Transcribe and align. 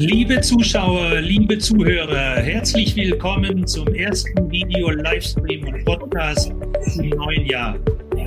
Liebe 0.00 0.40
Zuschauer, 0.40 1.20
liebe 1.22 1.58
Zuhörer, 1.58 2.36
herzlich 2.36 2.94
willkommen 2.94 3.66
zum 3.66 3.88
ersten 3.88 4.48
Video-Livestream 4.48 5.66
und 5.66 5.84
Podcast 5.84 6.52
im 7.00 7.08
neuen 7.08 7.44
Jahr. 7.46 7.76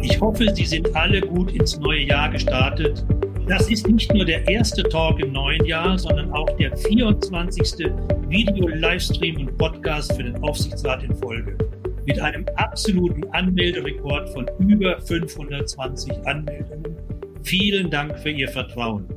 Ich 0.01 0.19
hoffe, 0.19 0.53
Sie 0.53 0.65
sind 0.65 0.93
alle 0.93 1.21
gut 1.21 1.53
ins 1.53 1.79
neue 1.79 2.01
Jahr 2.01 2.29
gestartet. 2.29 3.05
Das 3.47 3.69
ist 3.69 3.87
nicht 3.87 4.13
nur 4.13 4.25
der 4.25 4.45
erste 4.49 4.83
Talk 4.83 5.21
im 5.21 5.31
neuen 5.31 5.63
Jahr, 5.63 5.97
sondern 5.97 6.33
auch 6.33 6.49
der 6.57 6.75
24. 6.75 7.89
Video-Livestream 8.27 9.37
und 9.37 9.57
Podcast 9.57 10.11
für 10.11 10.23
den 10.23 10.43
Aufsichtsrat 10.43 11.03
in 11.03 11.15
Folge. 11.15 11.57
Mit 12.05 12.19
einem 12.19 12.45
absoluten 12.57 13.23
Anmelderekord 13.31 14.29
von 14.31 14.45
über 14.59 14.99
520 14.99 16.11
Anmeldungen. 16.27 16.97
Vielen 17.43 17.89
Dank 17.89 18.19
für 18.19 18.31
Ihr 18.31 18.49
Vertrauen. 18.49 19.07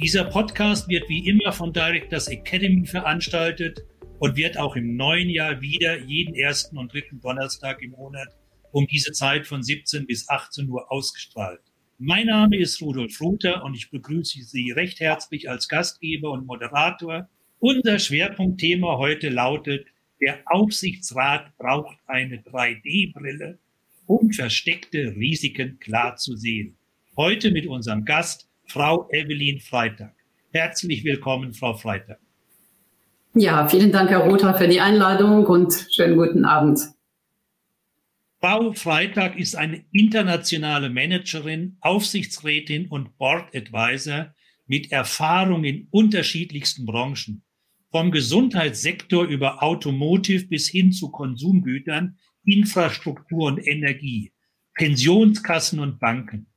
Dieser 0.00 0.26
Podcast 0.26 0.88
wird 0.88 1.08
wie 1.08 1.28
immer 1.28 1.50
von 1.50 1.72
Directors 1.72 2.28
Academy 2.28 2.86
veranstaltet 2.86 3.80
und 4.20 4.36
wird 4.36 4.56
auch 4.56 4.76
im 4.76 4.94
neuen 4.94 5.28
Jahr 5.28 5.60
wieder 5.60 5.98
jeden 6.04 6.36
ersten 6.36 6.78
und 6.78 6.92
dritten 6.92 7.20
Donnerstag 7.20 7.82
im 7.82 7.90
Monat 7.90 8.28
um 8.70 8.86
diese 8.86 9.10
Zeit 9.10 9.44
von 9.44 9.60
17 9.60 10.06
bis 10.06 10.28
18 10.28 10.68
Uhr 10.68 10.92
ausgestrahlt. 10.92 11.58
Mein 11.98 12.28
Name 12.28 12.58
ist 12.58 12.80
Rudolf 12.80 13.20
Ruther 13.20 13.64
und 13.64 13.74
ich 13.74 13.90
begrüße 13.90 14.40
Sie 14.44 14.70
recht 14.70 15.00
herzlich 15.00 15.50
als 15.50 15.66
Gastgeber 15.66 16.30
und 16.30 16.46
Moderator. 16.46 17.28
Unser 17.58 17.98
Schwerpunktthema 17.98 18.98
heute 18.98 19.30
lautet, 19.30 19.88
der 20.20 20.42
Aufsichtsrat 20.46 21.58
braucht 21.58 21.98
eine 22.06 22.36
3D-Brille, 22.36 23.58
um 24.06 24.30
versteckte 24.30 25.16
Risiken 25.16 25.80
klar 25.80 26.14
zu 26.14 26.36
sehen. 26.36 26.76
Heute 27.16 27.50
mit 27.50 27.66
unserem 27.66 28.04
Gast 28.04 28.47
Frau 28.68 29.08
Evelyn 29.10 29.60
Freitag. 29.60 30.14
Herzlich 30.52 31.02
willkommen, 31.02 31.54
Frau 31.54 31.72
Freitag. 31.72 32.18
Ja, 33.34 33.66
vielen 33.66 33.92
Dank, 33.92 34.10
Herr 34.10 34.26
Rother, 34.26 34.54
für 34.54 34.68
die 34.68 34.80
Einladung 34.80 35.46
und 35.46 35.86
schönen 35.90 36.18
guten 36.18 36.44
Abend. 36.44 36.80
Frau 38.40 38.72
Freitag 38.74 39.38
ist 39.38 39.56
eine 39.56 39.84
internationale 39.92 40.90
Managerin, 40.90 41.78
Aufsichtsrätin 41.80 42.88
und 42.88 43.16
Board 43.16 43.56
Advisor 43.56 44.34
mit 44.66 44.92
Erfahrung 44.92 45.64
in 45.64 45.88
unterschiedlichsten 45.90 46.84
Branchen. 46.84 47.42
Vom 47.90 48.10
Gesundheitssektor 48.10 49.24
über 49.24 49.62
Automotive 49.62 50.46
bis 50.46 50.68
hin 50.68 50.92
zu 50.92 51.10
Konsumgütern, 51.10 52.18
Infrastruktur 52.44 53.46
und 53.46 53.66
Energie, 53.66 54.30
Pensionskassen 54.74 55.80
und 55.80 55.98
Banken 55.98 56.47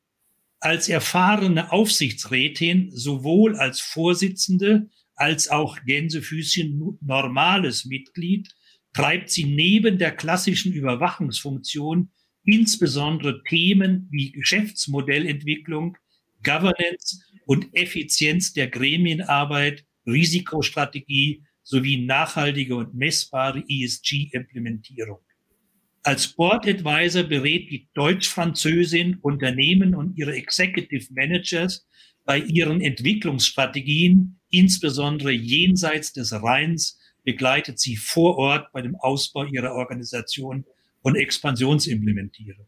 als 0.62 0.90
erfahrene 0.90 1.72
Aufsichtsrätin 1.72 2.92
sowohl 2.92 3.56
als 3.56 3.82
Vorsitzende 3.82 4.90
als 5.16 5.50
auch 5.50 5.78
Gänsefüßchen 5.86 6.98
normales 7.02 7.86
Mitglied 7.86 8.50
treibt 8.94 9.30
sie 9.30 9.46
neben 9.46 9.98
der 9.98 10.12
klassischen 10.12 10.72
Überwachungsfunktion 10.72 12.12
insbesondere 12.44 13.44
Themen 13.44 14.08
wie 14.12 14.32
Geschäftsmodellentwicklung, 14.32 15.98
Governance 16.44 17.22
und 17.46 17.68
Effizienz 17.74 18.54
der 18.54 18.68
Gremienarbeit, 18.68 19.86
Risikostrategie 20.06 21.44
sowie 21.64 22.06
nachhaltige 22.06 22.76
und 22.76 22.96
messbare 22.96 23.64
ESG-Implementierung. 23.68 25.20
Als 26.04 26.30
Board 26.30 26.68
Advisor 26.68 27.24
berät 27.24 27.70
die 27.70 27.88
Deutsch-Französin 27.94 29.18
Unternehmen 29.22 29.94
und 29.94 30.18
ihre 30.18 30.34
Executive 30.34 31.14
Managers 31.14 31.86
bei 32.26 32.40
ihren 32.40 32.82
Entwicklungsstrategien, 32.82 34.40
insbesondere 34.50 35.32
jenseits 35.32 36.12
des 36.12 36.34
Rheins, 36.34 37.00
begleitet 37.24 37.80
sie 37.80 37.98
vor 37.98 38.38
Ort 38.38 38.72
bei 38.74 38.82
dem 38.82 38.96
Ausbau 38.96 39.46
ihrer 39.46 39.74
Organisation 39.74 40.66
und 41.04 41.16
Expansionsimplementierung. 41.16 42.66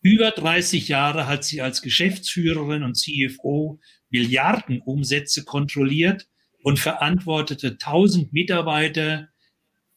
Über 0.00 0.30
30 0.30 0.88
Jahre 0.88 1.26
hat 1.26 1.44
sie 1.44 1.60
als 1.60 1.82
Geschäftsführerin 1.82 2.82
und 2.82 2.96
CFO 2.96 3.78
Milliardenumsätze 4.08 5.44
kontrolliert 5.44 6.28
und 6.62 6.78
verantwortete 6.78 7.72
1000 7.72 8.32
Mitarbeiter 8.32 9.28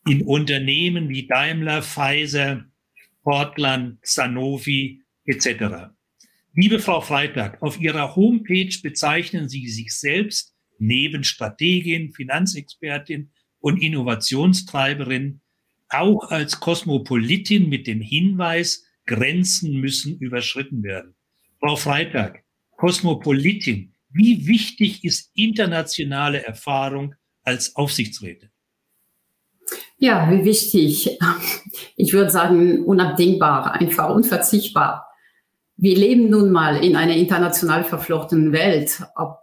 in 0.05 0.21
Unternehmen 0.21 1.07
wie 1.07 1.27
Daimler, 1.27 1.81
Pfizer, 1.81 2.65
Portland, 3.23 3.99
Sanofi 4.03 5.01
etc. 5.25 5.91
Liebe 6.53 6.79
Frau 6.79 7.01
Freitag, 7.01 7.61
auf 7.61 7.79
Ihrer 7.79 8.15
Homepage 8.15 8.75
bezeichnen 8.83 9.49
Sie 9.49 9.67
sich 9.69 9.97
selbst 9.97 10.53
neben 10.77 11.23
Strategin, 11.23 12.13
Finanzexpertin 12.13 13.31
und 13.59 13.81
Innovationstreiberin 13.81 15.41
auch 15.89 16.29
als 16.29 16.59
Kosmopolitin 16.59 17.69
mit 17.69 17.87
dem 17.87 18.01
Hinweis, 18.01 18.85
Grenzen 19.05 19.79
müssen 19.79 20.17
überschritten 20.17 20.83
werden. 20.83 21.15
Frau 21.59 21.75
Freitag, 21.75 22.43
Kosmopolitin, 22.77 23.93
wie 24.09 24.47
wichtig 24.47 25.03
ist 25.03 25.31
internationale 25.33 26.43
Erfahrung 26.45 27.15
als 27.43 27.75
Aufsichtsrätin? 27.75 28.49
Ja, 30.03 30.29
wie 30.29 30.43
wichtig. 30.43 31.17
Ich 31.95 32.11
würde 32.11 32.29
sagen, 32.29 32.83
unabdingbar, 32.83 33.71
einfach 33.71 34.13
unverzichtbar. 34.13 35.07
Wir 35.77 35.95
leben 35.95 36.29
nun 36.29 36.51
mal 36.51 36.83
in 36.83 36.97
einer 36.97 37.15
international 37.15 37.85
verflochtenen 37.85 38.51
Welt, 38.51 39.01
ob 39.15 39.37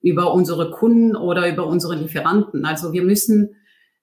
über 0.00 0.34
unsere 0.34 0.72
Kunden 0.72 1.14
oder 1.14 1.48
über 1.48 1.64
unsere 1.64 1.94
Lieferanten. 1.94 2.64
Also 2.64 2.92
wir 2.92 3.02
müssen 3.02 3.54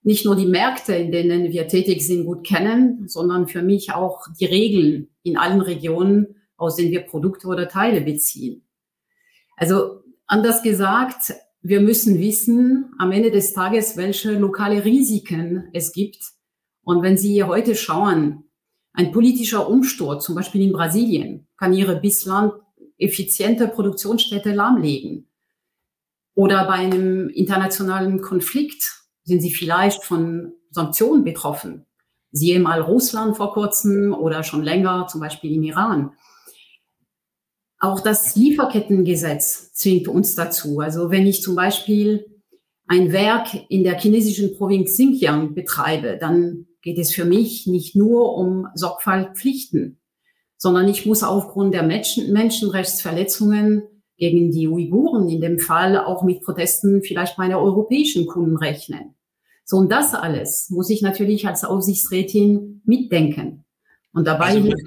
nicht 0.02 0.24
nur 0.24 0.38
die 0.38 0.46
Märkte, 0.46 0.96
in 0.96 1.12
denen 1.12 1.52
wir 1.52 1.68
tätig 1.68 2.08
sind, 2.08 2.24
gut 2.24 2.48
kennen, 2.48 3.10
sondern 3.10 3.50
für 3.50 3.62
mich 3.62 3.92
auch 3.92 4.28
die 4.40 4.46
Regeln 4.46 5.10
in 5.24 5.36
allen 5.36 5.60
Regionen, 5.60 6.38
aus 6.56 6.78
denen 6.78 6.92
wir 6.92 7.02
Produkte 7.02 7.48
oder 7.48 7.68
Teile 7.68 8.00
beziehen. 8.00 8.66
Also 9.58 10.04
anders 10.26 10.64
gesagt, 10.64 11.34
wir 11.68 11.82
müssen 11.82 12.18
wissen 12.18 12.94
am 12.98 13.12
Ende 13.12 13.30
des 13.30 13.52
Tages, 13.52 13.98
welche 13.98 14.32
lokale 14.32 14.86
Risiken 14.86 15.68
es 15.74 15.92
gibt. 15.92 16.32
Und 16.84 17.02
wenn 17.02 17.18
Sie 17.18 17.44
heute 17.44 17.76
schauen, 17.76 18.46
ein 18.94 19.12
politischer 19.12 19.68
Umsturz, 19.68 20.24
zum 20.24 20.36
Beispiel 20.36 20.62
in 20.62 20.72
Brasilien, 20.72 21.46
kann 21.58 21.74
Ihre 21.74 22.00
bislang 22.00 22.54
effiziente 22.98 23.68
Produktionsstätte 23.68 24.54
lahmlegen. 24.54 25.28
Oder 26.36 26.66
bei 26.68 26.76
einem 26.76 27.28
internationalen 27.30 28.22
Konflikt 28.22 29.04
sind 29.24 29.42
Sie 29.42 29.52
vielleicht 29.52 30.06
von 30.06 30.54
Sanktionen 30.72 31.26
betroffen. 31.26 31.86
Siehe 32.32 32.62
mal 32.62 32.80
Russland 32.80 33.36
vor 33.36 33.52
kurzem 33.52 34.14
oder 34.14 34.44
schon 34.44 34.64
länger, 34.64 35.08
zum 35.08 35.20
Beispiel 35.20 35.52
im 35.52 35.64
Iran. 35.64 36.14
Auch 37.80 38.00
das 38.00 38.36
Lieferkettengesetz 38.36 39.74
zwingt 39.74 40.08
uns 40.08 40.36
dazu. 40.36 40.80
Also 40.80 41.12
wenn 41.12 41.28
ich 41.28 41.42
zum 41.42 41.56
Beispiel 41.56 42.26
ein 42.88 43.12
Werk 43.12 43.50
in 43.70 43.84
der 43.84 44.00
chinesischen 44.00 44.56
Provinz 44.56 44.94
Xinjiang 44.94 45.54
betreibe, 45.54 46.18
dann 46.20 46.66
geht 46.82 46.98
es 46.98 47.14
für 47.14 47.26
mich 47.26 47.68
nicht 47.68 47.96
nur 47.96 48.36
um 48.36 48.68
Sorgfaltspflichten, 48.74 50.00
sondern 50.58 50.88
ich 50.88 51.06
muss 51.06 51.22
aufgrund 51.22 51.74
der 51.74 51.84
Menschen 51.84 52.32
Menschenrechtsverletzungen 52.32 53.84
gegen 54.18 54.52
die 54.52 54.68
Uiguren 54.68 55.30
in 55.30 55.42
dem 55.42 55.60
Fall 55.60 55.98
auch 55.98 56.24
mit 56.24 56.42
Protesten 56.42 57.04
vielleicht 57.04 57.38
meiner 57.38 57.60
europäischen 57.60 58.26
Kunden 58.26 58.58
rechnen. 58.58 59.16
So, 59.64 59.78
und 59.78 59.92
das 59.92 60.14
alles 60.14 60.70
muss 60.70 60.90
ich 60.90 61.02
natürlich 61.02 61.46
als 61.46 61.64
Aufsichtsrätin 61.64 62.82
mitdenken. 62.86 63.66
Und 64.14 64.26
dabei. 64.26 64.46
Also 64.46 64.62
man, 64.62 64.78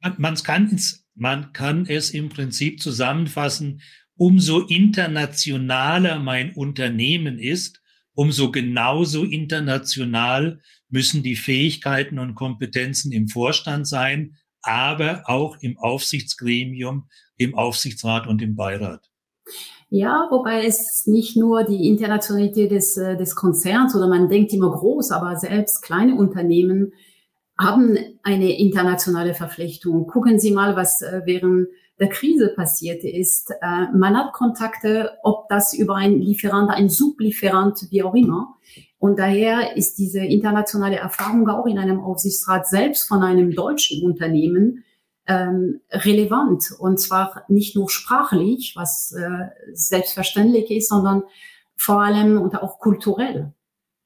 kann 0.00 0.14
man 0.16 0.34
kann 0.36 0.70
ins 0.70 1.04
man 1.14 1.52
kann 1.52 1.86
es 1.86 2.10
im 2.10 2.28
Prinzip 2.28 2.80
zusammenfassen, 2.80 3.82
umso 4.16 4.60
internationaler 4.60 6.18
mein 6.18 6.54
Unternehmen 6.54 7.38
ist, 7.38 7.80
umso 8.14 8.50
genauso 8.50 9.24
international 9.24 10.60
müssen 10.88 11.22
die 11.22 11.36
Fähigkeiten 11.36 12.18
und 12.18 12.34
Kompetenzen 12.34 13.12
im 13.12 13.28
Vorstand 13.28 13.86
sein, 13.86 14.36
aber 14.62 15.22
auch 15.26 15.56
im 15.60 15.78
Aufsichtsgremium, 15.78 17.08
im 17.36 17.54
Aufsichtsrat 17.54 18.26
und 18.26 18.42
im 18.42 18.56
Beirat. 18.56 19.10
Ja, 19.88 20.28
wobei 20.30 20.64
es 20.64 21.06
nicht 21.06 21.36
nur 21.36 21.64
die 21.64 21.88
Internationalität 21.88 22.70
des, 22.70 22.96
äh, 22.96 23.16
des 23.16 23.34
Konzerns 23.34 23.94
oder 23.96 24.06
man 24.06 24.28
denkt 24.28 24.52
immer 24.52 24.70
groß, 24.70 25.10
aber 25.10 25.36
selbst 25.36 25.82
kleine 25.82 26.14
Unternehmen 26.14 26.92
haben 27.60 27.98
eine 28.22 28.58
internationale 28.58 29.34
Verflechtung. 29.34 30.06
Gucken 30.06 30.38
Sie 30.38 30.50
mal, 30.50 30.76
was 30.76 31.02
äh, 31.02 31.22
während 31.24 31.68
der 31.98 32.08
Krise 32.08 32.48
passiert 32.56 33.04
ist. 33.04 33.50
Äh, 33.50 33.92
man 33.94 34.16
hat 34.16 34.32
Kontakte, 34.32 35.12
ob 35.22 35.48
das 35.48 35.74
über 35.74 35.96
ein 35.96 36.18
Lieferant, 36.18 36.70
ein 36.70 36.88
Sublieferant, 36.88 37.86
wie 37.90 38.02
auch 38.02 38.14
immer. 38.14 38.56
Und 38.98 39.18
daher 39.18 39.76
ist 39.76 39.98
diese 39.98 40.20
internationale 40.20 40.96
Erfahrung 40.96 41.48
auch 41.48 41.66
in 41.66 41.78
einem 41.78 42.00
Aufsichtsrat 42.00 42.66
selbst 42.66 43.06
von 43.06 43.22
einem 43.22 43.54
deutschen 43.54 44.02
Unternehmen 44.04 44.84
ähm, 45.26 45.80
relevant. 45.90 46.64
Und 46.78 46.98
zwar 46.98 47.44
nicht 47.48 47.76
nur 47.76 47.90
sprachlich, 47.90 48.72
was 48.74 49.12
äh, 49.12 49.48
selbstverständlich 49.74 50.70
ist, 50.70 50.88
sondern 50.88 51.24
vor 51.76 52.02
allem 52.02 52.40
und 52.40 52.56
auch 52.62 52.78
kulturell. 52.78 53.52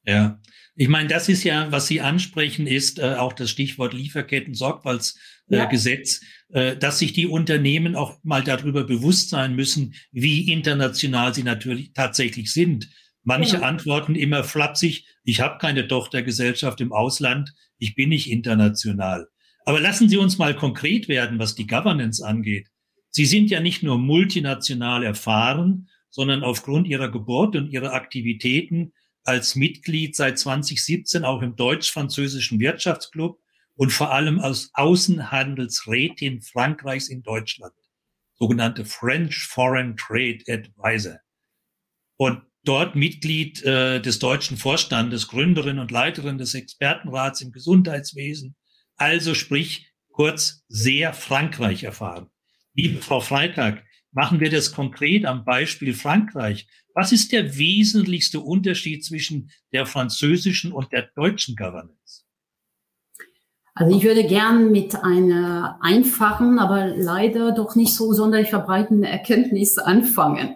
Ja, 0.04 0.38
ich 0.76 0.88
meine, 0.88 1.08
das 1.08 1.28
ist 1.28 1.44
ja, 1.44 1.70
was 1.70 1.86
Sie 1.86 2.00
ansprechen, 2.00 2.66
ist 2.66 2.98
äh, 2.98 3.14
auch 3.14 3.32
das 3.32 3.48
Stichwort 3.50 3.94
Lieferketten-Sorgfaltsgesetz, 3.94 6.20
äh, 6.20 6.24
ja. 6.52 6.60
äh, 6.60 6.76
dass 6.76 6.98
sich 6.98 7.12
die 7.12 7.28
Unternehmen 7.28 7.94
auch 7.94 8.18
mal 8.24 8.42
darüber 8.42 8.82
bewusst 8.84 9.30
sein 9.30 9.54
müssen, 9.54 9.94
wie 10.10 10.50
international 10.50 11.32
sie 11.32 11.44
natürlich 11.44 11.92
tatsächlich 11.92 12.52
sind. 12.52 12.88
Manche 13.22 13.54
ja. 13.56 13.62
antworten 13.62 14.16
immer 14.16 14.42
flapsig, 14.42 15.06
ich 15.22 15.40
habe 15.40 15.58
keine 15.58 15.86
Tochtergesellschaft 15.86 16.80
im 16.80 16.92
Ausland, 16.92 17.52
ich 17.78 17.94
bin 17.94 18.08
nicht 18.08 18.28
international. 18.30 19.28
Aber 19.64 19.78
lassen 19.80 20.08
Sie 20.08 20.16
uns 20.16 20.38
mal 20.38 20.54
konkret 20.54 21.06
werden, 21.08 21.38
was 21.38 21.54
die 21.54 21.66
Governance 21.66 22.26
angeht. 22.26 22.68
Sie 23.10 23.26
sind 23.26 23.50
ja 23.50 23.60
nicht 23.60 23.84
nur 23.84 23.98
multinational 23.98 25.04
erfahren, 25.04 25.88
sondern 26.10 26.42
aufgrund 26.42 26.88
Ihrer 26.88 27.10
Geburt 27.10 27.56
und 27.56 27.70
Ihrer 27.70 27.92
Aktivitäten 27.92 28.92
als 29.24 29.54
Mitglied 29.54 30.14
seit 30.14 30.38
2017 30.38 31.24
auch 31.24 31.42
im 31.42 31.56
deutsch-französischen 31.56 32.60
Wirtschaftsclub 32.60 33.40
und 33.76 33.92
vor 33.92 34.12
allem 34.12 34.38
als 34.38 34.70
Außenhandelsrätin 34.74 36.42
Frankreichs 36.42 37.08
in 37.08 37.22
Deutschland, 37.22 37.74
sogenannte 38.34 38.84
French 38.84 39.46
Foreign 39.46 39.96
Trade 39.96 40.40
Advisor. 40.48 41.18
Und 42.16 42.42
dort 42.64 42.94
Mitglied 42.94 43.62
äh, 43.64 44.00
des 44.00 44.18
deutschen 44.18 44.56
Vorstandes, 44.56 45.28
Gründerin 45.28 45.78
und 45.78 45.90
Leiterin 45.90 46.38
des 46.38 46.54
Expertenrats 46.54 47.40
im 47.40 47.52
Gesundheitswesen, 47.52 48.56
also 48.96 49.34
sprich 49.34 49.90
kurz 50.10 50.64
sehr 50.68 51.12
Frankreich 51.12 51.82
erfahren. 51.82 52.30
Liebe 52.74 53.02
Frau 53.02 53.20
Freitag, 53.20 53.84
machen 54.12 54.40
wir 54.40 54.50
das 54.50 54.72
konkret 54.72 55.26
am 55.26 55.44
Beispiel 55.44 55.92
Frankreich. 55.92 56.68
Was 56.94 57.10
ist 57.10 57.32
der 57.32 57.58
wesentlichste 57.58 58.40
Unterschied 58.40 59.04
zwischen 59.04 59.50
der 59.72 59.84
französischen 59.84 60.72
und 60.72 60.92
der 60.92 61.10
deutschen 61.14 61.56
Governance? 61.56 62.22
Also 63.74 63.96
ich 63.96 64.04
würde 64.04 64.24
gern 64.24 64.70
mit 64.70 64.94
einer 64.94 65.78
einfachen, 65.82 66.60
aber 66.60 66.86
leider 66.86 67.50
doch 67.50 67.74
nicht 67.74 67.94
so 67.94 68.12
sonderlich 68.12 68.50
verbreiteten 68.50 69.02
Erkenntnis 69.02 69.78
anfangen. 69.78 70.54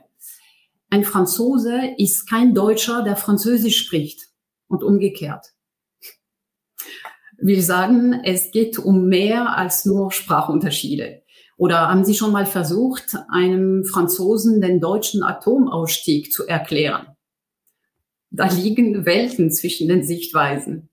Ein 0.90 1.02
Franzose 1.02 1.94
ist 1.99 2.31
kein 2.31 2.55
Deutscher, 2.55 3.02
der 3.02 3.17
Französisch 3.17 3.79
spricht 3.79 4.29
und 4.69 4.84
umgekehrt. 4.84 5.46
Wir 7.37 7.62
sagen, 7.62 8.20
es 8.25 8.52
geht 8.52 8.79
um 8.79 9.08
mehr 9.08 9.56
als 9.56 9.84
nur 9.84 10.12
Sprachunterschiede. 10.12 11.23
Oder 11.58 11.88
haben 11.88 12.05
Sie 12.05 12.14
schon 12.14 12.31
mal 12.31 12.46
versucht, 12.46 13.16
einem 13.28 13.84
Franzosen 13.84 14.60
den 14.60 14.81
deutschen 14.81 15.25
Atomausstieg 15.25 16.32
zu 16.32 16.46
erklären? 16.46 17.08
Da 18.31 18.46
liegen 18.49 19.05
Welten 19.05 19.50
zwischen 19.50 19.88
den 19.88 20.05
Sichtweisen. 20.05 20.88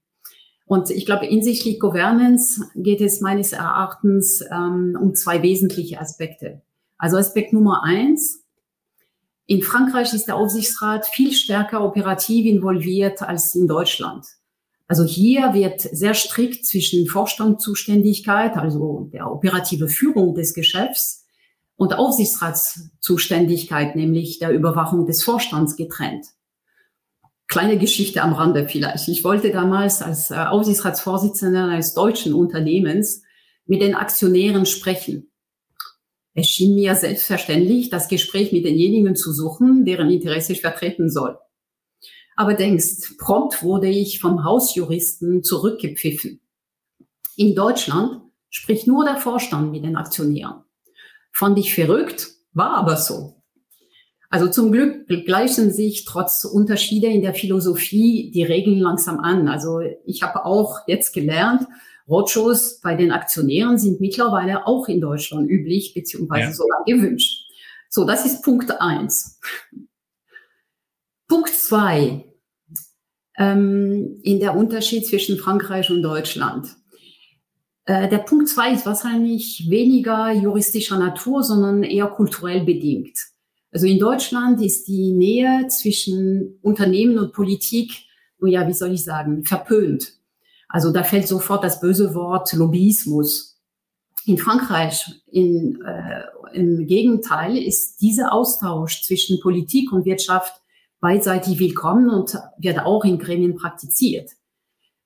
Und 0.65 0.89
ich 0.89 1.06
glaube, 1.06 1.27
hinsichtlich 1.27 1.79
Governance 1.79 2.65
geht 2.75 3.00
es 3.00 3.21
meines 3.21 3.53
Erachtens 3.53 4.44
ähm, 4.51 4.97
um 5.00 5.13
zwei 5.13 5.44
wesentliche 5.44 6.01
Aspekte. 6.01 6.63
Also 6.97 7.17
Aspekt 7.17 7.53
Nummer 7.53 7.83
eins. 7.83 8.44
In 9.45 9.62
Frankreich 9.62 10.13
ist 10.15 10.25
der 10.25 10.35
Aufsichtsrat 10.35 11.06
viel 11.06 11.33
stärker 11.33 11.83
operativ 11.83 12.47
involviert 12.47 13.21
als 13.21 13.53
in 13.53 13.67
Deutschland. 13.67 14.25
Also 14.87 15.03
hier 15.03 15.53
wird 15.53 15.81
sehr 15.81 16.13
strikt 16.13 16.65
zwischen 16.65 17.07
Vorstandszuständigkeit, 17.07 18.55
also 18.55 19.09
der 19.11 19.31
operative 19.31 19.87
Führung 19.87 20.35
des 20.35 20.53
Geschäfts, 20.53 21.25
und 21.77 21.93
Aufsichtsratszuständigkeit, 21.93 23.95
nämlich 23.95 24.39
der 24.39 24.51
Überwachung 24.51 25.05
des 25.05 25.23
Vorstands 25.23 25.75
getrennt. 25.75 26.25
Kleine 27.47 27.77
Geschichte 27.77 28.23
am 28.23 28.33
Rande 28.33 28.67
vielleicht. 28.67 29.07
Ich 29.07 29.23
wollte 29.23 29.51
damals 29.51 30.01
als 30.01 30.31
äh, 30.31 30.35
Aufsichtsratsvorsitzender 30.35 31.65
eines 31.65 31.93
deutschen 31.93 32.33
Unternehmens 32.33 33.21
mit 33.65 33.81
den 33.81 33.95
Aktionären 33.95 34.65
sprechen. 34.65 35.31
Es 36.33 36.47
schien 36.47 36.75
mir 36.75 36.95
selbstverständlich, 36.95 37.89
das 37.89 38.07
Gespräch 38.07 38.51
mit 38.51 38.65
denjenigen 38.65 39.15
zu 39.15 39.31
suchen, 39.31 39.85
deren 39.85 40.09
Interesse 40.09 40.53
ich 40.53 40.61
vertreten 40.61 41.09
soll. 41.09 41.38
Aber 42.35 42.53
denkst, 42.53 43.17
prompt 43.17 43.63
wurde 43.63 43.87
ich 43.87 44.19
vom 44.19 44.43
Hausjuristen 44.43 45.43
zurückgepfiffen. 45.43 46.41
In 47.37 47.55
Deutschland 47.55 48.21
spricht 48.49 48.87
nur 48.87 49.05
der 49.05 49.17
Vorstand 49.17 49.71
mit 49.71 49.83
den 49.83 49.95
Aktionären. 49.95 50.63
Fand 51.31 51.57
ich 51.59 51.73
verrückt, 51.73 52.27
war 52.53 52.75
aber 52.77 52.97
so. 52.97 53.35
Also 54.29 54.49
zum 54.49 54.71
Glück 54.71 55.07
gleichen 55.25 55.71
sich 55.71 56.03
trotz 56.03 56.43
Unterschiede 56.45 57.07
in 57.07 57.21
der 57.21 57.33
Philosophie 57.33 58.31
die 58.33 58.43
Regeln 58.43 58.79
langsam 58.79 59.19
an. 59.19 59.47
Also 59.47 59.79
ich 60.05 60.23
habe 60.23 60.45
auch 60.45 60.79
jetzt 60.88 61.13
gelernt, 61.13 61.67
Roadshows 62.07 62.81
bei 62.81 62.95
den 62.95 63.11
Aktionären 63.11 63.77
sind 63.77 63.99
mittlerweile 63.99 64.67
auch 64.67 64.88
in 64.88 65.01
Deutschland 65.01 65.49
üblich 65.49 65.93
beziehungsweise 65.93 66.49
ja. 66.49 66.53
sogar 66.53 66.83
gewünscht. 66.85 67.49
So, 67.89 68.05
das 68.05 68.25
ist 68.25 68.43
Punkt 68.43 68.69
eins. 68.79 69.39
Punkt 71.27 71.50
zwei, 71.50 72.25
ähm, 73.38 74.19
in 74.24 74.39
der 74.39 74.56
Unterschied 74.56 75.06
zwischen 75.06 75.38
Frankreich 75.38 75.89
und 75.89 76.01
Deutschland. 76.01 76.75
Äh, 77.86 78.10
der 78.10 78.19
Punkt 78.19 78.50
zwei 78.50 78.74
ist 78.74 78.86
wahrscheinlich 78.86 79.68
weniger 79.69 80.31
juristischer 80.31 80.98
Natur, 80.98 81.44
sondern 81.44 81.83
eher 81.83 82.07
kulturell 82.07 82.63
bedingt. 82.63 83.18
Also 83.72 83.88
in 83.88 84.00
Deutschland 84.00 84.62
ist 84.62 84.88
die 84.88 85.12
Nähe 85.12 85.68
zwischen 85.68 86.60
Unternehmen 86.62 87.20
und 87.20 87.34
Politik, 87.34 87.91
ja, 88.41 88.67
wie 88.67 88.74
soll 88.74 88.94
ich 88.94 89.03
sagen, 89.03 89.44
verpönt. 89.44 90.13
Also 90.70 90.91
da 90.91 91.03
fällt 91.03 91.27
sofort 91.27 91.63
das 91.63 91.79
böse 91.79 92.15
Wort 92.15 92.53
Lobbyismus. 92.53 93.60
In 94.25 94.38
Frankreich, 94.38 95.05
in, 95.27 95.82
äh, 95.82 96.24
im 96.53 96.88
Gegenteil, 96.88 97.58
ist 97.58 97.98
dieser 98.01 98.34
Austausch 98.34 99.03
zwischen 99.03 99.39
Politik 99.39 99.91
und 99.91 100.05
Wirtschaft 100.05 100.53
beidseitig 101.05 101.59
willkommen 101.59 102.09
und 102.09 102.35
wird 102.57 102.79
auch 102.79 103.05
in 103.05 103.19
Gremien 103.19 103.53
praktiziert. 103.53 104.31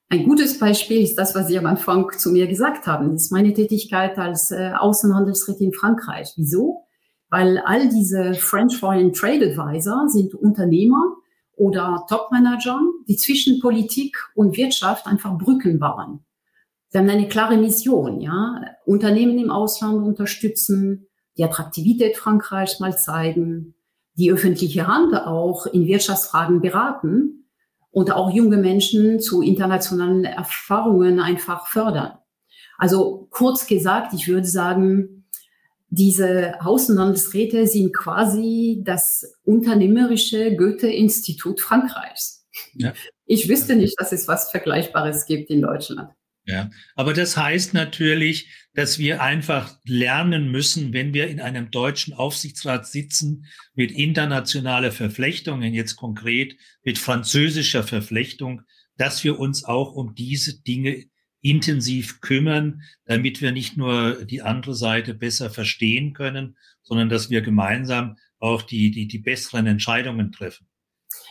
Ein 0.08 0.24
gutes 0.24 0.58
Beispiel 0.58 1.02
ist 1.02 1.16
das, 1.16 1.36
was 1.36 1.48
Sie 1.48 1.60
am 1.60 1.66
Anfang 1.66 2.10
zu 2.18 2.32
mir 2.32 2.48
gesagt 2.48 2.88
haben. 2.88 3.12
Das 3.12 3.24
ist 3.24 3.34
meine 3.34 3.54
Tätigkeit 3.54 4.18
als 4.18 4.50
äh, 4.50 4.72
Außenhandelsrätin 4.80 5.68
in 5.68 5.74
Frankreich. 5.74 6.32
Wieso? 6.38 6.86
Weil 7.30 7.58
all 7.66 7.90
diese 7.90 8.34
French 8.36 8.78
Foreign 8.78 9.12
Trade 9.12 9.48
Advisor 9.48 10.08
sind 10.08 10.34
Unternehmer 10.36 11.18
oder 11.58 12.06
Topmanager, 12.08 12.80
die 13.10 13.18
zwischen 13.18 13.60
Politik 13.60 14.16
und 14.36 14.56
Wirtschaft 14.56 15.06
einfach 15.06 15.38
Brücken 15.38 15.80
bauen. 15.80 16.22
Sie 16.88 16.98
haben 16.98 17.10
eine 17.10 17.28
klare 17.28 17.58
Mission, 17.58 18.22
ja. 18.22 18.62
Unternehmen 18.86 19.38
im 19.38 19.52
Ausland 19.52 20.02
unterstützen, 20.08 21.10
die 21.36 21.44
Attraktivität 21.44 22.16
Frankreichs 22.16 22.80
mal 22.80 22.98
zeigen, 22.98 23.76
die 24.16 24.32
öffentliche 24.32 24.88
Hand 24.88 25.16
auch 25.16 25.66
in 25.66 25.86
Wirtschaftsfragen 25.86 26.62
beraten 26.62 27.46
und 27.92 28.12
auch 28.12 28.32
junge 28.32 28.58
Menschen 28.58 29.20
zu 29.20 29.42
internationalen 29.42 30.26
Erfahrungen 30.26 31.20
einfach 31.20 31.68
fördern. 31.68 32.18
Also 32.78 33.28
kurz 33.32 33.68
gesagt, 33.68 34.14
ich 34.14 34.28
würde 34.28 34.48
sagen, 34.48 35.26
diese 35.90 36.54
Außenhandelsräte 36.62 37.66
sind 37.66 37.96
quasi 37.96 38.82
das 38.86 39.34
unternehmerische 39.44 40.56
Goethe-Institut 40.56 41.60
Frankreichs. 41.60 42.48
Ja. 42.76 42.94
Ich 43.26 43.50
wüsste 43.50 43.76
nicht, 43.76 44.00
dass 44.00 44.12
es 44.12 44.28
was 44.28 44.52
Vergleichbares 44.52 45.26
gibt 45.26 45.50
in 45.50 45.62
Deutschland. 45.62 46.12
Ja, 46.50 46.72
aber 46.96 47.14
das 47.14 47.38
heißt 47.38 47.76
natürlich, 47.76 48.50
dass 48.74 48.98
wir 48.98 49.22
einfach 49.22 49.78
lernen 49.86 50.50
müssen, 50.50 50.94
wenn 50.94 51.14
wir 51.14 51.28
in 51.28 51.40
einem 51.40 51.70
deutschen 51.70 52.14
Aufsichtsrat 52.14 52.88
sitzen 52.88 53.46
mit 53.76 53.92
internationaler 53.92 54.92
Verflechtung, 54.92 55.62
jetzt 55.62 55.96
konkret 55.96 56.56
mit 56.84 56.98
französischer 56.98 57.84
Verflechtung, 57.84 58.64
dass 58.98 59.24
wir 59.24 59.40
uns 59.40 59.64
auch 59.64 59.94
um 59.94 60.16
diese 60.16 60.60
Dinge 60.64 61.06
intensiv 61.42 62.20
kümmern, 62.20 62.82
damit 63.06 63.42
wir 63.42 63.52
nicht 63.52 63.78
nur 63.78 64.26
die 64.26 64.42
andere 64.42 64.74
Seite 64.74 65.14
besser 65.14 65.52
verstehen 65.52 66.14
können, 66.14 66.58
sondern 66.82 67.10
dass 67.10 67.30
wir 67.30 67.42
gemeinsam 67.42 68.18
auch 68.40 68.64
die, 68.64 68.90
die, 68.90 69.08
die 69.08 69.20
besseren 69.20 69.68
Entscheidungen 69.68 70.32
treffen. 70.32 70.68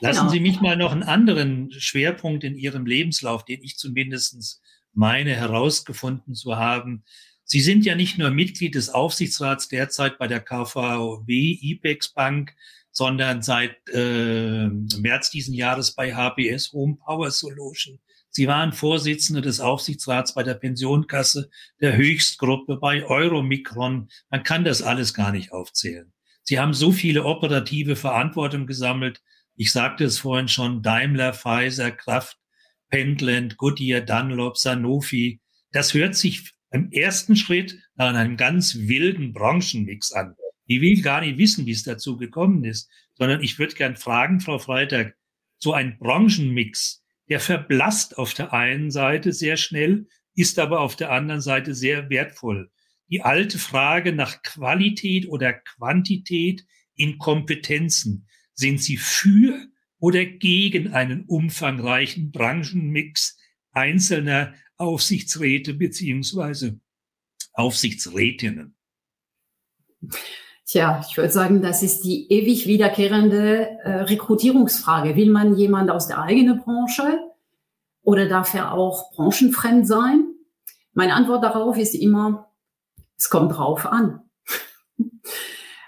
Lassen 0.01 0.21
genau. 0.21 0.31
Sie 0.31 0.41
mich 0.41 0.61
mal 0.61 0.77
noch 0.77 0.93
einen 0.93 1.03
anderen 1.03 1.73
Schwerpunkt 1.73 2.45
in 2.45 2.57
Ihrem 2.57 2.87
Lebenslauf, 2.87 3.45
den 3.45 3.63
ich 3.63 3.77
zumindestens 3.77 4.63
meine 4.93 5.35
herausgefunden 5.35 6.35
zu 6.35 6.57
haben. 6.57 7.05
Sie 7.45 7.61
sind 7.61 7.85
ja 7.85 7.95
nicht 7.95 8.19
nur 8.19 8.31
Mitglied 8.31 8.75
des 8.75 8.91
Aufsichtsrats 8.91 9.69
derzeit 9.69 10.19
bei 10.19 10.27
der 10.27 10.41
KVW 10.41 11.59
IPEX 11.61 12.11
Bank, 12.11 12.55
sondern 12.91 13.43
seit 13.43 13.77
äh, 13.93 14.67
März 14.67 15.31
diesen 15.31 15.55
Jahres 15.55 15.95
bei 15.95 16.15
HBS 16.15 16.73
Home 16.73 16.97
Power 16.97 17.31
Solution. 17.31 17.99
Sie 18.31 18.47
waren 18.47 18.73
Vorsitzende 18.73 19.41
des 19.41 19.61
Aufsichtsrats 19.61 20.35
bei 20.35 20.43
der 20.43 20.55
Pensionkasse 20.55 21.51
der 21.81 21.97
Höchstgruppe 21.97 22.77
bei 22.77 23.05
Euromikron. 23.05 24.09
Man 24.31 24.43
kann 24.43 24.65
das 24.65 24.83
alles 24.83 25.15
gar 25.15 25.33
nicht 25.33 25.53
aufzählen. 25.53 26.13
Sie 26.43 26.59
haben 26.59 26.75
so 26.75 26.93
viele 26.93 27.25
operative 27.25 27.97
Verantwortung 27.97 28.67
gesammelt. 28.67 29.23
Ich 29.57 29.73
sagte 29.73 30.05
es 30.05 30.19
vorhin 30.19 30.49
schon, 30.49 30.83
Daimler, 30.83 31.35
Pfizer, 31.35 31.91
Kraft, 31.91 32.39
Pentland, 32.89 33.57
Goodyear, 33.57 34.01
Dunlop, 34.01 34.57
Sanofi. 34.57 35.41
Das 35.73 35.95
hört 35.95 36.15
sich 36.15 36.53
im 36.71 36.91
ersten 36.93 37.37
Schritt 37.37 37.79
nach 37.97 38.15
einem 38.15 38.37
ganz 38.37 38.77
wilden 38.77 39.33
Branchenmix 39.33 40.13
an. 40.13 40.35
Ich 40.67 40.81
will 40.81 41.01
gar 41.01 41.21
nicht 41.21 41.39
wissen, 41.39 41.67
wie 41.67 41.73
es 41.73 41.83
dazu 41.83 42.17
gekommen 42.17 42.65
ist, 42.65 42.91
sondern 43.15 43.43
ich 43.43 43.59
würde 43.59 43.75
gern 43.75 43.97
fragen, 43.97 44.41
Frau 44.41 44.59
Freitag, 44.59 45.17
so 45.59 45.73
ein 45.73 45.99
Branchenmix, 45.99 47.03
der 47.29 47.41
verblasst 47.41 48.17
auf 48.17 48.35
der 48.35 48.53
einen 48.53 48.91
Seite 48.91 49.33
sehr 49.33 49.57
schnell, 49.57 50.07
ist 50.35 50.59
aber 50.59 50.81
auf 50.81 50.95
der 50.95 51.11
anderen 51.11 51.41
Seite 51.41 51.75
sehr 51.75 52.11
wertvoll. 52.11 52.71
Die 53.11 53.23
alte 53.23 53.59
Frage 53.59 54.13
nach 54.13 54.43
Qualität 54.43 55.27
oder 55.29 55.53
Quantität 55.53 56.65
in 56.95 57.19
Kompetenzen. 57.19 58.29
Sind 58.55 58.83
Sie 58.83 58.99
für 58.99 59.67
oder 59.99 60.25
gegen 60.25 60.93
einen 60.93 61.25
umfangreichen 61.25 62.31
Branchenmix 62.31 63.37
einzelner 63.73 64.55
Aufsichtsräte 64.77 65.75
beziehungsweise 65.75 66.81
Aufsichtsrätinnen? 67.53 68.77
Tja, 70.65 71.03
ich 71.09 71.17
würde 71.17 71.33
sagen, 71.33 71.63
das 71.63 71.83
ist 71.83 72.03
die 72.03 72.31
ewig 72.31 72.67
wiederkehrende 72.67 73.79
äh, 73.83 73.91
Rekrutierungsfrage. 74.03 75.17
Will 75.17 75.31
man 75.31 75.57
jemand 75.57 75.91
aus 75.91 76.07
der 76.07 76.23
eigenen 76.23 76.61
Branche 76.61 77.19
oder 78.03 78.29
darf 78.29 78.55
er 78.55 78.73
auch 78.73 79.11
branchenfremd 79.13 79.89
sein? 79.89 80.27
Meine 80.93 81.15
Antwort 81.15 81.43
darauf 81.43 81.79
ist 81.79 81.95
immer, 81.95 82.53
es 83.17 83.31
kommt 83.31 83.53
drauf 83.53 83.87
an. 83.87 84.29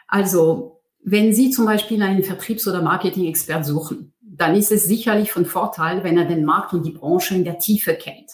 also, 0.08 0.79
wenn 1.02 1.32
Sie 1.32 1.50
zum 1.50 1.66
Beispiel 1.66 2.02
einen 2.02 2.22
Vertriebs- 2.22 2.68
oder 2.68 2.82
Marketing-Expert 2.82 3.64
suchen, 3.64 4.12
dann 4.20 4.54
ist 4.54 4.72
es 4.72 4.84
sicherlich 4.84 5.32
von 5.32 5.44
Vorteil, 5.44 6.04
wenn 6.04 6.18
er 6.18 6.24
den 6.24 6.44
Markt 6.44 6.72
und 6.72 6.84
die 6.84 6.92
Branche 6.92 7.34
in 7.34 7.44
der 7.44 7.58
Tiefe 7.58 7.94
kennt. 7.94 8.30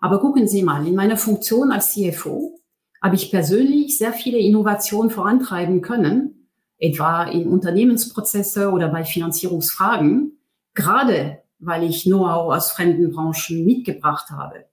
Aber 0.00 0.20
gucken 0.20 0.46
Sie 0.46 0.62
mal, 0.62 0.86
in 0.86 0.94
meiner 0.94 1.16
Funktion 1.16 1.72
als 1.72 1.92
CFO 1.92 2.58
habe 3.02 3.16
ich 3.16 3.30
persönlich 3.30 3.98
sehr 3.98 4.12
viele 4.12 4.38
Innovationen 4.38 5.10
vorantreiben 5.10 5.80
können, 5.80 6.48
etwa 6.78 7.24
in 7.24 7.48
Unternehmensprozesse 7.48 8.70
oder 8.70 8.88
bei 8.88 9.04
Finanzierungsfragen, 9.04 10.38
gerade 10.74 11.38
weil 11.58 11.84
ich 11.84 12.04
Know-how 12.04 12.54
aus 12.54 12.72
fremden 12.72 13.10
Branchen 13.12 13.64
mitgebracht 13.64 14.30
habe. 14.30 14.66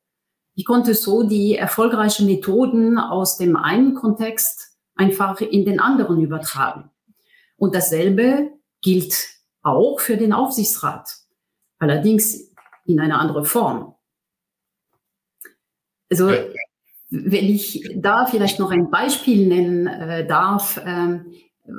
Ich 0.55 0.65
konnte 0.65 0.93
so 0.93 1.23
die 1.23 1.55
erfolgreichen 1.55 2.25
Methoden 2.25 2.97
aus 2.97 3.37
dem 3.37 3.55
einen 3.55 3.95
Kontext 3.95 4.72
einfach 4.95 5.41
in 5.41 5.65
den 5.65 5.79
anderen 5.79 6.21
übertragen. 6.21 6.89
Und 7.57 7.75
dasselbe 7.75 8.51
gilt 8.81 9.29
auch 9.61 9.99
für 9.99 10.17
den 10.17 10.33
Aufsichtsrat, 10.33 11.09
allerdings 11.79 12.51
in 12.85 12.99
einer 12.99 13.19
anderen 13.19 13.45
Form. 13.45 13.95
Also 16.09 16.31
wenn 17.09 17.45
ich 17.45 17.89
da 17.95 18.25
vielleicht 18.25 18.59
noch 18.59 18.71
ein 18.71 18.89
Beispiel 18.89 19.47
nennen 19.47 19.87
äh, 19.87 20.27
darf, 20.27 20.81
ähm, 20.85 21.33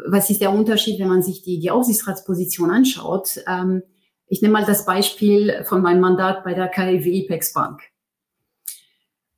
was 0.06 0.30
ist 0.30 0.40
der 0.40 0.52
Unterschied, 0.52 0.98
wenn 0.98 1.08
man 1.08 1.22
sich 1.22 1.42
die, 1.42 1.58
die 1.58 1.70
Aufsichtsratsposition 1.70 2.70
anschaut? 2.70 3.40
Ähm, 3.46 3.82
ich 4.26 4.40
nehme 4.40 4.54
mal 4.54 4.64
das 4.64 4.86
Beispiel 4.86 5.64
von 5.64 5.82
meinem 5.82 6.00
Mandat 6.00 6.44
bei 6.44 6.54
der 6.54 6.68
KfW 6.68 7.10
Ipex 7.10 7.52
Bank. 7.52 7.82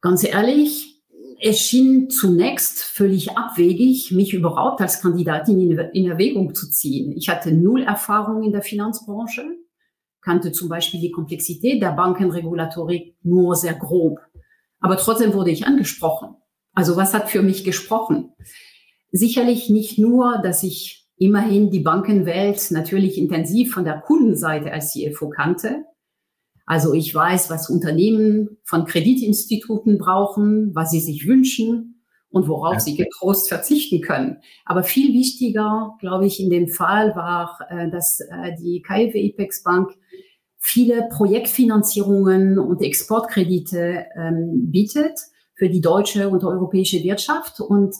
Ganz 0.00 0.22
ehrlich, 0.22 0.95
es 1.40 1.60
schien 1.60 2.10
zunächst 2.10 2.82
völlig 2.82 3.36
abwegig, 3.36 4.12
mich 4.12 4.34
überhaupt 4.34 4.80
als 4.80 5.00
Kandidatin 5.00 5.60
in, 5.60 5.78
in 5.78 6.10
Erwägung 6.10 6.54
zu 6.54 6.70
ziehen. 6.70 7.12
Ich 7.16 7.28
hatte 7.28 7.52
null 7.52 7.82
Erfahrung 7.82 8.42
in 8.42 8.52
der 8.52 8.62
Finanzbranche, 8.62 9.44
kannte 10.20 10.52
zum 10.52 10.68
Beispiel 10.68 11.00
die 11.00 11.10
Komplexität 11.10 11.82
der 11.82 11.92
Bankenregulatorik 11.92 13.16
nur 13.22 13.54
sehr 13.56 13.74
grob. 13.74 14.18
Aber 14.80 14.96
trotzdem 14.96 15.34
wurde 15.34 15.50
ich 15.50 15.66
angesprochen. 15.66 16.36
Also 16.74 16.96
was 16.96 17.14
hat 17.14 17.30
für 17.30 17.42
mich 17.42 17.64
gesprochen? 17.64 18.32
Sicherlich 19.10 19.70
nicht 19.70 19.98
nur, 19.98 20.38
dass 20.42 20.62
ich 20.62 21.06
immerhin 21.16 21.70
die 21.70 21.80
Bankenwelt 21.80 22.70
natürlich 22.70 23.18
intensiv 23.18 23.72
von 23.72 23.84
der 23.84 24.00
Kundenseite 24.00 24.72
als 24.72 24.92
CFO 24.92 25.30
kannte. 25.30 25.84
Also 26.66 26.92
ich 26.92 27.14
weiß, 27.14 27.48
was 27.48 27.70
Unternehmen 27.70 28.58
von 28.64 28.84
Kreditinstituten 28.84 29.98
brauchen, 29.98 30.74
was 30.74 30.90
sie 30.90 31.00
sich 31.00 31.26
wünschen 31.26 32.02
und 32.28 32.48
worauf 32.48 32.74
ja. 32.74 32.80
sie 32.80 32.96
getrost 32.96 33.48
verzichten 33.48 34.00
können. 34.00 34.38
Aber 34.64 34.82
viel 34.82 35.14
wichtiger, 35.14 35.96
glaube 36.00 36.26
ich, 36.26 36.40
in 36.40 36.50
dem 36.50 36.68
Fall 36.68 37.14
war, 37.14 37.58
äh, 37.70 37.88
dass 37.88 38.20
äh, 38.20 38.56
die 38.60 38.82
KfW 38.82 39.26
Ipex 39.28 39.62
Bank 39.62 39.90
viele 40.58 41.08
Projektfinanzierungen 41.10 42.58
und 42.58 42.82
Exportkredite 42.82 44.06
ähm, 44.16 44.70
bietet 44.72 45.20
für 45.54 45.68
die 45.68 45.80
deutsche 45.80 46.28
und 46.28 46.42
europäische 46.42 47.02
Wirtschaft. 47.04 47.60
Und 47.60 47.94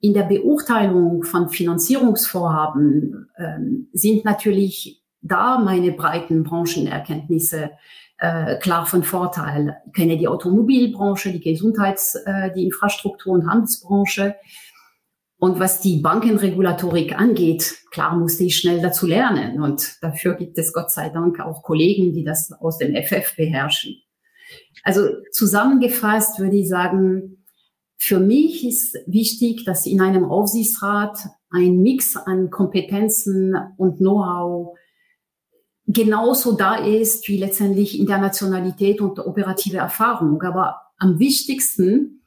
in 0.00 0.14
der 0.14 0.22
Beurteilung 0.22 1.24
von 1.24 1.48
Finanzierungsvorhaben 1.48 3.28
ähm, 3.36 3.88
sind 3.92 4.24
natürlich 4.24 5.02
da 5.20 5.58
meine 5.58 5.92
breiten 5.92 6.44
Branchenerkenntnisse 6.44 7.70
äh, 8.18 8.58
klar 8.58 8.86
von 8.86 9.02
Vorteil. 9.02 9.76
Ich 9.86 9.92
kenne 9.92 10.16
die 10.16 10.28
Automobilbranche, 10.28 11.32
die 11.32 11.40
Gesundheits-, 11.40 12.14
äh, 12.14 12.52
die 12.54 12.64
Infrastruktur- 12.64 13.34
und 13.34 13.48
Handelsbranche. 13.48 14.36
Und 15.38 15.58
was 15.58 15.80
die 15.80 16.00
Bankenregulatorik 16.00 17.18
angeht, 17.18 17.74
klar 17.90 18.16
musste 18.16 18.44
ich 18.44 18.56
schnell 18.56 18.80
dazu 18.80 19.06
lernen. 19.06 19.62
Und 19.62 20.02
dafür 20.02 20.34
gibt 20.34 20.56
es 20.58 20.72
Gott 20.72 20.90
sei 20.90 21.10
Dank 21.10 21.40
auch 21.40 21.62
Kollegen, 21.62 22.12
die 22.12 22.24
das 22.24 22.52
aus 22.52 22.78
dem 22.78 22.94
FF 22.94 23.36
beherrschen. 23.36 23.96
Also 24.84 25.08
zusammengefasst 25.32 26.38
würde 26.38 26.56
ich 26.56 26.68
sagen, 26.68 27.44
für 27.96 28.20
mich 28.20 28.66
ist 28.66 28.98
wichtig, 29.06 29.64
dass 29.64 29.86
in 29.86 30.00
einem 30.00 30.24
Aufsichtsrat 30.24 31.18
ein 31.50 31.82
Mix 31.82 32.16
an 32.16 32.50
Kompetenzen 32.50 33.56
und 33.76 33.98
Know-how 33.98 34.76
genauso 35.86 36.52
da 36.52 36.76
ist 36.76 37.28
wie 37.28 37.38
letztendlich 37.38 37.98
Internationalität 37.98 39.00
und 39.00 39.18
operative 39.18 39.78
Erfahrung. 39.78 40.40
Aber 40.42 40.80
am 40.98 41.18
wichtigsten 41.18 42.22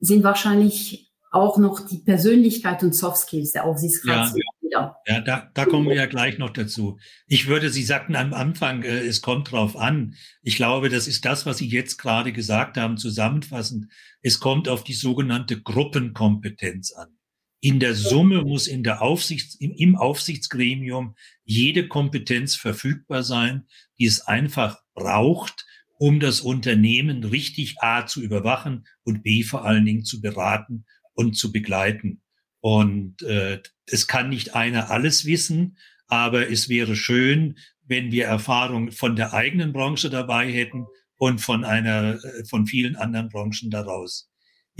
sind 0.00 0.24
wahrscheinlich 0.24 1.12
auch 1.30 1.58
noch 1.58 1.86
die 1.86 1.98
Persönlichkeit 1.98 2.82
und 2.82 2.94
Soft 2.94 3.18
Skills 3.18 3.52
der 3.52 3.64
Aufsichtsratsmitglieder. 3.64 4.96
Ja, 5.06 5.14
ja 5.14 5.20
da, 5.20 5.50
da 5.52 5.64
kommen 5.66 5.86
wir 5.86 5.94
ja 5.94 6.06
gleich 6.06 6.38
noch 6.38 6.50
dazu. 6.50 6.98
Ich 7.26 7.48
würde, 7.48 7.68
Sie 7.70 7.82
sagten 7.82 8.16
am 8.16 8.32
Anfang, 8.32 8.82
äh, 8.82 9.00
es 9.00 9.20
kommt 9.20 9.52
drauf 9.52 9.76
an. 9.76 10.14
Ich 10.42 10.56
glaube, 10.56 10.88
das 10.88 11.06
ist 11.06 11.24
das, 11.24 11.44
was 11.44 11.58
Sie 11.58 11.68
jetzt 11.68 11.98
gerade 11.98 12.32
gesagt 12.32 12.78
haben, 12.78 12.96
zusammenfassend. 12.96 13.92
Es 14.22 14.40
kommt 14.40 14.68
auf 14.68 14.84
die 14.84 14.94
sogenannte 14.94 15.60
Gruppenkompetenz 15.60 16.92
an. 16.92 17.17
In 17.60 17.80
der 17.80 17.94
Summe 17.94 18.42
muss 18.42 18.68
in 18.68 18.84
der 18.84 19.02
Aufsichts, 19.02 19.56
im, 19.56 19.72
im 19.72 19.96
Aufsichtsgremium 19.96 21.16
jede 21.44 21.88
Kompetenz 21.88 22.54
verfügbar 22.54 23.22
sein, 23.22 23.66
die 23.98 24.06
es 24.06 24.20
einfach 24.20 24.80
braucht, 24.94 25.66
um 25.98 26.20
das 26.20 26.40
Unternehmen 26.40 27.24
richtig 27.24 27.76
A 27.80 28.06
zu 28.06 28.22
überwachen 28.22 28.86
und 29.02 29.24
B 29.24 29.42
vor 29.42 29.64
allen 29.64 29.84
Dingen 29.84 30.04
zu 30.04 30.20
beraten 30.20 30.84
und 31.14 31.36
zu 31.36 31.50
begleiten. 31.50 32.22
Und 32.60 33.22
äh, 33.22 33.60
es 33.86 34.06
kann 34.06 34.28
nicht 34.28 34.54
einer 34.54 34.90
alles 34.90 35.24
wissen, 35.24 35.78
aber 36.06 36.50
es 36.50 36.68
wäre 36.68 36.94
schön, 36.94 37.58
wenn 37.84 38.12
wir 38.12 38.26
Erfahrung 38.26 38.92
von 38.92 39.16
der 39.16 39.32
eigenen 39.32 39.72
Branche 39.72 40.10
dabei 40.10 40.50
hätten 40.52 40.86
und 41.16 41.40
von 41.40 41.64
einer, 41.64 42.22
äh, 42.22 42.44
von 42.44 42.66
vielen 42.66 42.94
anderen 42.94 43.28
Branchen 43.28 43.70
daraus. 43.70 44.27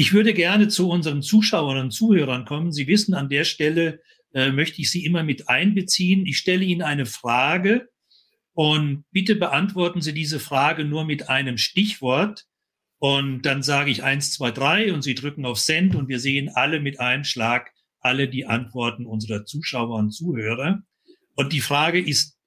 Ich 0.00 0.12
würde 0.12 0.32
gerne 0.32 0.68
zu 0.68 0.88
unseren 0.88 1.22
Zuschauern 1.22 1.76
und 1.76 1.90
Zuhörern 1.90 2.44
kommen. 2.44 2.70
Sie 2.70 2.86
wissen, 2.86 3.14
an 3.14 3.28
der 3.28 3.42
Stelle 3.42 4.00
äh, 4.32 4.52
möchte 4.52 4.80
ich 4.80 4.92
Sie 4.92 5.04
immer 5.04 5.24
mit 5.24 5.48
einbeziehen. 5.48 6.24
Ich 6.24 6.38
stelle 6.38 6.64
Ihnen 6.64 6.82
eine 6.82 7.04
Frage 7.04 7.88
und 8.52 9.06
bitte 9.10 9.34
beantworten 9.34 10.00
Sie 10.00 10.14
diese 10.14 10.38
Frage 10.38 10.84
nur 10.84 11.04
mit 11.04 11.28
einem 11.28 11.58
Stichwort. 11.58 12.46
Und 12.98 13.42
dann 13.42 13.64
sage 13.64 13.90
ich 13.90 14.04
eins, 14.04 14.30
zwei, 14.30 14.52
drei 14.52 14.92
und 14.92 15.02
Sie 15.02 15.16
drücken 15.16 15.44
auf 15.44 15.58
Send 15.58 15.96
und 15.96 16.06
wir 16.06 16.20
sehen 16.20 16.48
alle 16.54 16.78
mit 16.78 17.00
einem 17.00 17.24
Schlag, 17.24 17.72
alle 17.98 18.28
die 18.28 18.46
Antworten 18.46 19.04
unserer 19.04 19.46
Zuschauer 19.46 19.98
und 19.98 20.12
Zuhörer. 20.12 20.80
Und 21.34 21.52
die 21.52 21.60
Frage 21.60 22.00
ist 22.00 22.38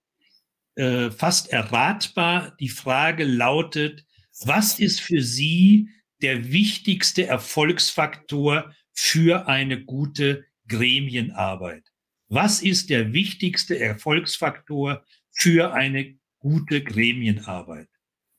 äh, 0.75 1.11
fast 1.11 1.51
erratbar. 1.51 2.55
Die 2.61 2.69
Frage 2.69 3.25
lautet, 3.25 4.05
was 4.45 4.79
ist 4.79 5.01
für 5.01 5.21
Sie 5.21 5.89
der 6.23 6.51
wichtigste 6.51 7.27
Erfolgsfaktor 7.27 8.73
für 8.93 9.47
eine 9.47 9.83
gute 9.83 10.45
Gremienarbeit? 10.67 11.83
Was 12.27 12.61
ist 12.61 12.89
der 12.89 13.13
wichtigste 13.13 13.77
Erfolgsfaktor 13.79 15.03
für 15.31 15.73
eine 15.73 16.15
gute 16.39 16.83
Gremienarbeit? 16.83 17.89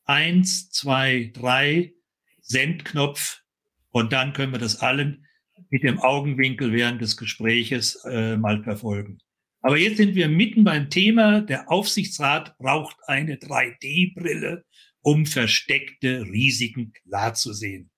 Eins, 0.05 0.71
zwei, 0.71 1.31
drei, 1.35 1.93
Sendknopf 2.41 3.43
und 3.91 4.13
dann 4.13 4.33
können 4.33 4.53
wir 4.53 4.59
das 4.59 4.81
allen 4.81 5.27
mit 5.71 5.83
dem 5.83 5.99
Augenwinkel 5.99 6.73
während 6.73 7.01
des 7.01 7.17
Gespräches 7.17 8.03
äh, 8.05 8.37
mal 8.37 8.63
verfolgen. 8.63 9.19
Aber 9.61 9.79
jetzt 9.79 9.99
sind 9.99 10.15
wir 10.15 10.29
mitten 10.29 10.65
beim 10.65 10.91
Thema, 10.91 11.41
der 11.41 11.71
Aufsichtsrat 11.71 12.59
braucht 12.59 12.97
eine 13.07 13.37
3D-Brille, 13.37 14.65
um 15.03 15.27
versteckte 15.27 16.23
Risiken 16.23 16.93
klarzusehen. 16.93 17.91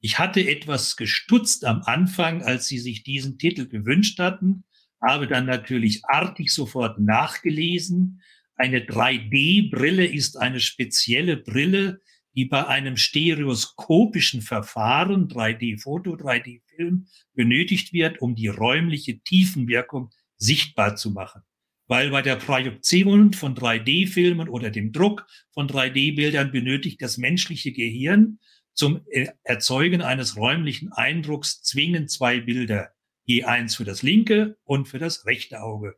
Ich 0.00 0.18
hatte 0.18 0.46
etwas 0.48 0.96
gestutzt 0.96 1.64
am 1.64 1.82
Anfang, 1.82 2.42
als 2.42 2.68
Sie 2.68 2.78
sich 2.78 3.02
diesen 3.02 3.38
Titel 3.38 3.68
gewünscht 3.68 4.18
hatten, 4.18 4.64
habe 5.02 5.26
dann 5.26 5.46
natürlich 5.46 6.02
artig 6.04 6.52
sofort 6.52 6.98
nachgelesen. 7.00 8.22
Eine 8.56 8.80
3D-Brille 8.80 10.06
ist 10.06 10.36
eine 10.36 10.60
spezielle 10.60 11.36
Brille, 11.36 12.00
die 12.34 12.44
bei 12.44 12.66
einem 12.66 12.96
stereoskopischen 12.96 14.42
Verfahren, 14.42 15.28
3D-Foto, 15.28 16.14
3D-Film, 16.14 17.08
benötigt 17.34 17.92
wird, 17.92 18.20
um 18.20 18.34
die 18.34 18.48
räumliche 18.48 19.20
Tiefenwirkung 19.20 20.10
sichtbar 20.36 20.96
zu 20.96 21.10
machen. 21.10 21.42
Weil 21.90 22.10
bei 22.10 22.22
der 22.22 22.36
Projektion 22.36 23.32
von 23.32 23.56
3D-Filmen 23.56 24.48
oder 24.48 24.70
dem 24.70 24.92
Druck 24.92 25.26
von 25.52 25.66
3D-Bildern 25.66 26.52
benötigt 26.52 27.02
das 27.02 27.18
menschliche 27.18 27.72
Gehirn 27.72 28.38
zum 28.74 29.04
Erzeugen 29.42 30.00
eines 30.00 30.36
räumlichen 30.36 30.92
Eindrucks 30.92 31.64
zwingend 31.64 32.08
zwei 32.08 32.38
Bilder, 32.38 32.90
je 33.24 33.42
eins 33.42 33.74
für 33.74 33.82
das 33.82 34.04
linke 34.04 34.56
und 34.62 34.86
für 34.86 35.00
das 35.00 35.26
rechte 35.26 35.62
Auge. 35.62 35.96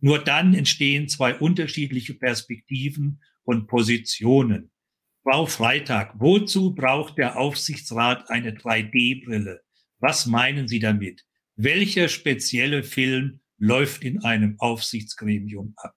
Nur 0.00 0.18
dann 0.18 0.54
entstehen 0.54 1.08
zwei 1.08 1.36
unterschiedliche 1.36 2.14
Perspektiven 2.14 3.22
und 3.44 3.68
Positionen. 3.68 4.72
Frau 5.22 5.46
Freitag, 5.46 6.14
wozu 6.18 6.74
braucht 6.74 7.16
der 7.16 7.38
Aufsichtsrat 7.38 8.28
eine 8.28 8.56
3D-Brille? 8.56 9.60
Was 10.00 10.26
meinen 10.26 10.66
Sie 10.66 10.80
damit? 10.80 11.24
Welcher 11.54 12.08
spezielle 12.08 12.82
Film 12.82 13.38
läuft 13.58 14.04
in 14.04 14.24
einem 14.24 14.56
Aufsichtsgremium 14.58 15.74
ab? 15.76 15.94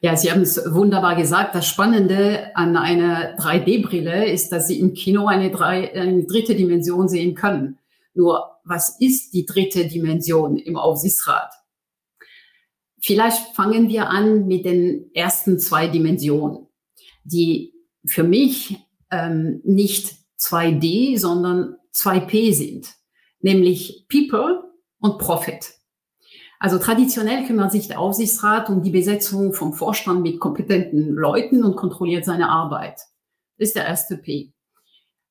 Ja, 0.00 0.16
Sie 0.16 0.32
haben 0.32 0.42
es 0.42 0.60
wunderbar 0.72 1.14
gesagt. 1.14 1.54
Das 1.54 1.68
Spannende 1.68 2.56
an 2.56 2.76
einer 2.76 3.36
3D-Brille 3.38 4.26
ist, 4.26 4.50
dass 4.50 4.66
Sie 4.66 4.80
im 4.80 4.94
Kino 4.94 5.26
eine, 5.26 5.50
drei, 5.50 5.94
eine 5.94 6.24
dritte 6.24 6.56
Dimension 6.56 7.08
sehen 7.08 7.36
können. 7.36 7.78
Nur, 8.14 8.58
was 8.64 9.00
ist 9.00 9.32
die 9.32 9.46
dritte 9.46 9.86
Dimension 9.86 10.56
im 10.56 10.76
Aufsichtsrat? 10.76 11.52
Vielleicht 13.00 13.54
fangen 13.54 13.88
wir 13.88 14.10
an 14.10 14.46
mit 14.46 14.64
den 14.64 15.10
ersten 15.14 15.58
zwei 15.58 15.86
Dimensionen, 15.88 16.68
die 17.24 17.72
für 18.04 18.24
mich 18.24 18.76
ähm, 19.10 19.60
nicht 19.64 20.14
2D, 20.38 21.18
sondern 21.18 21.76
2P 21.94 22.52
sind, 22.52 22.94
nämlich 23.40 24.06
People 24.08 24.64
und 24.98 25.18
Profit. 25.18 25.74
Also 26.62 26.78
traditionell 26.78 27.44
kümmert 27.44 27.72
sich 27.72 27.88
der 27.88 27.98
Aufsichtsrat 27.98 28.70
um 28.70 28.84
die 28.84 28.92
Besetzung 28.92 29.52
vom 29.52 29.72
Vorstand 29.72 30.22
mit 30.22 30.38
kompetenten 30.38 31.12
Leuten 31.12 31.64
und 31.64 31.74
kontrolliert 31.74 32.24
seine 32.24 32.50
Arbeit. 32.50 33.00
Das 33.58 33.70
ist 33.70 33.74
der 33.74 33.84
erste 33.84 34.16
P. 34.16 34.52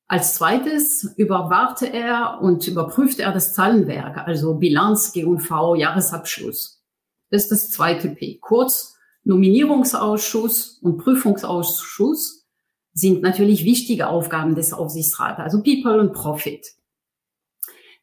Als 0.06 0.34
zweites 0.34 1.14
überwachte 1.16 1.90
er 1.90 2.40
und 2.42 2.68
überprüfte 2.68 3.22
er 3.22 3.32
das 3.32 3.54
Zahlenwerk, 3.54 4.18
also 4.18 4.56
Bilanz, 4.56 5.14
G&V, 5.14 5.74
Jahresabschluss. 5.74 6.84
Das 7.30 7.44
ist 7.44 7.50
das 7.50 7.70
zweite 7.70 8.10
P. 8.10 8.36
Kurz, 8.38 8.98
Nominierungsausschuss 9.24 10.80
und 10.82 10.98
Prüfungsausschuss 10.98 12.46
sind 12.92 13.22
natürlich 13.22 13.64
wichtige 13.64 14.08
Aufgaben 14.08 14.54
des 14.54 14.74
Aufsichtsrats, 14.74 15.40
also 15.40 15.62
People 15.62 15.98
und 15.98 16.12
Profit. 16.12 16.74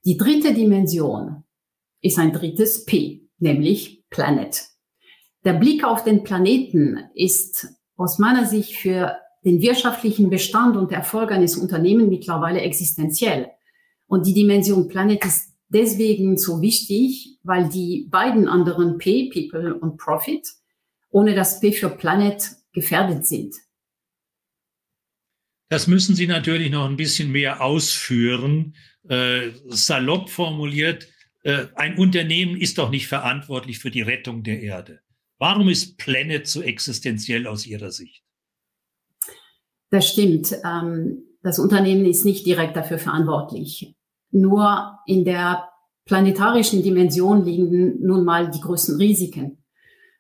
Die 0.04 0.18
dritte 0.18 0.56
Dimension 0.56 1.44
ist 2.02 2.18
ein 2.18 2.34
drittes 2.34 2.86
P, 2.86 3.19
nämlich 3.40 4.04
Planet. 4.10 4.62
Der 5.46 5.54
Blick 5.54 5.84
auf 5.84 6.04
den 6.04 6.24
Planeten 6.24 7.00
ist 7.16 7.68
aus 7.96 8.20
meiner 8.20 8.46
Sicht 8.46 8.76
für 8.76 9.18
den 9.46 9.62
wirtschaftlichen 9.62 10.30
Bestand 10.30 10.76
und 10.76 10.92
Erfolg 10.92 11.32
eines 11.32 11.56
Unternehmens 11.56 12.10
mittlerweile 12.10 12.62
existenziell. 12.62 13.50
Und 14.08 14.26
die 14.26 14.34
Dimension 14.34 14.88
Planet 14.88 15.24
ist 15.24 15.54
deswegen 15.70 16.38
so 16.38 16.62
wichtig, 16.62 17.38
weil 17.44 17.70
die 17.70 18.08
beiden 18.10 18.48
anderen 18.48 18.98
P, 18.98 19.30
People 19.30 19.76
und 19.76 19.98
Profit, 19.98 20.48
ohne 21.10 21.36
das 21.36 21.60
P 21.60 21.72
für 21.72 21.90
Planet 21.90 22.44
gefährdet 22.74 23.26
sind. 23.26 23.56
Das 25.70 25.88
müssen 25.88 26.16
Sie 26.16 26.28
natürlich 26.28 26.72
noch 26.72 26.90
ein 26.90 26.98
bisschen 26.98 27.32
mehr 27.32 27.62
ausführen. 27.62 28.76
Äh, 29.08 29.52
salopp 29.68 30.30
formuliert, 30.30 31.08
äh, 31.44 31.68
ein 31.76 31.98
Unternehmen 31.98 32.60
ist 32.60 32.78
doch 32.78 32.90
nicht 32.90 33.08
verantwortlich 33.08 33.80
für 33.80 33.92
die 33.92 34.02
Rettung 34.02 34.44
der 34.44 34.62
Erde. 34.62 35.00
Warum 35.38 35.70
ist 35.70 35.98
Planet 35.98 36.48
so 36.48 36.62
existenziell 36.62 37.48
aus 37.48 37.66
Ihrer 37.66 37.92
Sicht? 37.92 38.24
Das 39.90 40.10
stimmt. 40.10 40.56
Ähm, 40.66 41.24
das 41.42 41.60
Unternehmen 41.60 42.06
ist 42.06 42.26
nicht 42.26 42.46
direkt 42.46 42.76
dafür 42.76 43.00
verantwortlich. 43.00 43.96
Nur 44.32 45.00
in 45.08 45.24
der 45.24 45.70
planetarischen 46.06 46.84
Dimension 46.84 47.46
liegen 47.46 48.02
nun 48.02 48.26
mal 48.26 48.52
die 48.52 48.60
größten 48.60 48.98
Risiken. 48.98 49.64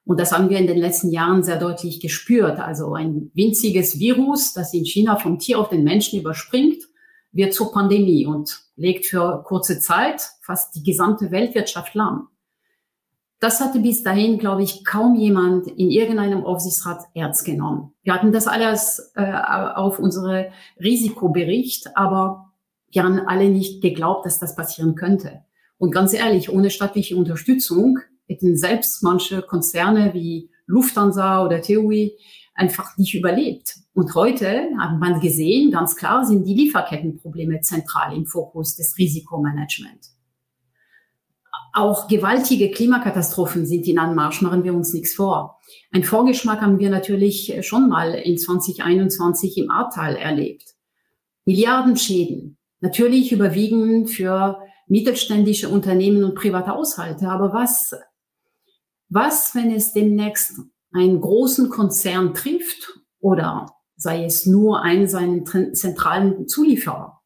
Und 0.05 0.19
das 0.19 0.31
haben 0.31 0.49
wir 0.49 0.57
in 0.57 0.67
den 0.67 0.77
letzten 0.77 1.11
Jahren 1.11 1.43
sehr 1.43 1.59
deutlich 1.59 1.99
gespürt. 1.99 2.59
Also 2.59 2.93
ein 2.93 3.29
winziges 3.33 3.99
Virus, 3.99 4.53
das 4.53 4.73
in 4.73 4.85
China 4.85 5.17
vom 5.17 5.37
Tier 5.37 5.59
auf 5.59 5.69
den 5.69 5.83
Menschen 5.83 6.19
überspringt, 6.19 6.88
wird 7.31 7.53
zur 7.53 7.71
Pandemie 7.71 8.25
und 8.25 8.61
legt 8.75 9.05
für 9.05 9.43
kurze 9.43 9.79
Zeit 9.79 10.21
fast 10.41 10.75
die 10.75 10.83
gesamte 10.83 11.31
Weltwirtschaft 11.31 11.93
lahm. 11.93 12.27
Das 13.39 13.61
hatte 13.61 13.79
bis 13.79 14.03
dahin, 14.03 14.37
glaube 14.37 14.63
ich, 14.63 14.83
kaum 14.83 15.15
jemand 15.15 15.67
in 15.67 15.89
irgendeinem 15.91 16.43
Aufsichtsrat 16.43 17.05
ernst 17.13 17.45
genommen. 17.45 17.93
Wir 18.03 18.13
hatten 18.13 18.33
das 18.33 18.47
alles 18.47 19.13
äh, 19.15 19.31
auf 19.31 19.97
unsere 19.99 20.51
Risikobericht, 20.77 21.95
aber 21.95 22.51
wir 22.91 23.03
haben 23.03 23.19
alle 23.27 23.49
nicht 23.49 23.81
geglaubt, 23.81 24.25
dass 24.25 24.39
das 24.39 24.55
passieren 24.55 24.95
könnte. 24.95 25.43
Und 25.77 25.91
ganz 25.91 26.13
ehrlich, 26.13 26.51
ohne 26.51 26.69
staatliche 26.69 27.15
Unterstützung 27.15 27.99
hätten 28.27 28.57
selbst 28.57 29.01
manche 29.03 29.41
Konzerne 29.41 30.13
wie 30.13 30.49
Lufthansa 30.65 31.43
oder 31.45 31.61
TUI 31.61 32.17
einfach 32.59 32.97
nicht 32.97 33.15
überlebt. 33.15 33.75
Und 33.93 34.13
heute 34.15 34.69
hat 34.77 34.99
man 34.99 35.19
gesehen, 35.19 35.71
ganz 35.71 35.95
klar 35.95 36.25
sind 36.25 36.45
die 36.45 36.53
Lieferkettenprobleme 36.53 37.61
zentral 37.61 38.15
im 38.15 38.25
Fokus 38.25 38.75
des 38.75 38.97
Risikomanagements. 38.97 40.15
Auch 41.73 42.07
gewaltige 42.07 42.71
Klimakatastrophen 42.71 43.65
sind 43.65 43.87
in 43.87 43.99
Anmarsch, 43.99 44.41
machen 44.41 44.63
wir 44.63 44.73
uns 44.73 44.93
nichts 44.93 45.13
vor. 45.13 45.59
Ein 45.91 46.03
Vorgeschmack 46.03 46.61
haben 46.61 46.79
wir 46.79 46.89
natürlich 46.89 47.55
schon 47.61 47.89
mal 47.89 48.13
in 48.13 48.37
2021 48.37 49.57
im 49.57 49.69
Ahrtal 49.69 50.15
erlebt. 50.15 50.75
Milliardenschäden, 51.45 52.57
natürlich 52.81 53.31
überwiegen 53.31 54.07
für 54.07 54.59
mittelständische 54.87 55.69
Unternehmen 55.69 56.23
und 56.23 56.35
private 56.35 56.71
Haushalte. 56.71 57.29
Aber 57.29 57.53
was 57.53 57.93
was, 59.09 59.55
wenn 59.55 59.71
es 59.71 59.91
demnächst 59.91 60.61
einen 60.91 61.21
großen 61.21 61.69
Konzern 61.69 62.33
trifft 62.33 62.99
oder 63.19 63.67
sei 63.95 64.25
es 64.25 64.45
nur 64.45 64.81
einen 64.81 65.07
seinen 65.07 65.45
zentralen 65.75 66.47
Zulieferer? 66.47 67.21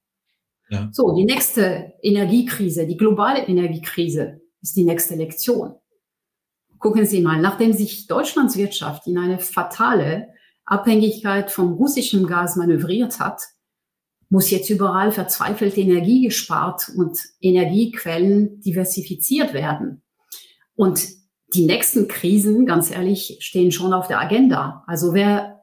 Ja. 0.70 0.90
So, 0.92 1.16
die 1.16 1.26
nächste 1.26 1.94
Energiekrise, 2.02 2.88
die 2.88 2.98
globale 2.98 3.46
Energiekrise 3.46 4.42
ist 4.62 4.76
die 4.76 4.86
nächste 4.86 5.16
Lektion. 5.16 5.76
Gucken 6.80 7.06
Sie 7.06 7.22
mal, 7.22 7.40
nachdem 7.40 7.74
sich 7.74 8.08
Deutschlands 8.08 8.58
Wirtschaft 8.58 9.08
in 9.08 9.18
eine 9.18 9.40
fatale 9.40 10.30
Abhängigkeit 10.66 11.52
vom 11.52 11.74
russischen 11.74 12.28
Gas 12.28 12.56
manövriert 12.56 13.20
hat, 13.20 13.42
muss 14.30 14.50
jetzt 14.50 14.70
überall 14.70 15.12
verzweifelt 15.12 15.78
Energie 15.78 16.24
gespart 16.24 16.90
und 16.98 17.20
Energiequellen 17.40 18.60
diversifiziert 18.62 19.54
werden. 19.54 20.02
Und 20.76 21.08
die 21.54 21.66
nächsten 21.66 22.08
Krisen, 22.08 22.66
ganz 22.66 22.92
ehrlich, 22.92 23.38
stehen 23.40 23.72
schon 23.72 23.94
auf 23.94 24.08
der 24.08 24.20
Agenda. 24.20 24.84
Also 24.88 25.14
wer 25.14 25.62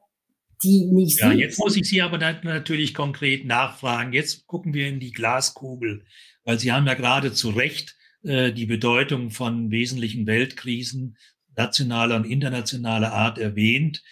die 0.63 0.85
nicht 0.85 1.19
ja, 1.19 1.31
sieht. 1.31 1.39
Jetzt 1.39 1.59
muss 1.59 1.75
ich 1.75 1.87
Sie 1.89 2.01
aber 2.01 2.17
natürlich 2.17 2.93
konkret 2.93 3.45
nachfragen. 3.45 4.13
Jetzt 4.13 4.45
gucken 4.47 4.73
wir 4.73 4.87
in 4.87 4.99
die 4.99 5.11
Glaskugel, 5.11 6.05
weil 6.43 6.59
Sie 6.59 6.71
haben 6.71 6.87
ja 6.87 6.93
gerade 6.93 7.33
zu 7.33 7.49
Recht 7.49 7.95
äh, 8.23 8.51
die 8.51 8.67
Bedeutung 8.67 9.31
von 9.31 9.71
wesentlichen 9.71 10.27
Weltkrisen 10.27 11.17
nationaler 11.55 12.15
und 12.15 12.25
internationaler 12.25 13.11
Art 13.13 13.37
erwähnt. 13.37 14.03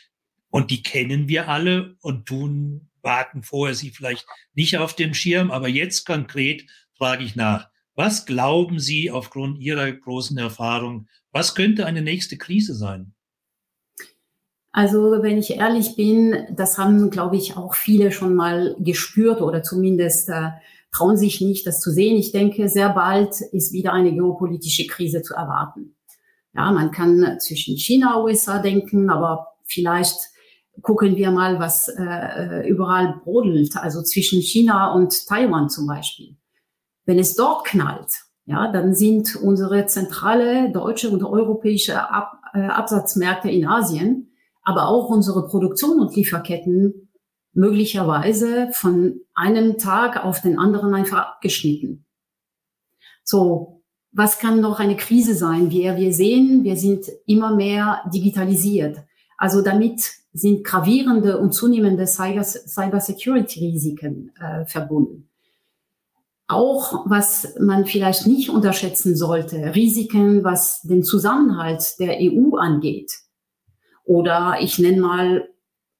Und 0.49 0.71
die 0.71 0.81
kennen 0.81 1.27
wir 1.27 1.47
alle 1.47 1.95
und 2.01 2.25
tun, 2.25 2.89
warten 3.01 3.43
vorher 3.43 3.75
sie 3.75 3.91
vielleicht 3.91 4.25
nicht 4.53 4.77
auf 4.77 4.95
dem 4.95 5.13
Schirm. 5.13 5.51
Aber 5.51 5.67
jetzt 5.67 6.05
konkret 6.05 6.65
frage 6.97 7.23
ich 7.23 7.35
nach. 7.35 7.69
Was 7.95 8.25
glauben 8.25 8.79
Sie 8.79 9.11
aufgrund 9.11 9.59
Ihrer 9.59 9.91
großen 9.91 10.37
Erfahrung, 10.37 11.07
was 11.31 11.55
könnte 11.55 11.85
eine 11.85 12.01
nächste 12.01 12.37
Krise 12.37 12.73
sein? 12.75 13.13
Also 14.71 15.21
wenn 15.21 15.37
ich 15.37 15.51
ehrlich 15.51 15.95
bin, 15.95 16.47
das 16.51 16.77
haben, 16.77 17.09
glaube 17.09 17.37
ich, 17.37 17.57
auch 17.57 17.73
viele 17.73 18.11
schon 18.11 18.35
mal 18.35 18.75
gespürt 18.79 19.41
oder 19.41 19.63
zumindest 19.63 20.29
äh, 20.29 20.51
trauen 20.91 21.17
sich 21.17 21.41
nicht, 21.41 21.65
das 21.65 21.79
zu 21.79 21.91
sehen. 21.91 22.17
Ich 22.17 22.31
denke, 22.31 22.69
sehr 22.69 22.89
bald 22.89 23.41
ist 23.41 23.73
wieder 23.73 23.93
eine 23.93 24.13
geopolitische 24.13 24.87
Krise 24.87 25.21
zu 25.21 25.33
erwarten. 25.33 25.95
Ja, 26.53 26.71
man 26.71 26.91
kann 26.91 27.39
zwischen 27.39 27.77
China 27.77 28.15
und 28.15 28.25
USA 28.25 28.59
denken, 28.59 29.09
aber 29.09 29.47
vielleicht 29.65 30.17
gucken 30.81 31.15
wir 31.15 31.31
mal, 31.31 31.59
was 31.59 31.87
äh, 31.89 32.67
überall 32.67 33.19
brodelt, 33.23 33.75
also 33.75 34.01
zwischen 34.01 34.41
China 34.41 34.93
und 34.93 35.27
Taiwan 35.27 35.69
zum 35.69 35.87
Beispiel. 35.87 36.35
Wenn 37.05 37.19
es 37.19 37.35
dort 37.35 37.65
knallt, 37.65 38.23
ja, 38.49 38.71
dann 38.71 38.95
sind 38.95 39.35
unsere 39.35 39.85
zentrale 39.85 40.71
deutsche 40.71 41.11
und 41.11 41.23
europäische 41.23 42.09
Ab 42.09 42.39
äh, 42.55 42.61
Absatzmärkte 42.61 43.47
in 43.47 43.67
Asien, 43.67 44.31
aber 44.63 44.87
auch 44.87 45.09
unsere 45.09 45.45
Produktion 45.45 45.99
und 45.99 46.15
Lieferketten 46.15 47.11
möglicherweise 47.53 48.69
von 48.71 49.19
einem 49.35 49.77
Tag 49.77 50.25
auf 50.25 50.41
den 50.41 50.57
anderen 50.57 50.95
einfach 50.95 51.27
abgeschnitten. 51.27 52.05
So, 53.23 53.83
was 54.11 54.39
kann 54.39 54.61
noch 54.61 54.79
eine 54.79 54.95
Krise 54.95 55.35
sein? 55.35 55.69
Wir, 55.69 55.97
wir 55.97 56.11
sehen, 56.11 56.63
wir 56.63 56.75
sind 56.75 57.05
immer 57.27 57.55
mehr 57.55 58.01
digitalisiert. 58.11 58.97
Also 59.37 59.61
damit 59.61 60.11
sind 60.33 60.63
gravierende 60.63 61.37
und 61.37 61.53
zunehmende 61.53 62.07
Cyber-Security-Risiken 62.07 64.31
äh, 64.39 64.65
verbunden. 64.65 65.28
Auch 66.49 67.05
was 67.07 67.55
man 67.59 67.85
vielleicht 67.85 68.25
nicht 68.25 68.49
unterschätzen 68.49 69.15
sollte, 69.15 69.75
Risiken, 69.75 70.43
was 70.43 70.81
den 70.81 71.03
Zusammenhalt 71.03 71.93
der 71.99 72.17
EU 72.19 72.57
angeht. 72.57 73.13
Oder 74.03 74.57
ich 74.59 74.79
nenne 74.79 74.99
mal 74.99 75.49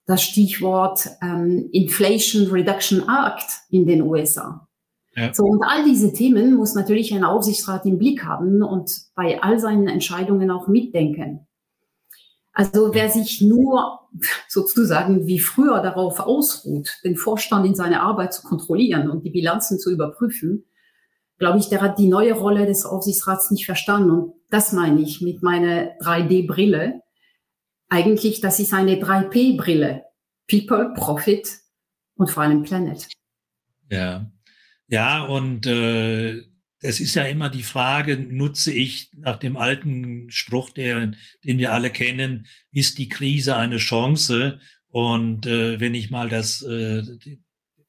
das 0.08 0.24
Stichwort 0.24 1.08
ähm, 1.22 1.70
Inflation 1.72 2.48
Reduction 2.48 3.04
Act 3.08 3.60
in 3.70 3.86
den 3.86 4.02
USA. 4.02 4.68
Ja. 5.16 5.32
So, 5.36 5.44
und 5.44 5.62
all 5.64 5.84
diese 5.84 6.14
Themen 6.14 6.56
muss 6.56 6.74
natürlich 6.74 7.14
ein 7.14 7.24
Aufsichtsrat 7.24 7.86
im 7.86 8.00
Blick 8.00 8.26
haben 8.26 8.64
und 8.64 8.92
bei 9.14 9.40
all 9.44 9.60
seinen 9.60 9.88
Entscheidungen 9.88 10.50
auch 10.50 10.68
mitdenken. 10.68 11.48
Also 12.52 12.94
wer 12.94 13.10
sich 13.10 13.42
nur 13.42 14.00
sozusagen 14.48 15.28
wie 15.28 15.40
früher 15.40 15.82
darauf 15.82 16.20
ausruht, 16.20 16.90
den 17.04 17.16
Vorstand 17.16 17.66
in 17.66 17.76
seine 17.76 18.02
Arbeit 18.02 18.34
zu 18.34 18.44
kontrollieren 18.44 19.10
und 19.10 19.24
die 19.24 19.30
Bilanzen 19.30 19.80
zu 19.80 19.92
überprüfen, 19.92 20.66
glaube 21.38 21.60
ich, 21.60 21.70
der 21.70 21.82
hat 21.82 22.00
die 22.00 22.08
neue 22.08 22.34
Rolle 22.34 22.66
des 22.66 22.86
Aufsichtsrats 22.86 23.52
nicht 23.52 23.66
verstanden. 23.66 24.12
Und 24.12 24.34
das 24.50 24.74
meine 24.74 25.02
ich 25.02 25.22
mit 25.22 25.42
meiner 25.42 25.98
3D-Brille 26.00 27.02
eigentlich, 27.90 28.42
das 28.42 28.60
ist 28.60 28.74
eine 28.74 28.96
3P-Brille. 28.96 30.04
People, 30.50 30.94
Profit 30.96 31.48
und 32.16 32.30
vor 32.30 32.44
allem 32.44 32.64
Planet. 32.64 33.08
Ja, 33.90 34.30
ja, 34.88 35.24
und 35.26 35.68
äh, 35.68 36.44
es 36.82 37.00
ist 37.00 37.16
ja 37.16 37.24
immer 37.24 37.50
die 37.50 37.64
Frage, 37.64 38.18
nutze 38.18 38.72
ich 38.72 39.12
nach 39.18 39.38
dem 39.38 39.58
alten 39.58 40.30
Spruch, 40.32 40.70
der, 40.70 41.12
den 41.44 41.58
wir 41.58 41.74
alle 41.74 41.90
kennen, 41.90 42.48
ist 42.72 42.98
die 42.98 43.10
Krise 43.10 43.56
eine 43.58 43.78
Chance? 43.78 44.60
Und 44.88 45.46
äh, 45.46 45.80
wenn 45.80 45.94
ich 45.94 46.10
mal 46.10 46.30
das, 46.30 46.62
äh, 46.62 47.04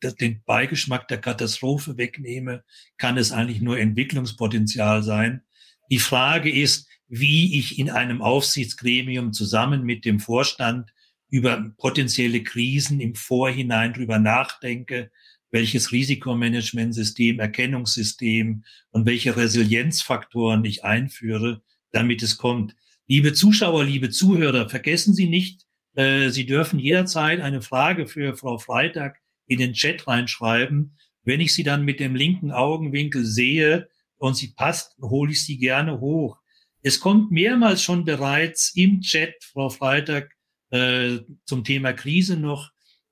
das, 0.01 0.17
den 0.17 0.43
Beigeschmack 0.45 1.07
der 1.09 1.19
Katastrophe 1.19 1.97
wegnehme, 1.97 2.65
kann 2.99 3.17
es 3.17 3.33
eigentlich 3.33 3.61
nur 3.61 3.79
Entwicklungspotenzial 3.79 5.03
sein. 5.03 5.43
Die 5.91 5.99
Frage 5.99 6.51
ist, 6.51 6.89
wie 7.09 7.59
ich 7.59 7.79
in 7.79 7.91
einem 7.91 8.23
Aufsichtsgremium 8.23 9.33
zusammen 9.33 9.85
mit 9.85 10.05
dem 10.05 10.21
Vorstand 10.21 10.93
über 11.29 11.73
potenzielle 11.79 12.43
Krisen 12.43 13.01
im 13.01 13.15
Vorhinein 13.15 13.93
drüber 13.93 14.19
nachdenke, 14.19 15.11
welches 15.51 15.93
Risikomanagementsystem, 15.93 17.41
Erkennungssystem 17.41 18.65
und 18.91 19.07
welche 19.07 19.37
Resilienzfaktoren 19.37 20.65
ich 20.65 20.85
einführe, 20.85 21.63
damit 21.93 22.23
es 22.23 22.37
kommt. 22.37 22.75
Liebe 23.07 23.33
Zuschauer, 23.33 23.85
liebe 23.85 24.11
Zuhörer, 24.11 24.69
vergessen 24.69 25.15
Sie 25.15 25.29
nicht, 25.29 25.67
äh, 25.97 26.31
Sie 26.31 26.47
dürfen 26.47 26.79
jederzeit 26.79 27.41
eine 27.41 27.63
Frage 27.63 28.07
für 28.07 28.37
Frau 28.37 28.59
Freitag 28.59 29.19
in 29.47 29.59
den 29.59 29.73
Chat 29.73 30.07
reinschreiben. 30.07 30.97
Wenn 31.25 31.41
ich 31.41 31.53
sie 31.53 31.65
dann 31.65 31.85
mit 31.85 32.01
dem 32.01 32.15
linken 32.15 32.53
Augenwinkel 32.53 33.25
sehe 33.25 33.89
und 34.17 34.37
sie 34.37 34.53
passt, 34.55 34.97
hole 35.03 35.33
ich 35.33 35.45
sie 35.45 35.59
gerne 35.59 36.01
hoch. 36.01 36.39
Es 36.83 37.01
kommt 37.01 37.31
mehrmals 37.31 37.83
schon 37.83 38.05
bereits 38.05 38.73
im 38.75 39.01
Chat, 39.01 39.35
Frau 39.43 39.69
Freitag, 39.69 40.31
äh, 40.71 41.19
zum 41.45 41.65
Thema 41.65 41.93
Krise 41.93 42.37
noch 42.37 42.71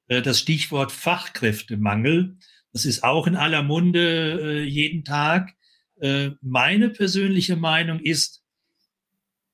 das 0.09 0.39
Stichwort 0.39 0.91
Fachkräftemangel. 0.93 2.37
Das 2.73 2.85
ist 2.85 3.05
auch 3.05 3.27
in 3.27 3.37
aller 3.37 3.63
Munde 3.63 4.41
äh, 4.41 4.63
jeden 4.65 5.05
Tag. 5.05 5.55
Äh, 6.01 6.31
meine 6.41 6.91
persönliche 6.91 7.57
Meinung 7.57 8.01
ist, 8.01 8.43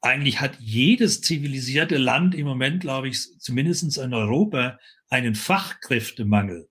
eigentlich 0.01 0.41
hat 0.41 0.59
jedes 0.61 1.23
zivilisierte 1.23 1.97
Land 1.97 2.35
im 2.35 2.47
Moment, 2.47 2.81
glaube 2.81 3.09
ich, 3.09 3.39
zumindest 3.39 3.97
in 3.97 4.13
Europa, 4.13 4.79
einen 5.09 5.35
Fachkräftemangel. 5.35 6.69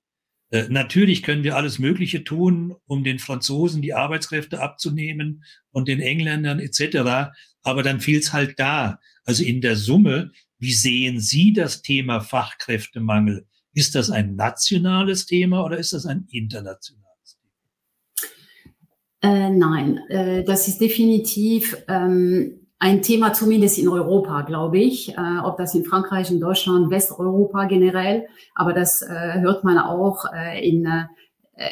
Äh, 0.51 0.67
natürlich 0.69 1.23
können 1.23 1.43
wir 1.43 1.55
alles 1.55 1.79
Mögliche 1.79 2.23
tun, 2.23 2.75
um 2.85 3.03
den 3.03 3.17
Franzosen 3.17 3.81
die 3.81 3.95
Arbeitskräfte 3.95 4.61
abzunehmen 4.61 5.43
und 5.71 5.87
den 5.87 5.99
Engländern 5.99 6.59
etc. 6.59 7.33
Aber 7.63 7.81
dann 7.81 7.99
fehlt 7.99 8.23
es 8.23 8.33
halt 8.33 8.59
da. 8.59 8.99
Also 9.23 9.43
in 9.43 9.61
der 9.61 9.75
Summe, 9.75 10.31
wie 10.59 10.73
sehen 10.73 11.19
Sie 11.19 11.53
das 11.53 11.81
Thema 11.81 12.21
Fachkräftemangel? 12.21 13.47
Ist 13.73 13.95
das 13.95 14.11
ein 14.11 14.35
nationales 14.35 15.25
Thema 15.25 15.63
oder 15.63 15.77
ist 15.77 15.93
das 15.93 16.05
ein 16.05 16.27
internationales 16.29 17.37
Thema? 17.37 17.43
Äh, 19.23 19.49
nein, 19.49 19.99
äh, 20.09 20.43
das 20.43 20.67
ist 20.67 20.81
definitiv 20.81 21.77
ähm, 21.87 22.67
ein 22.77 23.01
Thema 23.01 23.31
zumindest 23.31 23.77
in 23.77 23.87
Europa, 23.87 24.41
glaube 24.41 24.79
ich. 24.79 25.17
Äh, 25.17 25.39
ob 25.43 25.57
das 25.57 25.73
in 25.73 25.85
Frankreich, 25.85 26.29
in 26.29 26.41
Deutschland, 26.41 26.91
Westeuropa 26.91 27.65
generell, 27.65 28.27
aber 28.53 28.73
das 28.73 29.01
äh, 29.01 29.39
hört 29.39 29.63
man 29.63 29.77
auch 29.77 30.25
äh, 30.33 30.67
in 30.67 30.85
äh, 30.85 31.05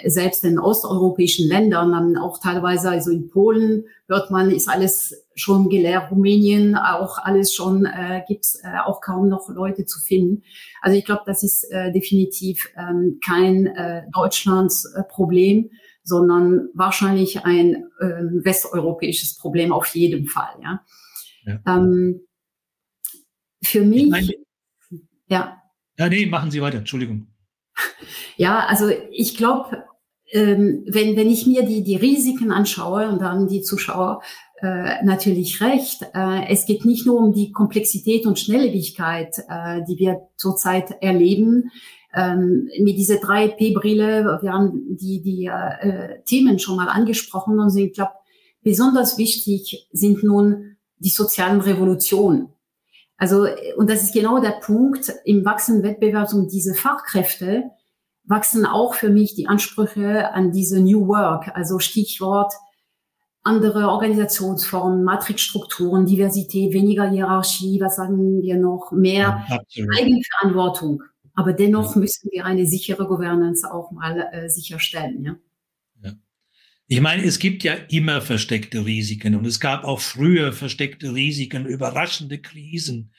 selbst 0.06 0.44
in 0.44 0.60
osteuropäischen 0.60 1.48
Ländern, 1.48 1.92
dann 1.92 2.18
auch 2.18 2.40
teilweise, 2.40 2.90
also 2.90 3.12
in 3.12 3.30
Polen 3.30 3.86
hört 4.08 4.32
man, 4.32 4.52
ist 4.52 4.70
alles 4.70 5.26
schon 5.36 5.70
geleert, 5.70 6.12
Rumänien 6.12 6.76
auch 6.76 7.18
alles 7.18 7.54
schon, 7.54 7.86
äh, 7.86 8.24
gibt's 8.28 8.60
äh, 8.64 8.80
auch 8.86 9.02
kaum 9.02 9.30
noch 9.30 9.50
Leute 9.50 9.86
zu 9.86 10.00
finden. 10.00 10.44
Also 10.82 10.98
ich 10.98 11.06
glaube, 11.06 11.24
das 11.26 11.44
ist 11.44 11.64
äh, 11.72 11.92
definitiv 11.92 12.70
ähm, 12.78 13.20
kein 13.26 13.68
äh, 13.68 14.04
Deutschlands 14.14 14.86
äh, 14.86 15.04
Problem, 15.04 15.70
sondern 16.04 16.70
wahrscheinlich 16.74 17.46
ein 17.46 17.76
äh, 18.00 18.24
westeuropäisches 18.44 19.38
Problem 19.38 19.72
auf 19.72 19.88
jeden 19.88 20.26
Fall. 20.28 20.56
Ja. 20.62 20.84
Ja. 21.46 21.60
Ähm, 21.68 22.22
für 23.64 23.82
mich. 23.82 24.10
Meine, 24.10 24.34
ja. 25.28 25.62
Ja, 25.98 26.10
nee, 26.10 26.26
machen 26.26 26.52
Sie 26.52 26.62
weiter, 26.62 26.80
Entschuldigung. 26.80 27.28
Ja, 28.38 28.66
also 28.66 28.90
ich 29.12 29.38
glaube, 29.38 29.84
ähm, 30.32 30.84
wenn, 30.88 31.16
wenn 31.16 31.30
ich 31.30 31.46
mir 31.46 31.64
die, 31.64 31.84
die 31.84 31.96
Risiken 31.96 32.52
anschaue, 32.52 33.10
und 33.10 33.22
dann 33.22 33.48
die 33.48 33.62
Zuschauer 33.62 34.22
äh, 34.62 35.04
natürlich 35.04 35.62
recht, 35.62 36.04
äh, 36.14 36.48
es 36.50 36.66
geht 36.66 36.86
nicht 36.86 37.06
nur 37.06 37.20
um 37.20 37.34
die 37.34 37.52
Komplexität 37.52 38.26
und 38.26 38.40
Schnelllebigkeit, 38.40 39.38
äh, 39.50 39.82
die 39.88 39.98
wir 39.98 40.22
zurzeit 40.38 41.02
erleben, 41.02 41.72
ähm, 42.14 42.70
mit 42.80 42.98
dieser 42.98 43.16
3P-Brille, 43.16 44.40
wir 44.42 44.52
haben 44.52 44.98
die, 44.98 45.22
die 45.22 45.46
äh, 45.46 46.22
Themen 46.26 46.60
schon 46.60 46.76
mal 46.76 46.88
angesprochen 46.88 47.60
und 47.60 47.76
ich 47.76 47.94
glaube, 47.94 48.12
besonders 48.64 49.18
wichtig 49.18 49.88
sind 49.92 50.24
nun 50.24 50.78
die 50.98 51.10
sozialen 51.10 51.62
Revolutionen. 51.62 52.50
Also, 53.22 53.46
und 53.78 53.88
das 53.88 54.02
ist 54.02 54.16
genau 54.16 54.40
der 54.40 54.60
Punkt, 54.64 55.14
im 55.26 55.46
wachsenden 55.46 55.84
Wettbewerb 55.84 56.34
um 56.34 56.48
diese 56.48 56.74
Fachkräfte 56.74 57.66
wachsen 58.24 58.66
auch 58.66 58.96
für 58.96 59.10
mich 59.10 59.36
die 59.36 59.46
Ansprüche 59.46 60.34
an 60.34 60.52
diese 60.52 60.82
New 60.82 61.08
Work, 61.08 61.52
also 61.54 61.78
Stichwort 61.78 62.52
andere 63.44 63.90
Organisationsformen, 63.90 65.04
Matrixstrukturen, 65.04 66.08
Diversität, 66.08 66.74
weniger 66.74 67.08
Hierarchie, 67.08 67.80
was 67.80 67.98
sagen 67.98 68.42
wir 68.42 68.58
noch, 68.58 68.92
mehr 68.92 69.46
ja, 69.48 69.86
Eigenverantwortung. 70.00 71.04
Aber 71.36 71.54
dennoch 71.54 71.96
müssen 71.96 72.28
wir 72.32 72.46
eine 72.46 72.66
sichere 72.66 73.06
Governance 73.06 73.72
auch 73.72 73.92
mal 73.92 74.30
äh, 74.32 74.50
sicherstellen. 74.50 75.24
Ja? 75.24 75.36
Ich 76.88 77.00
meine, 77.00 77.24
es 77.24 77.40
gibt 77.40 77.64
ja 77.64 77.74
immer 77.74 78.22
versteckte 78.22 78.86
Risiken 78.86 79.36
und 79.36 79.46
es 79.46 79.60
gab 79.60 79.86
auch 79.86 80.02
früher 80.02 80.52
versteckte 80.52 81.14
Risiken, 81.14 81.66
überraschende 81.66 82.40
Krisen. 82.40 83.14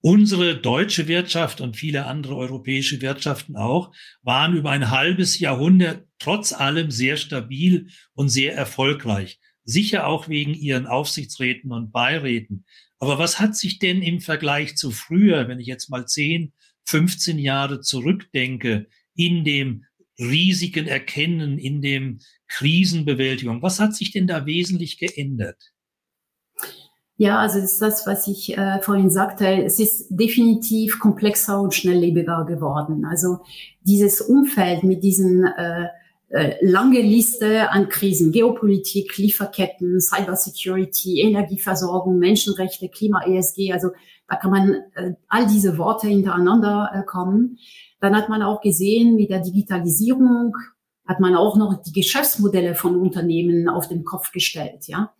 Unsere 0.00 0.56
deutsche 0.56 1.08
Wirtschaft 1.08 1.60
und 1.60 1.76
viele 1.76 2.06
andere 2.06 2.36
europäische 2.36 3.02
Wirtschaften 3.02 3.56
auch 3.56 3.92
waren 4.22 4.56
über 4.56 4.70
ein 4.70 4.90
halbes 4.90 5.40
Jahrhundert 5.40 6.06
trotz 6.20 6.52
allem 6.52 6.92
sehr 6.92 7.16
stabil 7.16 7.88
und 8.14 8.28
sehr 8.28 8.54
erfolgreich. 8.54 9.40
Sicher 9.64 10.06
auch 10.06 10.28
wegen 10.28 10.54
ihren 10.54 10.86
Aufsichtsräten 10.86 11.72
und 11.72 11.90
Beiräten. 11.90 12.64
Aber 13.00 13.18
was 13.18 13.40
hat 13.40 13.56
sich 13.56 13.80
denn 13.80 14.00
im 14.00 14.20
Vergleich 14.20 14.76
zu 14.76 14.92
früher, 14.92 15.48
wenn 15.48 15.58
ich 15.58 15.66
jetzt 15.66 15.90
mal 15.90 16.06
10, 16.06 16.52
15 16.84 17.38
Jahre 17.38 17.80
zurückdenke, 17.80 18.86
in 19.16 19.44
dem 19.44 19.84
Risiken 20.18 20.86
erkennen, 20.86 21.58
in 21.58 21.82
dem 21.82 22.20
Krisenbewältigung. 22.48 23.62
Was 23.62 23.80
hat 23.80 23.94
sich 23.94 24.12
denn 24.12 24.26
da 24.26 24.46
wesentlich 24.46 24.98
geändert? 24.98 25.72
Ja, 27.18 27.38
also 27.38 27.60
das 27.60 27.72
ist 27.72 27.82
das, 27.82 28.06
was 28.06 28.28
ich 28.28 28.56
äh, 28.56 28.80
vorhin 28.82 29.10
sagte. 29.10 29.46
Es 29.64 29.80
ist 29.80 30.08
definitiv 30.10 30.98
komplexer 30.98 31.60
und 31.60 31.74
schnelllebiger 31.74 32.44
geworden. 32.44 33.06
Also 33.06 33.38
dieses 33.80 34.20
Umfeld 34.20 34.82
mit 34.82 35.02
diesen 35.02 35.44
äh, 35.44 35.88
lange 36.60 37.00
Liste 37.00 37.70
an 37.70 37.88
Krisen, 37.88 38.32
Geopolitik, 38.32 39.16
Lieferketten, 39.16 40.00
Cybersecurity, 40.00 41.20
Energieversorgung, 41.20 42.18
Menschenrechte, 42.18 42.88
Klima, 42.88 43.24
ESG, 43.26 43.72
also 43.72 43.90
da 44.28 44.36
kann 44.36 44.50
man 44.50 44.74
äh, 44.94 45.14
all 45.28 45.46
diese 45.46 45.78
Worte 45.78 46.08
hintereinander 46.08 46.90
äh, 46.92 47.04
kommen. 47.04 47.58
Dann 48.00 48.16
hat 48.16 48.28
man 48.28 48.42
auch 48.42 48.60
gesehen, 48.60 49.14
mit 49.14 49.30
der 49.30 49.40
Digitalisierung 49.40 50.56
hat 51.06 51.20
man 51.20 51.36
auch 51.36 51.56
noch 51.56 51.80
die 51.82 51.92
Geschäftsmodelle 51.92 52.74
von 52.74 52.96
Unternehmen 52.96 53.68
auf 53.68 53.86
den 53.86 54.04
Kopf 54.04 54.32
gestellt, 54.32 54.88
ja. 54.88 55.12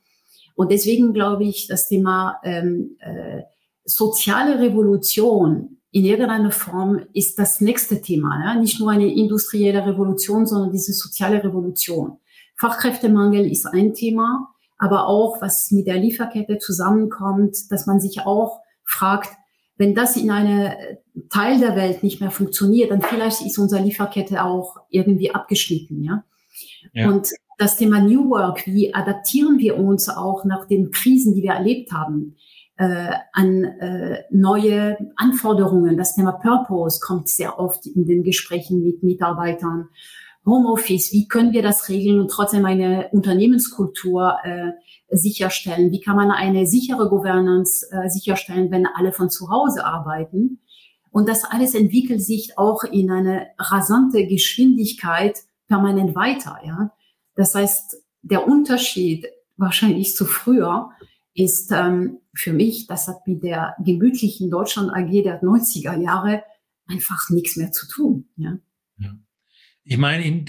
Und 0.57 0.73
deswegen 0.73 1.13
glaube 1.13 1.45
ich, 1.45 1.67
das 1.69 1.87
Thema 1.87 2.41
ähm, 2.43 2.97
äh, 2.99 3.43
soziale 3.85 4.59
Revolution 4.59 5.79
in 5.93 6.05
irgendeiner 6.05 6.51
Form 6.51 7.01
ist 7.13 7.39
das 7.39 7.61
nächste 7.61 8.01
Thema. 8.01 8.41
Ja? 8.45 8.55
Nicht 8.55 8.81
nur 8.81 8.91
eine 8.91 9.13
industrielle 9.13 9.87
Revolution, 9.87 10.47
sondern 10.47 10.73
diese 10.73 10.93
soziale 10.93 11.43
Revolution. 11.43 12.19
Fachkräftemangel 12.57 13.51
ist 13.51 13.67
ein 13.67 13.95
Thema, 13.95 14.49
aber 14.79 15.07
auch 15.07 15.41
was 15.41 15.71
mit 15.71 15.87
der 15.87 15.97
Lieferkette 15.97 16.59
zusammenkommt, 16.59 17.57
dass 17.71 17.87
man 17.87 18.01
sich 18.01 18.21
auch 18.21 18.61
fragt, 18.85 19.31
wenn 19.79 19.95
das 19.95 20.17
in 20.17 20.31
einem 20.31 20.73
Teil 21.31 21.61
der 21.61 21.77
Welt 21.77 22.03
nicht 22.03 22.21
mehr 22.21 22.31
funktioniert, 22.31 22.91
dann 22.91 23.03
vielleicht 23.03 23.43
ist 23.43 23.59
unsere 23.59 23.83
Lieferkette 23.83 24.43
auch 24.43 24.77
irgendwie 24.89 25.35
abgeschnitten, 25.35 26.03
ja. 26.03 26.25
ja. 26.95 27.11
Und 27.11 27.29
das 27.59 27.77
Thema 27.77 28.01
New 28.01 28.31
Work, 28.31 28.67
wie 28.67 28.95
adaptieren 28.95 29.59
wir 29.59 29.79
uns 29.79 30.09
auch 30.09 30.45
nach 30.45 30.67
den 30.67 30.91
Krisen, 30.91 31.35
die 31.35 31.43
wir 31.43 31.53
erlebt 31.53 31.93
haben, 31.93 32.37
äh, 32.77 33.11
an 33.33 33.65
äh, 33.65 34.25
neue 34.31 34.99
Anforderungen. 35.17 35.97
Das 35.97 36.15
Thema 36.15 36.33
Purpose 36.33 37.01
kommt 37.01 37.29
sehr 37.29 37.59
oft 37.59 37.87
in 37.87 38.07
den 38.07 38.23
Gesprächen 38.23 38.83
mit 38.83 39.03
Mitarbeitern. 39.03 39.89
Homeoffice, 40.45 41.13
wie 41.13 41.27
können 41.27 41.53
wir 41.53 41.63
das 41.63 41.89
regeln 41.89 42.21
und 42.21 42.31
trotzdem 42.31 42.65
eine 42.65 43.09
Unternehmenskultur 43.11 44.37
äh, 44.45 44.73
sicherstellen? 45.11 45.91
Wie 45.91 46.01
kann 46.01 46.17
man 46.17 46.31
eine 46.31 46.67
sichere 46.67 47.09
Governance 47.09 47.87
äh, 47.91 48.09
sicherstellen, 48.09 48.71
wenn 48.71 48.87
alle 48.87 49.13
von 49.13 49.29
zu 49.29 49.51
Hause 49.51 49.85
arbeiten? 49.85 50.61
Und 51.11 51.29
das 51.29 51.45
alles 51.45 51.75
entwickelt 51.75 52.23
sich 52.23 52.59
auch 52.59 52.85
in 52.85 53.11
eine 53.11 53.49
rasante 53.59 54.27
Geschwindigkeit 54.27 55.41
permanent 55.67 56.15
weiter. 56.15 56.59
Ja? 56.65 56.93
Das 57.35 57.55
heißt, 57.55 58.03
der 58.23 58.47
Unterschied 58.47 59.27
wahrscheinlich 59.57 60.15
zu 60.15 60.27
früher 60.27 60.91
ist 61.37 61.71
ähm, 61.71 62.19
für 62.35 62.53
mich, 62.55 62.87
das 62.87 63.09
hat 63.09 63.27
mit 63.27 63.43
der 63.43 63.77
gemütlichen 63.85 64.51
Deutschland 64.51 64.91
AG 64.91 65.23
der 65.23 65.43
90er 65.43 66.01
Jahre 66.01 66.43
einfach 66.87 67.29
nichts 67.29 67.57
mehr 67.57 67.71
zu 67.73 67.87
tun. 67.87 68.29
Ja? 68.37 68.59
ja. 68.99 69.19
Ich 69.85 69.99
meine, 69.99 70.25
in 70.25 70.47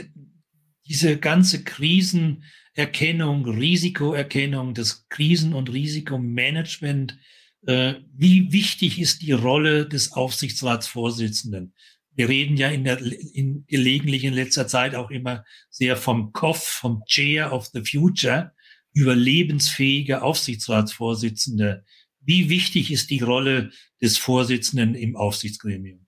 diese 0.88 1.18
ganze 1.18 1.64
Krisenerkennung, 1.64 3.46
Risikoerkennung, 3.46 4.74
das 4.74 5.10
Krisen- 5.10 5.54
und 5.54 5.72
Risikomanagement, 5.74 7.18
äh, 7.66 7.96
wie 8.14 8.54
wichtig 8.54 9.00
ist 9.00 9.22
die 9.24 9.34
Rolle 9.34 9.90
des 9.90 10.14
Aufsichtsratsvorsitzenden? 10.14 11.74
Wir 12.16 12.30
reden 12.30 12.56
ja 12.56 12.70
in 12.70 12.86
der, 12.86 13.02
in, 13.02 13.66
gelegentlich 13.68 14.24
in 14.24 14.34
letzter 14.34 14.68
Zeit 14.68 14.96
auch 14.96 15.12
immer 15.12 15.44
sehr 15.70 15.98
vom 15.98 16.32
KOF, 16.32 16.64
vom 16.64 17.04
Chair 17.06 17.52
of 17.52 17.68
the 17.74 17.84
Future, 17.84 18.54
über 18.98 19.16
lebensfähige 19.16 20.24
Aufsichtsratsvorsitzende. 20.24 21.86
Wie 22.20 22.50
wichtig 22.50 22.92
ist 22.92 23.12
die 23.12 23.20
Rolle 23.20 23.70
des 24.02 24.18
Vorsitzenden 24.18 24.96
im 24.96 25.16
Aufsichtsgremium? 25.16 26.08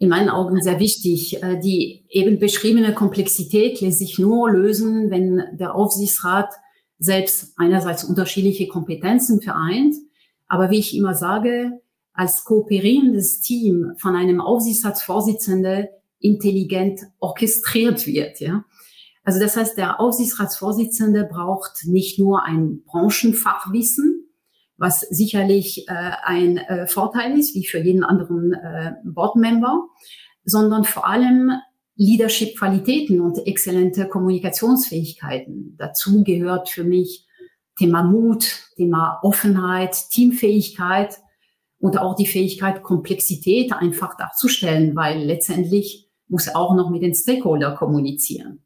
in 0.00 0.08
meinen 0.08 0.28
Augen 0.28 0.62
sehr 0.62 0.78
wichtig. 0.78 1.42
Äh, 1.42 1.58
die 1.58 2.04
eben 2.08 2.38
beschriebene 2.38 2.94
Komplexität 2.94 3.80
lässt 3.80 3.98
sich 3.98 4.16
nur 4.16 4.48
lösen, 4.48 5.10
wenn 5.10 5.42
der 5.58 5.74
Aufsichtsrat 5.74 6.54
selbst 7.00 7.54
einerseits 7.56 8.04
unterschiedliche 8.04 8.68
Kompetenzen 8.68 9.42
vereint, 9.42 9.96
aber 10.46 10.70
wie 10.70 10.78
ich 10.78 10.96
immer 10.96 11.14
sage, 11.16 11.80
als 12.12 12.44
kooperierendes 12.44 13.40
Team 13.40 13.92
von 13.98 14.14
einem 14.14 14.40
Aufsichtsratsvorsitzenden 14.40 15.88
intelligent 16.20 17.00
orchestriert 17.18 18.06
wird. 18.06 18.38
Ja? 18.38 18.64
Also 19.28 19.40
das 19.40 19.58
heißt, 19.58 19.76
der 19.76 20.00
Aufsichtsratsvorsitzende 20.00 21.24
braucht 21.30 21.84
nicht 21.84 22.18
nur 22.18 22.44
ein 22.44 22.82
Branchenfachwissen, 22.86 24.26
was 24.78 25.00
sicherlich 25.00 25.86
äh, 25.86 26.12
ein 26.24 26.56
äh, 26.56 26.86
Vorteil 26.86 27.38
ist, 27.38 27.54
wie 27.54 27.66
für 27.66 27.76
jeden 27.78 28.04
anderen 28.04 28.54
äh, 28.54 28.92
Boardmember, 29.04 29.86
sondern 30.46 30.84
vor 30.84 31.06
allem 31.06 31.52
Leadership-Qualitäten 31.96 33.20
und 33.20 33.46
exzellente 33.46 34.08
Kommunikationsfähigkeiten. 34.08 35.76
Dazu 35.76 36.24
gehört 36.24 36.70
für 36.70 36.84
mich 36.84 37.26
Thema 37.78 38.04
Mut, 38.04 38.70
Thema 38.76 39.18
Offenheit, 39.22 40.08
Teamfähigkeit 40.08 41.18
und 41.78 41.98
auch 41.98 42.16
die 42.16 42.26
Fähigkeit, 42.26 42.82
Komplexität 42.82 43.74
einfach 43.74 44.16
darzustellen, 44.16 44.96
weil 44.96 45.22
letztendlich 45.22 46.08
muss 46.28 46.48
auch 46.48 46.74
noch 46.74 46.88
mit 46.88 47.02
den 47.02 47.14
Stakeholder 47.14 47.74
kommunizieren. 47.74 48.64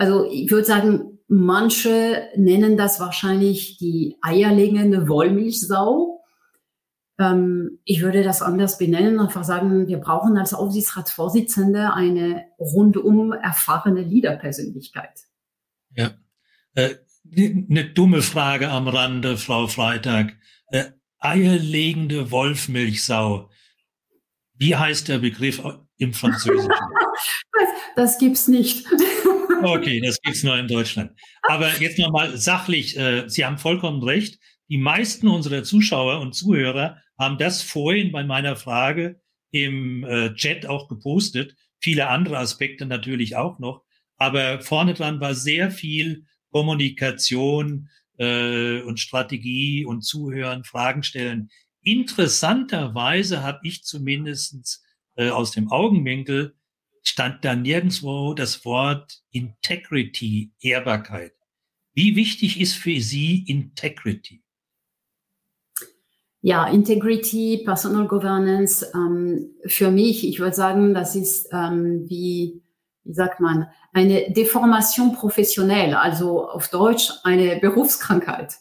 Also 0.00 0.24
ich 0.24 0.50
würde 0.50 0.64
sagen, 0.64 1.10
Manche 1.32 2.28
nennen 2.34 2.76
das 2.76 2.98
wahrscheinlich 2.98 3.78
die 3.78 4.16
eierlegende 4.20 5.06
Wollmilchsau. 5.06 6.24
Ähm, 7.20 7.78
ich 7.84 8.02
würde 8.02 8.24
das 8.24 8.42
anders 8.42 8.78
benennen, 8.78 9.20
einfach 9.20 9.44
sagen, 9.44 9.86
wir 9.86 9.98
brauchen 9.98 10.36
als 10.36 10.54
Aufsichtsratsvorsitzende 10.54 11.94
eine 11.94 12.46
rundum 12.58 13.30
erfahrene 13.30 14.00
Leaderpersönlichkeit. 14.02 15.20
Ja. 15.94 16.10
Äh, 16.74 16.96
eine 17.32 17.84
dumme 17.84 18.22
Frage 18.22 18.68
am 18.68 18.88
Rande, 18.88 19.36
Frau 19.36 19.68
Freitag. 19.68 20.36
Äh, 20.72 20.86
eierlegende 21.20 22.32
Wolfmilchsau. 22.32 23.50
Wie 24.54 24.74
heißt 24.74 25.06
der 25.06 25.18
Begriff 25.18 25.62
im 25.96 26.12
Französischen? 26.12 26.68
das, 27.52 27.68
das 27.94 28.18
gibt's 28.18 28.48
nicht. 28.48 28.84
Okay, 29.62 30.00
das 30.00 30.20
gibt's 30.20 30.42
nur 30.42 30.56
in 30.56 30.68
Deutschland. 30.68 31.12
Aber 31.42 31.70
jetzt 31.80 31.98
nochmal 31.98 32.36
sachlich, 32.36 32.96
äh, 32.96 33.28
Sie 33.28 33.44
haben 33.44 33.58
vollkommen 33.58 34.02
recht. 34.02 34.38
Die 34.68 34.78
meisten 34.78 35.28
unserer 35.28 35.62
Zuschauer 35.62 36.20
und 36.20 36.34
Zuhörer 36.34 36.98
haben 37.18 37.38
das 37.38 37.62
vorhin 37.62 38.12
bei 38.12 38.24
meiner 38.24 38.56
Frage 38.56 39.20
im 39.50 40.04
äh, 40.04 40.32
Chat 40.34 40.66
auch 40.66 40.88
gepostet. 40.88 41.56
Viele 41.78 42.08
andere 42.08 42.38
Aspekte 42.38 42.86
natürlich 42.86 43.36
auch 43.36 43.58
noch. 43.58 43.82
Aber 44.16 44.60
vorne 44.60 44.94
dran 44.94 45.20
war 45.20 45.34
sehr 45.34 45.70
viel 45.70 46.24
Kommunikation 46.50 47.88
äh, 48.18 48.80
und 48.82 49.00
Strategie 49.00 49.84
und 49.84 50.02
Zuhören, 50.02 50.64
Fragen 50.64 51.02
stellen. 51.02 51.50
Interessanterweise 51.82 53.42
habe 53.42 53.60
ich 53.62 53.82
zumindest 53.82 54.82
äh, 55.16 55.30
aus 55.30 55.50
dem 55.52 55.70
Augenwinkel 55.70 56.54
stand 57.02 57.44
da 57.44 57.54
nirgendwo 57.54 58.34
das 58.34 58.64
Wort 58.64 59.22
Integrity, 59.30 60.52
Ehrbarkeit. 60.60 61.32
Wie 61.92 62.16
wichtig 62.16 62.60
ist 62.60 62.74
für 62.74 63.00
Sie 63.00 63.44
Integrity? 63.46 64.42
Ja, 66.42 66.66
Integrity, 66.68 67.62
Personal 67.64 68.06
Governance, 68.06 68.90
ähm, 68.94 69.50
für 69.66 69.90
mich, 69.90 70.26
ich 70.26 70.40
würde 70.40 70.56
sagen, 70.56 70.94
das 70.94 71.14
ist 71.14 71.48
ähm, 71.52 72.08
wie, 72.08 72.62
wie 73.04 73.12
sagt 73.12 73.40
man, 73.40 73.66
eine 73.92 74.32
Deformation 74.32 75.12
professionell, 75.12 75.92
also 75.94 76.48
auf 76.48 76.68
Deutsch 76.68 77.10
eine 77.24 77.58
Berufskrankheit. 77.60 78.54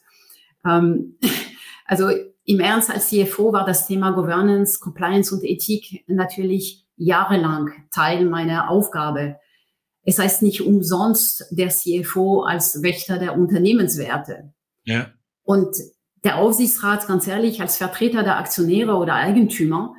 Ähm, 0.66 1.18
also 1.86 2.10
im 2.44 2.60
Ernst 2.60 2.90
als 2.90 3.10
CFO 3.10 3.54
war 3.54 3.66
das 3.66 3.88
Thema 3.88 4.12
Governance, 4.12 4.80
Compliance 4.80 5.34
und 5.34 5.46
Ethik 5.46 6.04
natürlich 6.08 6.86
jahrelang 7.00 7.72
Teil 7.92 8.26
meiner 8.26 8.70
Aufgabe. 8.70 9.38
Es 10.04 10.20
heißt 10.20 10.44
nicht 10.44 10.62
umsonst 10.62 11.46
der 11.50 11.70
CFO 11.70 12.42
als 12.42 12.84
Wächter 12.84 13.18
der 13.18 13.36
Unternehmenswerte. 13.36 14.54
Ja. 14.84 15.12
Und 15.44 15.76
der 16.24 16.38
Aufsichtsrat, 16.38 17.08
ganz 17.08 17.26
ehrlich, 17.28 17.62
als 17.62 17.78
Vertreter 17.78 18.24
der 18.24 18.38
Aktionäre 18.38 18.96
oder 18.96 19.16
Eigentümer, 19.16 19.96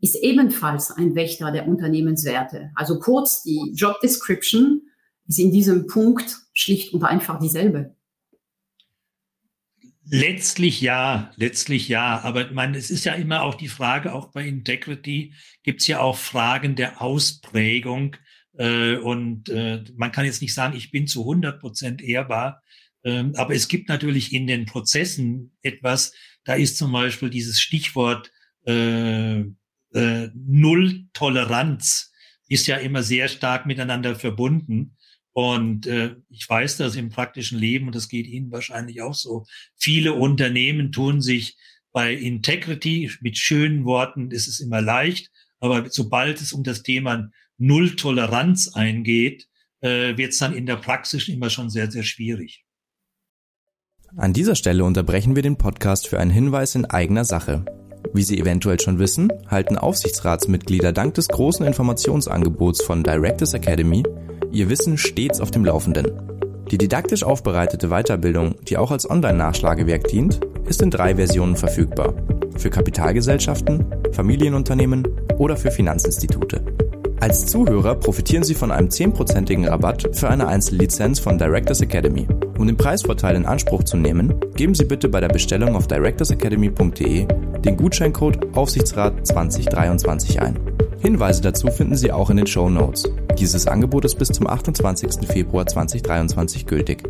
ist 0.00 0.16
ebenfalls 0.16 0.90
ein 0.90 1.14
Wächter 1.14 1.50
der 1.50 1.66
Unternehmenswerte. 1.66 2.70
Also 2.74 2.98
kurz, 2.98 3.42
die 3.42 3.72
Job 3.74 3.98
Description 4.00 4.82
ist 5.26 5.38
in 5.38 5.50
diesem 5.50 5.86
Punkt 5.86 6.36
schlicht 6.52 6.94
und 6.94 7.02
einfach 7.02 7.38
dieselbe. 7.38 7.96
Letztlich 10.06 10.80
ja, 10.80 11.32
letztlich 11.36 11.88
ja. 11.88 12.20
Aber 12.20 12.50
man, 12.52 12.74
es 12.74 12.90
ist 12.90 13.04
ja 13.04 13.14
immer 13.14 13.42
auch 13.42 13.54
die 13.54 13.68
Frage, 13.68 14.12
auch 14.12 14.32
bei 14.32 14.46
Integrity 14.46 15.32
gibt 15.62 15.80
es 15.80 15.86
ja 15.86 16.00
auch 16.00 16.18
Fragen 16.18 16.76
der 16.76 17.00
Ausprägung. 17.00 18.16
Äh, 18.58 18.96
und 18.96 19.48
äh, 19.48 19.82
man 19.96 20.12
kann 20.12 20.26
jetzt 20.26 20.42
nicht 20.42 20.54
sagen, 20.54 20.76
ich 20.76 20.90
bin 20.90 21.06
zu 21.06 21.22
100 21.22 21.60
Prozent 21.60 22.02
ehrbar. 22.02 22.62
Ähm, 23.02 23.34
aber 23.36 23.54
es 23.54 23.68
gibt 23.68 23.88
natürlich 23.88 24.32
in 24.32 24.46
den 24.46 24.66
Prozessen 24.66 25.52
etwas, 25.62 26.12
da 26.44 26.54
ist 26.54 26.76
zum 26.76 26.92
Beispiel 26.92 27.30
dieses 27.30 27.60
Stichwort 27.60 28.30
äh, 28.66 29.40
äh, 29.94 30.28
Null-Toleranz 30.34 32.12
ist 32.48 32.66
ja 32.66 32.76
immer 32.76 33.02
sehr 33.02 33.28
stark 33.28 33.66
miteinander 33.66 34.16
verbunden. 34.16 34.93
Und 35.34 35.86
äh, 35.88 36.14
ich 36.30 36.48
weiß 36.48 36.76
das 36.76 36.94
im 36.94 37.10
praktischen 37.10 37.58
Leben, 37.58 37.86
und 37.86 37.94
das 37.94 38.08
geht 38.08 38.26
Ihnen 38.26 38.52
wahrscheinlich 38.52 39.02
auch 39.02 39.14
so. 39.14 39.44
Viele 39.76 40.14
Unternehmen 40.14 40.92
tun 40.92 41.20
sich 41.20 41.56
bei 41.92 42.14
Integrity 42.14 43.10
mit 43.20 43.36
schönen 43.36 43.84
Worten, 43.84 44.30
ist 44.30 44.46
es 44.46 44.60
immer 44.60 44.80
leicht, 44.80 45.30
aber 45.58 45.90
sobald 45.90 46.40
es 46.40 46.52
um 46.52 46.62
das 46.62 46.84
Thema 46.84 47.30
Null-Toleranz 47.58 48.74
eingeht, 48.74 49.48
äh, 49.80 50.16
wird 50.16 50.32
es 50.32 50.38
dann 50.38 50.54
in 50.54 50.66
der 50.66 50.76
Praxis 50.76 51.28
immer 51.28 51.50
schon 51.50 51.68
sehr, 51.68 51.90
sehr 51.90 52.04
schwierig. 52.04 52.64
An 54.16 54.32
dieser 54.32 54.54
Stelle 54.54 54.84
unterbrechen 54.84 55.34
wir 55.34 55.42
den 55.42 55.58
Podcast 55.58 56.06
für 56.06 56.20
einen 56.20 56.30
Hinweis 56.30 56.76
in 56.76 56.84
eigener 56.84 57.24
Sache. 57.24 57.64
Wie 58.12 58.22
Sie 58.22 58.38
eventuell 58.38 58.78
schon 58.78 59.00
wissen, 59.00 59.32
halten 59.48 59.76
Aufsichtsratsmitglieder 59.76 60.92
dank 60.92 61.14
des 61.14 61.26
großen 61.26 61.66
Informationsangebots 61.66 62.84
von 62.84 63.02
Directors 63.02 63.54
Academy 63.54 64.04
ihr 64.54 64.70
Wissen 64.70 64.96
stets 64.96 65.40
auf 65.40 65.50
dem 65.50 65.64
Laufenden. 65.64 66.12
Die 66.70 66.78
didaktisch 66.78 67.24
aufbereitete 67.24 67.88
Weiterbildung, 67.88 68.54
die 68.62 68.78
auch 68.78 68.90
als 68.90 69.08
Online-Nachschlagewerk 69.08 70.08
dient, 70.08 70.40
ist 70.66 70.80
in 70.80 70.90
drei 70.90 71.16
Versionen 71.16 71.56
verfügbar. 71.56 72.14
Für 72.56 72.70
Kapitalgesellschaften, 72.70 73.84
Familienunternehmen 74.12 75.06
oder 75.36 75.56
für 75.56 75.70
Finanzinstitute. 75.70 76.64
Als 77.20 77.46
Zuhörer 77.46 77.96
profitieren 77.96 78.44
Sie 78.44 78.54
von 78.54 78.70
einem 78.70 78.88
10%igen 78.88 79.66
Rabatt 79.66 80.16
für 80.16 80.28
eine 80.28 80.46
Einzellizenz 80.46 81.18
von 81.18 81.38
Directors 81.38 81.80
Academy. 81.80 82.26
Um 82.58 82.66
den 82.66 82.76
Preisvorteil 82.76 83.36
in 83.36 83.46
Anspruch 83.46 83.82
zu 83.84 83.96
nehmen, 83.96 84.34
geben 84.54 84.74
Sie 84.74 84.84
bitte 84.84 85.08
bei 85.08 85.20
der 85.20 85.28
Bestellung 85.28 85.74
auf 85.74 85.86
directorsacademy.de 85.86 87.26
den 87.64 87.76
Gutscheincode 87.76 88.54
Aufsichtsrat 88.54 89.26
2023 89.26 90.40
ein. 90.42 90.58
Hinweise 91.04 91.42
dazu 91.42 91.66
finden 91.66 91.96
Sie 91.96 92.10
auch 92.10 92.30
in 92.30 92.38
den 92.38 92.46
Show 92.46 92.70
Notes. 92.70 93.06
Dieses 93.38 93.66
Angebot 93.66 94.06
ist 94.06 94.18
bis 94.18 94.28
zum 94.28 94.46
28. 94.46 95.28
Februar 95.28 95.66
2023 95.66 96.64
gültig. 96.64 97.02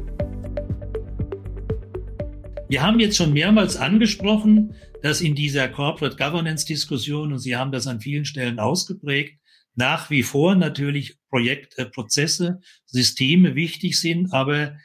Wir 2.69 2.83
haben 2.83 2.99
jetzt 2.99 3.17
schon 3.17 3.33
mehrmals 3.33 3.77
angesprochen, 3.77 4.75
dass 5.03 5.21
in 5.21 5.37
dieser 5.37 5.69
Corporate 5.69 6.17
Governance 6.17 6.67
Diskussion, 6.67 7.33
und 7.33 7.39
Sie 7.39 7.55
haben 7.55 7.71
das 7.71 7.87
an 7.87 8.01
vielen 8.01 8.25
Stellen 8.25 8.59
ausgeprägt, 8.59 9.39
nach 9.77 10.11
wie 10.11 10.25
vor 10.25 10.57
natürlich 10.57 11.17
Projekt, 11.31 11.79
äh, 11.79 11.85
Prozesse, 11.87 12.59
Systeme 12.87 13.55
wichtig 13.55 14.01
sind, 14.01 14.33
aber 14.33 14.77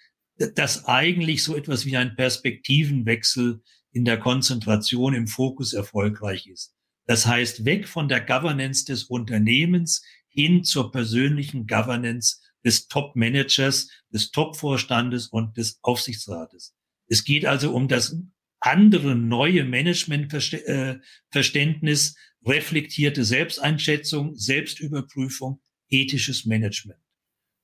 dass 0.54 0.86
eigentlich 0.86 1.42
so 1.42 1.56
etwas 1.56 1.88
wie 1.88 1.98
ein 1.98 2.16
Perspektivenwechsel 2.16 3.64
in 3.92 4.06
der 4.06 4.20
Konzentration 4.20 5.16
im 5.16 5.26
Fokus 5.26 5.74
erfolgreich 5.74 6.46
ist. 6.46 6.76
Das 7.10 7.26
heißt, 7.26 7.66
weg 7.66 7.88
von 7.88 8.08
der 8.08 8.22
Governance 8.22 8.86
des 8.86 9.06
Unternehmens 9.06 10.04
hin 10.28 10.64
zur 10.64 10.92
persönlichen 10.92 11.66
Governance 11.66 12.40
des 12.64 12.88
Top-Managers, 12.88 13.90
des 14.14 14.30
Top-Vorstandes 14.30 15.26
und 15.26 15.58
des 15.58 15.80
Aufsichtsrates. 15.82 16.76
Es 17.08 17.24
geht 17.24 17.48
also 17.48 17.74
um 17.74 17.88
das 17.88 18.16
andere 18.60 19.16
neue 19.16 19.66
Managementverständnis, 19.66 22.16
reflektierte 22.46 23.26
Selbsteinschätzung, 23.26 24.36
Selbstüberprüfung, 24.36 25.62
ethisches 25.90 26.46
Management. 26.46 27.00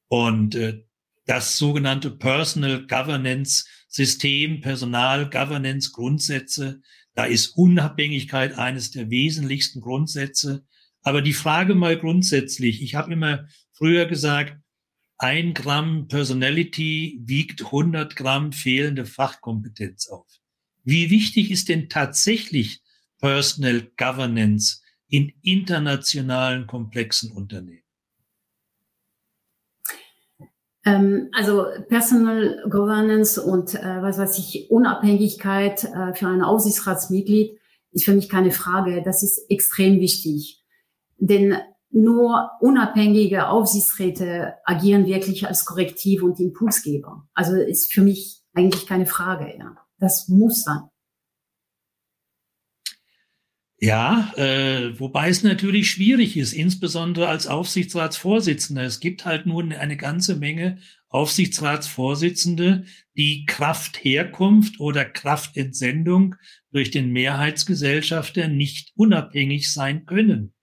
Und 0.07 0.55
äh, 0.55 0.81
das 1.27 1.59
sogenannte 1.59 2.09
Personal 2.09 2.87
Governance 2.87 3.67
System, 3.89 4.61
Personal 4.61 5.29
Governance 5.29 5.91
Grundsätze, 5.91 6.81
da 7.15 7.25
ist 7.25 7.57
Unabhängigkeit 7.57 8.57
eines 8.57 8.91
der 8.91 9.09
wesentlichsten 9.09 9.81
Grundsätze. 9.81 10.65
Aber 11.01 11.21
die 11.21 11.33
Frage 11.33 11.73
mal 11.73 11.97
grundsätzlich, 11.97 12.81
ich 12.81 12.95
habe 12.95 13.13
immer 13.13 13.47
früher 13.73 14.05
gesagt, 14.05 14.57
ein 15.17 15.53
Gramm 15.53 16.07
Personality 16.09 17.19
wiegt 17.23 17.63
100 17.63 18.17
Gramm 18.17 18.51
fehlende 18.51 19.05
Fachkompetenz 19.05 20.07
auf. 20.07 20.27
Wie 20.83 21.09
wichtig 21.09 21.51
ist 21.51 21.69
denn 21.69 21.89
tatsächlich 21.89 22.81
Personal 23.19 23.89
Governance 23.97 24.81
in 25.07 25.33
internationalen 25.41 26.67
komplexen 26.67 27.31
Unternehmen? 27.31 27.81
Ähm, 30.39 30.49
also 31.33 31.65
Personal 31.89 32.63
Governance 32.69 33.41
und 33.41 33.73
äh, 33.73 34.01
was 34.01 34.19
weiß 34.19 34.37
ich, 34.37 34.69
Unabhängigkeit 34.69 35.83
äh, 35.83 36.13
für 36.13 36.27
ein 36.27 36.43
Aufsichtsratsmitglied 36.43 37.57
ist 37.91 38.05
für 38.05 38.13
mich 38.13 38.29
keine 38.29 38.51
Frage. 38.51 39.01
Das 39.03 39.23
ist 39.23 39.49
extrem 39.49 39.99
wichtig. 39.99 40.63
Denn 41.17 41.57
nur 41.89 42.51
unabhängige 42.59 43.47
Aufsichtsräte 43.47 44.55
agieren 44.65 45.05
wirklich 45.05 45.47
als 45.47 45.65
Korrektiv 45.65 46.21
und 46.21 46.39
Impulsgeber. 46.39 47.27
Also 47.33 47.55
ist 47.55 47.91
für 47.91 48.01
mich 48.01 48.43
eigentlich 48.53 48.85
keine 48.85 49.05
Frage. 49.05 49.57
Ja. 49.57 49.77
Das 49.97 50.27
muss 50.27 50.63
sein. 50.63 50.89
Ja, 53.85 54.33
äh, 54.35 54.99
wobei 54.99 55.29
es 55.29 55.43
natürlich 55.43 55.91
schwierig 55.91 56.37
ist, 56.37 56.53
insbesondere 56.53 57.27
als 57.27 57.45
Aufsichtsratsvorsitzender. 57.45 58.81
Es 58.81 58.99
gibt 58.99 59.25
halt 59.25 59.45
nun 59.45 59.71
eine 59.73 59.95
ganze 59.95 60.37
Menge 60.37 60.79
Aufsichtsratsvorsitzende, 61.09 62.85
die 63.15 63.45
Kraftherkunft 63.45 64.79
oder 64.79 65.05
Kraftentsendung 65.05 66.33
durch 66.71 66.89
den 66.89 67.11
Mehrheitsgesellschafter 67.11 68.47
nicht 68.47 68.91
unabhängig 68.95 69.71
sein 69.71 70.07
können. 70.07 70.55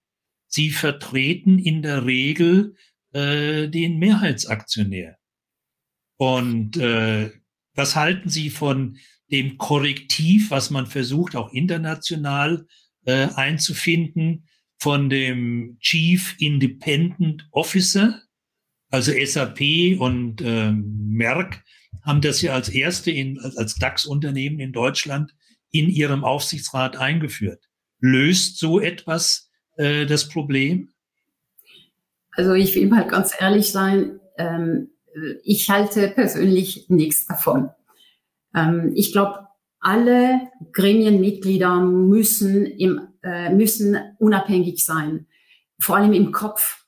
Sie 0.48 0.70
vertreten 0.70 1.60
in 1.60 1.82
der 1.82 2.04
Regel 2.04 2.74
äh, 3.12 3.68
den 3.68 4.00
Mehrheitsaktionär. 4.00 5.16
Und 6.16 6.76
äh, 6.76 7.30
was 7.76 7.94
halten 7.94 8.28
Sie 8.28 8.50
von 8.50 8.98
dem 9.30 9.58
Korrektiv, 9.58 10.50
was 10.50 10.70
man 10.70 10.88
versucht, 10.88 11.36
auch 11.36 11.52
international 11.52 12.66
äh, 13.04 13.28
einzufinden 13.34 14.48
von 14.78 15.08
dem 15.10 15.76
Chief 15.80 16.34
Independent 16.38 17.46
Officer, 17.52 18.20
also 18.90 19.12
SAP 19.12 19.60
und 19.98 20.40
äh, 20.40 20.72
Merck 20.72 21.62
haben 22.02 22.20
das 22.20 22.42
ja 22.42 22.54
als 22.54 22.68
erste 22.68 23.10
in, 23.10 23.38
als 23.38 23.76
DAX-Unternehmen 23.76 24.60
in 24.60 24.72
Deutschland 24.72 25.34
in 25.70 25.88
ihrem 25.88 26.24
Aufsichtsrat 26.24 26.96
eingeführt. 26.96 27.68
Löst 28.00 28.58
so 28.58 28.80
etwas 28.80 29.50
äh, 29.76 30.06
das 30.06 30.28
Problem? 30.28 30.90
Also 32.32 32.54
ich 32.54 32.74
will 32.74 32.88
mal 32.88 33.06
ganz 33.06 33.32
ehrlich 33.38 33.70
sein, 33.70 34.20
ähm, 34.36 34.88
ich 35.44 35.68
halte 35.68 36.08
persönlich 36.08 36.86
nichts 36.88 37.26
davon. 37.26 37.70
Ähm, 38.54 38.92
ich 38.94 39.12
glaube, 39.12 39.46
alle 39.82 40.48
Gremienmitglieder 40.72 41.80
müssen, 41.80 42.64
im, 42.64 43.08
äh, 43.22 43.52
müssen 43.52 43.98
unabhängig 44.18 44.86
sein, 44.86 45.26
vor 45.78 45.96
allem 45.96 46.12
im 46.12 46.32
Kopf. 46.32 46.86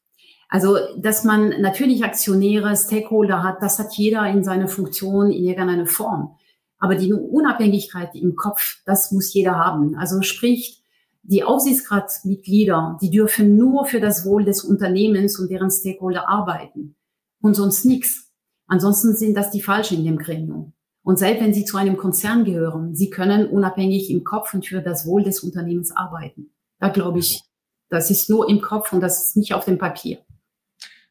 Also, 0.48 0.78
dass 0.96 1.24
man 1.24 1.60
natürlich 1.60 2.04
Aktionäre, 2.04 2.76
Stakeholder 2.76 3.42
hat, 3.42 3.60
das 3.60 3.80
hat 3.80 3.92
jeder 3.94 4.26
in 4.30 4.44
seiner 4.44 4.68
Funktion 4.68 5.32
in 5.32 5.44
irgendeiner 5.44 5.86
Form. 5.86 6.36
Aber 6.78 6.94
die 6.94 7.12
Unabhängigkeit 7.12 8.14
im 8.14 8.36
Kopf, 8.36 8.78
das 8.86 9.10
muss 9.10 9.34
jeder 9.34 9.56
haben. 9.56 9.96
Also 9.96 10.22
sprich, 10.22 10.84
die 11.22 11.42
Aufsichtsratsmitglieder, 11.42 12.98
die 13.00 13.10
dürfen 13.10 13.56
nur 13.56 13.86
für 13.86 14.00
das 14.00 14.24
Wohl 14.24 14.44
des 14.44 14.62
Unternehmens 14.62 15.38
und 15.38 15.50
deren 15.50 15.70
Stakeholder 15.70 16.28
arbeiten 16.28 16.94
und 17.40 17.54
sonst 17.54 17.84
nichts. 17.84 18.30
Ansonsten 18.66 19.16
sind 19.16 19.36
das 19.36 19.50
die 19.50 19.62
Falschen 19.62 19.98
in 19.98 20.04
dem 20.04 20.18
Gremium. 20.18 20.74
Und 21.04 21.18
selbst 21.18 21.42
wenn 21.42 21.52
Sie 21.52 21.66
zu 21.66 21.76
einem 21.76 21.98
Konzern 21.98 22.44
gehören, 22.44 22.94
Sie 22.94 23.10
können 23.10 23.46
unabhängig 23.46 24.10
im 24.10 24.24
Kopf 24.24 24.54
und 24.54 24.66
für 24.66 24.80
das 24.80 25.06
Wohl 25.06 25.22
des 25.22 25.40
Unternehmens 25.40 25.94
arbeiten. 25.94 26.50
Da 26.80 26.88
glaube 26.88 27.18
ich, 27.18 27.42
das 27.90 28.10
ist 28.10 28.30
nur 28.30 28.48
im 28.48 28.62
Kopf 28.62 28.92
und 28.92 29.00
das 29.00 29.26
ist 29.26 29.36
nicht 29.36 29.52
auf 29.52 29.66
dem 29.66 29.78
Papier. 29.78 30.24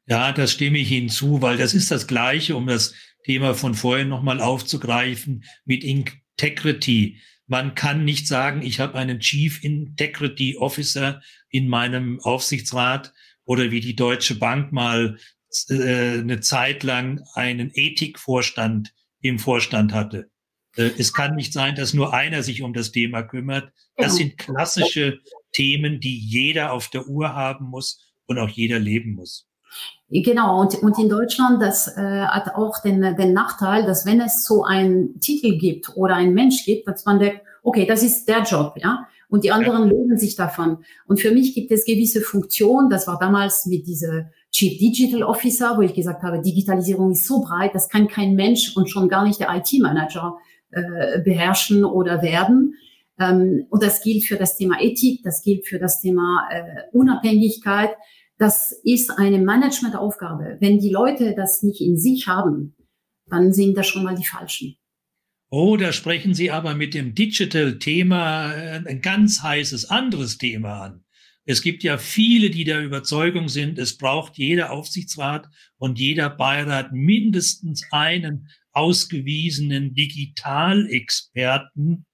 Ja, 0.08 0.32
das 0.32 0.52
stimme 0.52 0.80
ich 0.80 0.92
Ihnen 0.92 1.10
zu, 1.10 1.42
weil 1.42 1.58
das 1.58 1.76
ist 1.76 1.92
das 1.92 2.08
Gleiche, 2.08 2.56
um 2.56 2.66
das 2.66 2.96
Thema 3.24 3.54
von 3.54 3.76
vorhin 3.76 4.10
nochmal 4.10 4.42
aufzugreifen, 4.42 5.44
mit 5.64 5.84
Integrity. 5.84 7.22
Man 7.46 7.76
kann 7.76 8.04
nicht 8.04 8.28
sagen, 8.28 8.64
ich 8.64 8.80
habe 8.80 8.96
einen 8.96 9.20
Chief 9.20 9.64
Integrity 9.64 10.58
Officer 10.58 11.22
in 11.50 11.68
meinem 11.70 12.20
Aufsichtsrat 12.20 13.14
oder 13.46 13.70
wie 13.70 13.80
die 13.80 13.96
Deutsche 13.96 14.36
Bank 14.36 14.72
mal 14.74 15.18
äh, 15.70 16.18
eine 16.18 16.40
Zeit 16.40 16.82
lang 16.82 17.22
einen 17.36 17.70
Ethikvorstand 17.74 18.92
im 19.24 19.40
Vorstand 19.40 19.94
hatte. 19.94 20.30
Äh, 20.76 20.92
es 20.98 21.14
kann 21.14 21.36
nicht 21.36 21.54
sein, 21.54 21.76
dass 21.76 21.94
nur 21.94 22.14
einer 22.14 22.44
sich 22.44 22.62
um 22.62 22.74
das 22.74 22.92
Thema 22.92 23.24
kümmert. 23.24 23.72
Das 23.98 24.16
sind 24.16 24.38
klassische 24.38 25.20
Themen, 25.52 26.00
die 26.00 26.18
jeder 26.18 26.72
auf 26.74 26.90
der 26.90 27.08
Uhr 27.08 27.34
haben 27.34 27.66
muss 27.66 28.00
und 28.28 28.38
auch 28.38 28.50
jeder 28.50 28.80
leben 28.80 29.16
muss. 29.16 29.48
Genau, 30.10 30.62
und, 30.62 30.76
und 30.84 31.00
in 31.00 31.10
Deutschland, 31.10 31.62
das 31.62 31.88
äh, 31.88 32.26
hat 32.26 32.54
auch 32.54 32.80
den, 32.84 33.02
den 33.16 33.34
Nachteil, 33.34 33.86
dass 33.86 34.06
wenn 34.06 34.22
es 34.22 34.46
so 34.46 34.64
einen 34.64 35.20
Titel 35.20 35.58
gibt 35.58 35.96
oder 35.96 36.16
einen 36.16 36.36
Mensch 36.36 36.66
gibt, 36.66 36.88
dass 36.88 37.06
man 37.06 37.18
denkt, 37.18 37.42
okay, 37.64 37.88
das 37.88 38.04
ist 38.04 38.26
der 38.26 38.44
Job, 38.44 38.76
ja, 38.78 39.08
und 39.30 39.44
die 39.44 39.52
anderen 39.52 39.86
ja. 39.86 39.92
lösen 39.92 40.20
sich 40.20 40.36
davon. 40.36 40.84
Und 41.08 41.20
für 41.20 41.32
mich 41.32 41.56
gibt 41.56 41.72
es 41.72 41.86
gewisse 41.86 42.22
Funktionen, 42.22 42.92
das 42.92 43.08
war 43.08 43.18
damals 43.18 43.66
mit 43.66 43.88
dieser 43.88 44.30
Chief 44.54 44.78
Digital 44.78 45.24
Officer, 45.24 45.76
wo 45.78 45.82
ich 45.82 45.94
gesagt 45.94 46.22
habe, 46.22 46.42
Digitalisierung 46.42 47.12
ist 47.12 47.28
so 47.28 47.42
breit, 47.42 47.74
das 47.74 47.90
kann 47.90 48.08
kein 48.08 48.36
Mensch 48.36 48.78
und 48.78 48.90
schon 48.90 49.10
gar 49.10 49.26
nicht 49.26 49.40
der 49.40 49.50
IT-Manager 49.54 50.38
äh, 50.70 51.22
beherrschen 51.22 51.84
oder 51.84 52.22
werden. 52.22 52.76
Ähm, 53.20 53.66
und 53.70 53.84
das 53.84 54.02
gilt 54.02 54.24
für 54.26 54.38
das 54.38 54.56
Thema 54.56 54.80
Ethik, 54.80 55.22
das 55.24 55.42
gilt 55.44 55.68
für 55.68 55.80
das 55.80 56.02
Thema 56.02 56.48
äh, 56.52 56.64
Unabhängigkeit. 56.92 57.92
Das 58.38 58.72
ist 58.84 59.10
eine 59.12 59.40
Managementaufgabe. 59.40 60.58
Wenn 60.60 60.80
die 60.80 60.92
Leute 60.92 61.34
das 61.36 61.64
nicht 61.64 61.82
in 61.82 61.98
sich 61.98 62.28
haben, 62.28 62.76
dann 63.28 63.54
sind 63.54 63.76
das 63.76 63.88
schon 63.88 64.04
mal 64.04 64.16
die 64.16 64.26
Falschen. 64.26 64.76
Oh, 65.50 65.78
da 65.78 65.92
sprechen 65.92 66.34
Sie 66.34 66.50
aber 66.52 66.74
mit 66.74 66.94
dem 66.94 67.14
Digital-Thema 67.14 68.54
äh, 68.54 68.82
ein 68.88 69.02
ganz 69.02 69.42
heißes 69.44 69.90
anderes 69.90 70.38
Thema 70.38 70.82
an. 70.82 71.03
Es 71.46 71.62
gibt 71.62 71.84
ja 71.84 71.98
viele, 71.98 72.50
die 72.50 72.64
der 72.64 72.82
Überzeugung 72.82 73.50
sind, 73.50 73.78
es 73.78 73.98
braucht 73.98 74.38
jeder 74.38 74.72
Aufsichtsrat 74.72 75.50
und 75.78 76.00
jeder 76.00 76.30
Beirat 76.30 76.94
mindestens 76.94 77.84
einen 77.92 78.48
ausgewiesenen 78.72 79.94
Digitalexperten, 79.94 82.06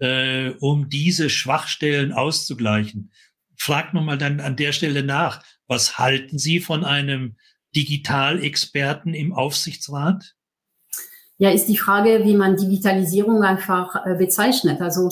äh, 0.00 0.50
um 0.60 0.88
diese 0.88 1.28
Schwachstellen 1.28 2.12
auszugleichen. 2.12 3.12
Fragt 3.56 3.92
man 3.92 4.04
mal 4.04 4.18
dann 4.18 4.40
an 4.40 4.56
der 4.56 4.72
Stelle 4.72 5.02
nach, 5.02 5.42
was 5.66 5.98
halten 5.98 6.38
Sie 6.38 6.60
von 6.60 6.84
einem 6.84 7.36
Digitalexperten 7.76 9.14
im 9.14 9.34
Aufsichtsrat? 9.34 10.34
Ja, 11.36 11.50
ist 11.50 11.66
die 11.66 11.76
Frage, 11.76 12.22
wie 12.24 12.34
man 12.34 12.56
Digitalisierung 12.56 13.42
einfach 13.42 14.06
äh, 14.06 14.16
bezeichnet. 14.16 14.80
Also 14.80 15.10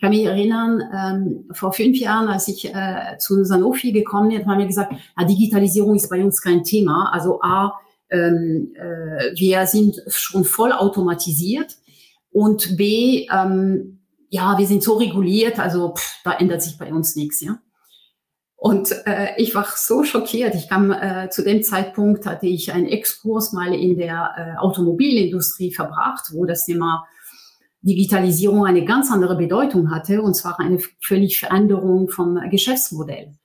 kann 0.00 0.10
mich 0.10 0.24
erinnern, 0.24 0.82
ähm, 0.92 1.48
vor 1.52 1.72
fünf 1.72 1.98
Jahren, 1.98 2.28
als 2.28 2.48
ich 2.48 2.66
äh, 2.66 3.16
zu 3.18 3.44
Sanofi 3.44 3.92
gekommen 3.92 4.28
bin, 4.28 4.46
haben 4.46 4.58
wir 4.58 4.66
gesagt, 4.66 4.92
ja, 4.92 5.24
Digitalisierung 5.24 5.94
ist 5.94 6.10
bei 6.10 6.22
uns 6.22 6.42
kein 6.42 6.64
Thema. 6.64 7.10
Also 7.12 7.40
A, 7.42 7.78
ähm, 8.10 8.74
äh, 8.76 9.32
wir 9.36 9.66
sind 9.66 10.02
schon 10.08 10.44
voll 10.44 10.72
automatisiert 10.72 11.76
und 12.30 12.76
B, 12.76 13.26
ähm, 13.32 14.00
ja, 14.28 14.58
wir 14.58 14.66
sind 14.66 14.82
so 14.82 14.94
reguliert, 14.94 15.60
also 15.60 15.94
pff, 15.94 16.22
da 16.24 16.32
ändert 16.32 16.62
sich 16.62 16.76
bei 16.76 16.92
uns 16.92 17.14
nichts, 17.14 17.40
ja. 17.40 17.58
Und 18.56 18.92
äh, 19.06 19.34
ich 19.36 19.54
war 19.54 19.66
so 19.76 20.04
schockiert. 20.04 20.54
Ich 20.54 20.70
kam 20.70 20.90
äh, 20.90 21.28
zu 21.28 21.44
dem 21.44 21.62
Zeitpunkt 21.62 22.24
hatte 22.24 22.46
ich 22.46 22.72
einen 22.72 22.86
Exkurs 22.86 23.52
mal 23.52 23.74
in 23.74 23.98
der 23.98 24.30
äh, 24.36 24.58
Automobilindustrie 24.58 25.70
verbracht, 25.70 26.30
wo 26.32 26.46
das 26.46 26.64
Thema 26.64 27.06
Digitalisierung 27.84 28.64
eine 28.64 28.84
ganz 28.84 29.10
andere 29.10 29.36
Bedeutung 29.36 29.90
hatte, 29.90 30.22
und 30.22 30.34
zwar 30.34 30.58
eine 30.58 30.78
völlig 31.00 31.38
Veränderung 31.38 32.08
vom 32.08 32.40
Geschäftsmodell. 32.50 33.26
Und 33.26 33.36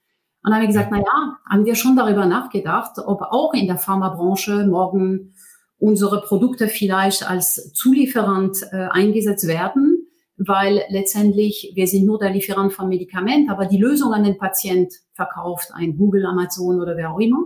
dann 0.44 0.54
haben 0.54 0.62
wir 0.62 0.68
gesagt, 0.68 0.90
na 0.92 0.98
ja, 0.98 1.38
haben 1.50 1.66
wir 1.66 1.76
schon 1.76 1.96
darüber 1.96 2.26
nachgedacht, 2.26 2.98
ob 3.06 3.22
auch 3.22 3.54
in 3.54 3.68
der 3.68 3.78
Pharmabranche 3.78 4.66
morgen 4.68 5.34
unsere 5.78 6.22
Produkte 6.22 6.68
vielleicht 6.68 7.30
als 7.30 7.74
Zulieferant 7.74 8.58
äh, 8.72 8.88
eingesetzt 8.90 9.48
werden 9.48 10.00
weil 10.40 10.84
letztendlich 10.88 11.72
wir 11.76 11.86
sind 11.86 12.06
nur 12.06 12.18
der 12.18 12.32
Lieferant 12.32 12.72
von 12.72 12.88
Medikament, 12.88 13.50
aber 13.50 13.66
die 13.66 13.78
Lösung 13.78 14.14
an 14.14 14.24
den 14.24 14.38
Patient 14.38 14.94
verkauft 15.14 15.72
ein 15.74 15.98
Google, 15.98 16.26
Amazon 16.26 16.80
oder 16.82 16.96
wer 16.96 17.12
auch 17.12 17.20
immer. 17.20 17.44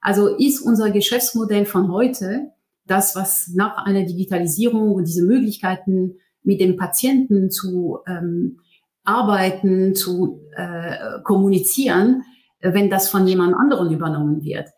Also 0.00 0.34
ist 0.36 0.62
unser 0.62 0.90
Geschäftsmodell 0.90 1.66
von 1.66 1.92
heute 1.92 2.52
das, 2.86 3.14
was 3.16 3.50
nach 3.54 3.84
einer 3.84 4.04
Digitalisierung 4.04 4.92
und 4.92 5.06
diese 5.06 5.24
Möglichkeiten 5.24 6.16
mit 6.42 6.60
dem 6.60 6.76
Patienten 6.76 7.50
zu 7.50 7.98
ähm, 8.06 8.58
arbeiten, 9.04 9.94
zu 9.94 10.40
äh, 10.56 11.20
kommunizieren, 11.24 12.22
wenn 12.60 12.90
das 12.90 13.08
von 13.08 13.26
jemand 13.26 13.54
anderen 13.54 13.92
übernommen 13.92 14.42
wird. 14.42 14.68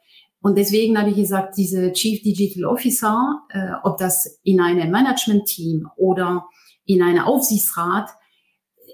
Und 0.40 0.58
deswegen 0.58 0.98
habe 0.98 1.10
ich 1.10 1.16
gesagt, 1.16 1.56
diese 1.56 1.92
Chief 1.92 2.22
Digital 2.22 2.66
Officer, 2.66 3.40
äh, 3.50 3.72
ob 3.82 3.96
das 3.96 4.40
in 4.42 4.60
einem 4.60 4.90
Management-Team 4.90 5.88
oder 5.96 6.44
in 6.84 7.02
einem 7.02 7.24
Aufsichtsrat, 7.24 8.10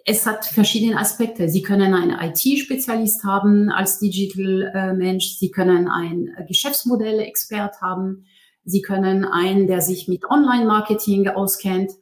es 0.05 0.27
hat 0.27 0.45
verschiedene 0.45 0.97
Aspekte. 0.97 1.49
Sie 1.49 1.63
können 1.63 1.95
einen 1.95 2.17
IT-Spezialist 2.21 3.25
haben 3.25 3.69
als 3.69 3.99
Digital-Mensch. 3.99 5.39
Sie 5.39 5.51
können 5.51 5.89
einen 5.89 6.31
Geschäftsmodell-Expert 6.47 7.81
haben. 7.81 8.27
Sie 8.65 8.83
können 8.83 9.25
einen, 9.25 9.67
der 9.67 9.81
sich 9.81 10.09
mit 10.09 10.25
Online-Marketing 10.25 11.29
auskennt. 11.29 11.93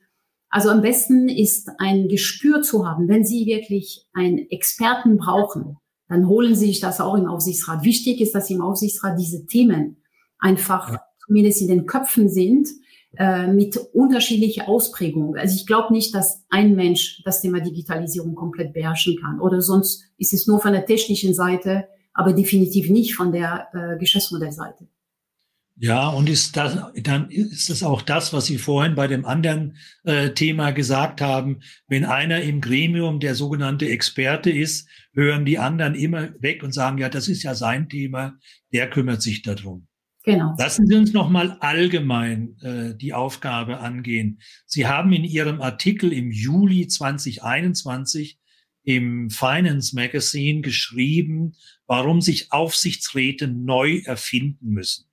Also 0.51 0.71
am 0.71 0.83
besten 0.83 1.29
ist 1.29 1.71
ein 1.79 2.09
Gespür 2.09 2.63
zu 2.63 2.87
haben. 2.87 3.09
Wenn 3.09 3.25
Sie 3.25 3.47
wirklich 3.47 4.07
einen 4.13 4.39
Experten 4.51 5.19
brauchen, 5.19 5.77
dann 6.09 6.27
holen 6.27 6.55
Sie 6.55 6.67
sich 6.67 6.81
das 6.81 7.01
auch 7.01 7.15
im 7.15 7.27
Aufsichtsrat. 7.27 7.85
Wichtig 7.85 8.21
ist, 8.21 8.35
dass 8.35 8.51
im 8.51 8.63
Aufsichtsrat 8.63 9.19
diese 9.19 9.47
Themen 9.47 10.03
einfach 10.39 10.93
ja. 10.93 11.01
zumindest 11.27 11.61
in 11.61 11.69
den 11.69 11.87
Köpfen 11.87 12.29
sind 12.29 12.69
äh, 13.17 13.47
mit 13.47 13.77
unterschiedlicher 13.93 14.69
Ausprägung. 14.69 15.37
Also 15.37 15.55
ich 15.55 15.67
glaube 15.67 15.93
nicht, 15.93 16.15
dass 16.15 16.45
ein 16.51 16.75
Mensch 16.75 17.23
das 17.25 17.41
Thema 17.41 17.61
Digitalisierung 17.61 18.35
komplett 18.35 18.73
beherrschen 18.73 19.17
kann. 19.21 19.41
Oder 19.41 19.61
sonst 19.61 20.05
ist 20.17 20.33
es 20.33 20.47
nur 20.47 20.61
von 20.61 20.73
der 20.73 20.87
technischen 20.87 21.35
Seite, 21.35 21.89
aber 22.15 22.33
definitiv 22.33 22.91
nicht 22.91 23.15
von 23.15 23.33
der 23.33 23.69
äh, 23.73 23.99
Geschäftsmodellseite. 23.99 24.89
Ja, 25.81 26.09
und 26.09 26.29
ist 26.29 26.57
das, 26.57 26.76
dann 27.03 27.31
ist 27.31 27.70
das 27.70 27.85
auch 27.85 28.03
das, 28.03 28.33
was 28.33 28.47
Sie 28.47 28.59
vorhin 28.59 28.97
bei 28.97 29.07
dem 29.07 29.24
anderen 29.24 29.76
äh, 30.03 30.31
Thema 30.31 30.72
gesagt 30.72 31.20
haben. 31.20 31.61
Wenn 31.87 32.05
einer 32.05 32.43
im 32.43 32.61
Gremium 32.61 33.20
der 33.20 33.37
sogenannte 33.37 33.89
Experte 33.89 34.51
ist, 34.51 34.89
hören 35.12 35.45
die 35.45 35.59
anderen 35.59 35.95
immer 35.95 36.31
weg 36.41 36.64
und 36.64 36.74
sagen, 36.74 36.99
ja, 36.99 37.09
das 37.09 37.29
ist 37.29 37.45
ja 37.45 37.55
sein 37.55 37.89
Thema, 37.89 38.39
der 38.72 38.91
kümmert 38.91 39.22
sich 39.22 39.43
darum. 39.43 39.87
Genau. 40.24 40.55
Lassen 40.59 40.89
Sie 40.89 40.97
uns 40.97 41.12
noch 41.12 41.31
mal 41.31 41.53
allgemein 41.61 42.57
äh, 42.61 42.97
die 42.97 43.14
Aufgabe 43.14 43.79
angehen. 43.79 44.41
Sie 44.66 44.89
haben 44.89 45.12
in 45.12 45.22
Ihrem 45.22 45.61
Artikel 45.61 46.12
im 46.12 46.33
Juli 46.33 46.89
2021 46.89 48.37
im 48.83 49.31
Finance 49.31 49.95
Magazine 49.95 50.61
geschrieben, 50.61 51.55
warum 51.87 52.20
sich 52.20 52.51
Aufsichtsräte 52.53 53.47
neu 53.47 54.01
erfinden 54.05 54.70
müssen. 54.70 55.08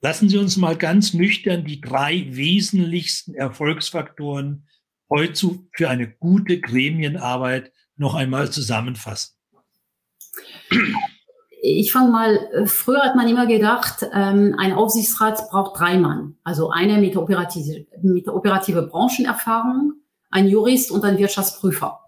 Lassen 0.00 0.28
Sie 0.28 0.38
uns 0.38 0.56
mal 0.56 0.76
ganz 0.76 1.14
nüchtern 1.14 1.64
die 1.64 1.80
drei 1.80 2.26
wesentlichsten 2.30 3.34
Erfolgsfaktoren 3.34 4.68
heute 5.08 5.58
für 5.72 5.88
eine 5.88 6.10
gute 6.10 6.60
Gremienarbeit 6.60 7.72
noch 7.96 8.14
einmal 8.14 8.50
zusammenfassen 8.50 9.36
ich 11.66 11.92
fange 11.92 12.10
mal, 12.10 12.36
äh, 12.52 12.66
früher 12.66 13.02
hat 13.02 13.16
man 13.16 13.28
immer 13.28 13.46
gedacht, 13.46 14.06
ähm, 14.12 14.54
ein 14.58 14.72
Aufsichtsrat 14.72 15.50
braucht 15.50 15.80
drei 15.80 15.98
Mann. 15.98 16.36
Also 16.44 16.70
einer 16.70 16.98
mit, 16.98 17.16
operative, 17.16 17.86
mit 18.02 18.28
operative 18.28 18.82
Branchenerfahrung, 18.82 19.94
ein 20.30 20.48
Jurist 20.48 20.90
und 20.90 21.04
ein 21.04 21.18
Wirtschaftsprüfer. 21.18 22.00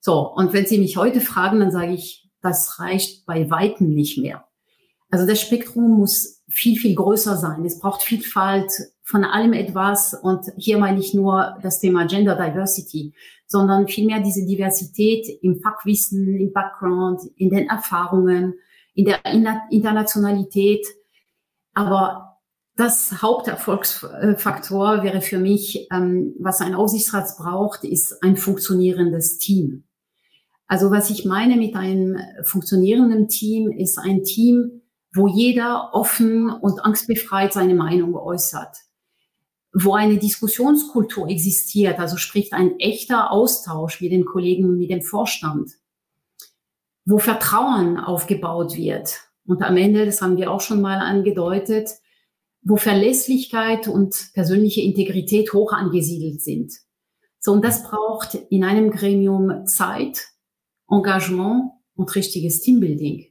So, 0.00 0.32
und 0.34 0.52
wenn 0.52 0.66
Sie 0.66 0.78
mich 0.78 0.96
heute 0.96 1.20
fragen, 1.20 1.60
dann 1.60 1.72
sage 1.72 1.92
ich, 1.92 2.30
das 2.40 2.78
reicht 2.78 3.26
bei 3.26 3.50
Weitem 3.50 3.88
nicht 3.88 4.18
mehr. 4.18 4.44
Also 5.10 5.26
das 5.26 5.40
Spektrum 5.40 5.98
muss 5.98 6.35
viel, 6.48 6.78
viel 6.78 6.94
größer 6.94 7.36
sein. 7.36 7.64
Es 7.64 7.78
braucht 7.78 8.02
Vielfalt 8.02 8.70
von 9.02 9.24
allem 9.24 9.52
etwas. 9.52 10.14
Und 10.14 10.46
hier 10.56 10.78
meine 10.78 11.00
ich 11.00 11.14
nur 11.14 11.58
das 11.62 11.80
Thema 11.80 12.06
Gender 12.06 12.36
Diversity, 12.36 13.14
sondern 13.46 13.88
vielmehr 13.88 14.20
diese 14.20 14.46
Diversität 14.46 15.26
im 15.42 15.60
Fachwissen, 15.60 16.36
im 16.36 16.52
Background, 16.52 17.20
in 17.36 17.50
den 17.50 17.68
Erfahrungen, 17.68 18.54
in 18.94 19.04
der 19.04 19.20
Internationalität. 19.70 20.86
Aber 21.74 22.38
das 22.76 23.22
Haupterfolgsfaktor 23.22 25.02
wäre 25.02 25.20
für 25.20 25.38
mich, 25.38 25.88
ähm, 25.92 26.34
was 26.38 26.60
ein 26.60 26.74
Aufsichtsrat 26.74 27.28
braucht, 27.38 27.84
ist 27.84 28.22
ein 28.22 28.36
funktionierendes 28.36 29.38
Team. 29.38 29.84
Also 30.66 30.90
was 30.90 31.10
ich 31.10 31.24
meine 31.24 31.56
mit 31.56 31.74
einem 31.74 32.18
funktionierenden 32.42 33.28
Team, 33.28 33.70
ist 33.70 33.98
ein 33.98 34.24
Team, 34.24 34.82
wo 35.16 35.26
jeder 35.26 35.90
offen 35.94 36.50
und 36.50 36.84
angstbefreit 36.84 37.52
seine 37.52 37.74
Meinung 37.74 38.14
äußert, 38.14 38.76
wo 39.72 39.94
eine 39.94 40.18
Diskussionskultur 40.18 41.28
existiert, 41.28 41.98
also 41.98 42.16
spricht 42.16 42.52
ein 42.52 42.78
echter 42.78 43.30
Austausch 43.30 44.00
mit 44.00 44.12
den 44.12 44.24
Kollegen, 44.24 44.78
mit 44.78 44.90
dem 44.90 45.02
Vorstand, 45.02 45.70
wo 47.04 47.18
Vertrauen 47.18 47.98
aufgebaut 47.98 48.76
wird. 48.76 49.20
Und 49.46 49.62
am 49.62 49.76
Ende, 49.76 50.06
das 50.06 50.20
haben 50.22 50.36
wir 50.36 50.50
auch 50.50 50.60
schon 50.60 50.80
mal 50.80 50.98
angedeutet, 50.98 51.90
wo 52.62 52.76
Verlässlichkeit 52.76 53.86
und 53.86 54.32
persönliche 54.34 54.80
Integrität 54.82 55.52
hoch 55.52 55.72
angesiedelt 55.72 56.42
sind. 56.42 56.72
So, 57.38 57.52
und 57.52 57.64
das 57.64 57.84
braucht 57.84 58.34
in 58.34 58.64
einem 58.64 58.90
Gremium 58.90 59.66
Zeit, 59.66 60.26
Engagement 60.90 61.70
und 61.94 62.14
richtiges 62.16 62.60
Teambuilding. 62.60 63.26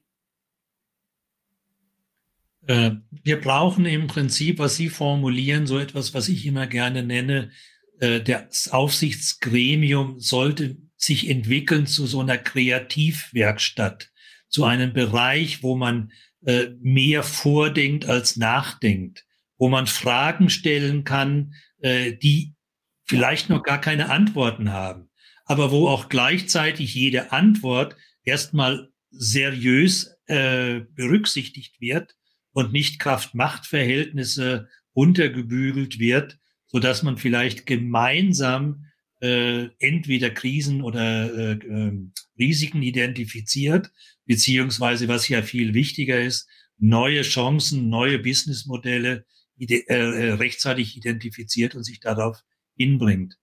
Äh, 2.68 2.92
wir 3.24 3.40
brauchen 3.40 3.86
im 3.86 4.08
Prinzip, 4.08 4.60
was 4.60 4.76
Sie 4.76 4.90
formulieren, 4.90 5.68
so 5.68 5.78
etwas, 5.78 6.14
was 6.14 6.30
ich 6.30 6.46
immer 6.46 6.68
gerne 6.68 7.04
nenne, 7.04 7.52
äh, 8.00 8.22
das 8.22 8.70
Aufsichtsgremium 8.70 10.20
sollte 10.20 10.78
sich 10.98 11.30
entwickeln 11.30 11.86
zu 11.86 12.08
so 12.08 12.22
einer 12.22 12.38
Kreativwerkstatt, 12.38 14.12
zu 14.50 14.64
einem 14.64 14.94
Bereich, 14.94 15.62
wo 15.62 15.76
man 15.76 16.12
äh, 16.46 16.70
mehr 16.82 17.22
vordenkt 17.24 18.08
als 18.08 18.38
nachdenkt, 18.38 19.26
wo 19.58 19.70
man 19.70 19.88
Fragen 19.88 20.50
stellen 20.50 21.04
kann, 21.04 21.54
die 21.84 22.56
vielleicht 23.04 23.50
noch 23.50 23.62
gar 23.62 23.80
keine 23.80 24.10
Antworten 24.10 24.72
haben, 24.72 25.10
aber 25.46 25.72
wo 25.72 25.88
auch 25.88 26.10
gleichzeitig 26.10 26.96
jede 26.96 27.32
Antwort 27.32 27.96
erstmal 28.24 28.90
seriös 29.12 30.18
berücksichtigt 30.26 31.80
wird 31.80 32.16
und 32.56 32.72
nicht 32.72 33.00
Kraft-Macht-Verhältnisse 33.00 34.70
untergebügelt 34.94 36.00
wird, 36.00 36.40
so 36.68 36.80
dass 36.80 37.04
man 37.04 37.18
vielleicht 37.18 37.66
gemeinsam 37.66 38.86
äh, 39.22 39.68
entweder 39.80 40.30
Krisen 40.30 40.82
oder 40.82 41.34
äh, 41.34 41.52
äh, 41.54 41.92
Risiken 42.40 42.82
identifiziert, 42.82 43.92
beziehungsweise 44.26 45.10
was 45.10 45.28
ja 45.28 45.42
viel 45.42 45.74
wichtiger 45.74 46.22
ist, 46.22 46.48
neue 46.78 47.24
Chancen, 47.24 47.90
neue 47.90 48.20
Businessmodelle 48.20 49.26
ide 49.58 49.88
äh, 49.90 49.96
äh, 49.96 50.32
rechtzeitig 50.34 50.96
identifiziert 50.96 51.76
und 51.76 51.84
sich 51.84 52.00
darauf 52.00 52.42
hinbringt. 52.78 53.38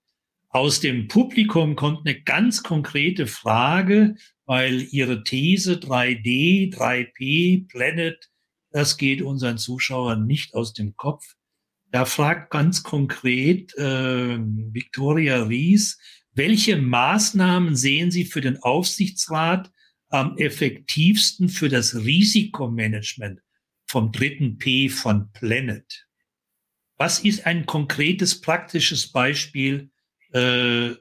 Aus 0.48 0.80
dem 0.80 1.08
Publikum 1.08 1.76
kommt 1.76 2.06
eine 2.06 2.18
ganz 2.18 2.62
konkrete 2.62 3.26
Frage, 3.26 4.14
weil 4.46 4.86
Ihre 4.90 5.22
These 5.22 5.74
3D, 5.74 6.74
3P, 6.74 7.68
Planet 7.68 8.31
das 8.72 8.96
geht 8.96 9.22
unseren 9.22 9.58
Zuschauern 9.58 10.26
nicht 10.26 10.54
aus 10.54 10.72
dem 10.72 10.96
Kopf. 10.96 11.34
Da 11.90 12.06
fragt 12.06 12.50
ganz 12.50 12.82
konkret 12.82 13.74
äh, 13.76 14.38
Victoria 14.38 15.42
Ries, 15.42 15.98
welche 16.34 16.78
Maßnahmen 16.78 17.76
sehen 17.76 18.10
Sie 18.10 18.24
für 18.24 18.40
den 18.40 18.62
Aufsichtsrat 18.62 19.70
am 20.08 20.38
effektivsten 20.38 21.50
für 21.50 21.68
das 21.68 21.94
Risikomanagement 21.94 23.40
vom 23.86 24.10
dritten 24.10 24.56
P 24.56 24.88
von 24.88 25.30
Planet? 25.32 26.06
Was 26.96 27.18
ist 27.18 27.44
ein 27.46 27.66
konkretes, 27.66 28.40
praktisches 28.40 29.12
Beispiel, 29.12 29.90
äh, 30.32 30.92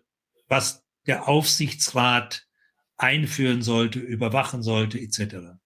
was 0.50 0.84
der 1.08 1.30
Aufsichtsrat 1.30 2.46
einführen 2.98 3.62
sollte, 3.62 4.00
überwachen 4.00 4.62
sollte, 4.64 5.00
etc.? 5.00 5.61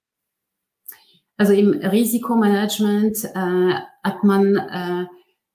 Also 1.37 1.53
im 1.53 1.73
Risikomanagement 1.73 3.25
äh, 3.25 3.73
hat 4.03 4.23
man 4.23 4.55
äh, 4.55 5.05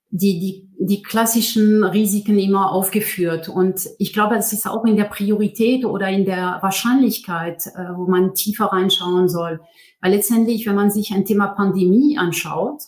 die, 0.09 0.39
die, 0.39 0.69
die 0.77 1.01
klassischen 1.01 1.83
Risiken 1.83 2.37
immer 2.37 2.71
aufgeführt. 2.71 3.49
Und 3.49 3.87
ich 3.97 4.13
glaube, 4.13 4.35
das 4.35 4.53
ist 4.53 4.67
auch 4.67 4.85
in 4.85 4.97
der 4.97 5.05
Priorität 5.05 5.85
oder 5.85 6.09
in 6.09 6.25
der 6.25 6.59
Wahrscheinlichkeit, 6.61 7.65
äh, 7.67 7.95
wo 7.95 8.07
man 8.07 8.35
tiefer 8.35 8.65
reinschauen 8.65 9.27
soll. 9.29 9.61
Weil 10.01 10.13
letztendlich, 10.13 10.67
wenn 10.67 10.75
man 10.75 10.91
sich 10.91 11.13
ein 11.13 11.25
Thema 11.25 11.47
Pandemie 11.47 12.17
anschaut, 12.17 12.83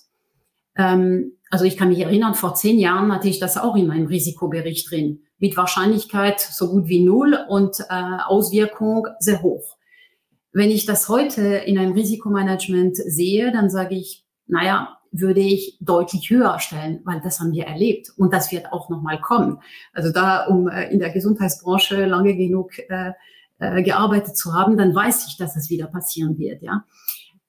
ähm, 0.76 1.38
also 1.50 1.66
ich 1.66 1.78
kann 1.78 1.90
mich 1.90 2.00
erinnern, 2.00 2.34
vor 2.34 2.56
zehn 2.56 2.80
Jahren 2.80 3.12
hatte 3.12 3.30
ich 3.30 3.40
das 3.40 3.58
auch 3.58 3.76
in 3.76 3.88
meinem 3.88 4.08
Risikobericht 4.08 4.90
drin. 4.90 5.22
Mit 5.38 5.56
Wahrscheinlichkeit 5.56 6.40
so 6.40 6.70
gut 6.70 6.88
wie 6.88 7.04
null 7.04 7.38
und 7.48 7.80
äh, 7.90 8.18
Auswirkung 8.26 9.08
sehr 9.20 9.42
hoch. 9.42 9.78
Wenn 10.54 10.70
ich 10.70 10.86
das 10.86 11.10
heute 11.10 11.42
in 11.42 11.78
einem 11.78 11.94
Risikomanagement 11.94 12.96
sehe, 12.96 13.52
dann 13.52 13.70
sage 13.70 13.96
ich, 13.96 14.26
naja, 14.48 14.98
würde 15.12 15.40
ich 15.40 15.78
deutlich 15.80 16.30
höher 16.30 16.60
stellen, 16.60 17.02
weil 17.06 17.22
das 17.22 17.40
haben 17.40 17.54
wir 17.54 17.66
erlebt 17.66 18.12
und 18.18 18.34
das 18.34 18.52
wird 18.52 18.72
auch 18.72 18.90
nochmal 18.90 19.22
kommen. 19.22 19.60
Also 19.94 20.12
da, 20.12 20.46
um 20.46 20.68
äh, 20.68 20.92
in 20.92 21.00
der 21.00 21.12
Gesundheitsbranche 21.12 22.06
lange 22.06 22.36
genug 22.36 22.72
äh, 22.90 23.12
äh, 23.60 23.84
gearbeitet 23.84 24.36
zu 24.36 24.54
haben, 24.54 24.78
dann 24.78 24.94
weiß 24.94 25.28
ich, 25.28 25.38
dass 25.38 25.54
das 25.54 25.70
wieder 25.70 25.88
passieren 25.88 26.38
wird. 26.38 26.64
Ja. 26.64 26.86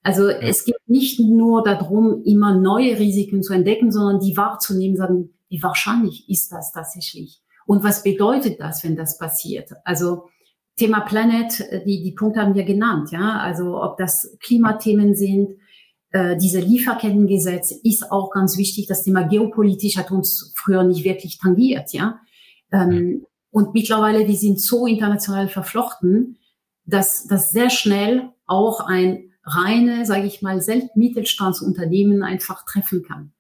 Also 0.03 0.29
ja. 0.29 0.37
es 0.41 0.65
geht 0.65 0.77
nicht 0.87 1.19
nur 1.19 1.65
darum, 1.65 2.23
immer 2.25 2.55
neue 2.55 2.99
Risiken 2.99 3.43
zu 3.43 3.55
entdecken, 3.55 3.91
sondern 3.91 4.21
die 4.21 4.37
wahrzunehmen, 4.37 4.97
sagen, 4.97 5.31
wie 5.49 5.63
wahrscheinlich 5.63 6.29
ist 6.29 6.53
das 6.53 6.73
tatsächlich? 6.73 7.41
Und 7.67 7.83
was 7.83 8.03
bedeutet 8.03 8.61
das, 8.61 8.85
wenn 8.85 8.97
das 8.97 9.17
passiert? 9.19 9.71
Also 9.85 10.29
Thema 10.77 11.01
Planet, 11.01 11.61
äh, 11.61 11.85
die, 11.85 12.03
die 12.03 12.13
Punkte 12.13 12.41
haben 12.41 12.55
wir 12.55 12.65
genannt, 12.65 13.11
ja. 13.13 13.39
Also 13.39 13.83
ob 13.83 13.97
das 13.99 14.37
Klimathemen 14.41 15.15
sind, 15.15 15.57
äh, 16.11 16.37
diese 16.37 16.61
Lieferkettengesetz 16.61 17.71
ist 17.71 18.11
auch 18.11 18.31
ganz 18.31 18.57
wichtig. 18.57 18.87
Das 18.87 19.03
Thema 19.03 19.23
geopolitisch 19.23 19.97
hat 19.97 20.11
uns 20.11 20.53
früher 20.57 20.85
nicht 20.85 21.05
wirklich 21.05 21.39
tangiert, 21.39 21.93
ja. 21.93 22.21
Ähm, 22.73 23.27
und 23.51 23.73
mittlerweile, 23.73 24.27
wir 24.27 24.37
sind 24.37 24.61
so 24.61 24.87
international 24.87 25.49
verflochten, 25.49 26.39
dass 26.87 27.27
das 27.27 27.51
sehr 27.51 27.71
schnell 27.71 28.31
auch 28.47 28.81
ein 28.81 29.31
reine, 29.45 30.07
sage 30.07 30.27
ich 30.27 30.43
mal, 30.43 30.61
Mittelstandsunternehmen 30.95 32.23
einfach 32.23 32.65
treffen 32.65 33.03
kann. 33.03 33.33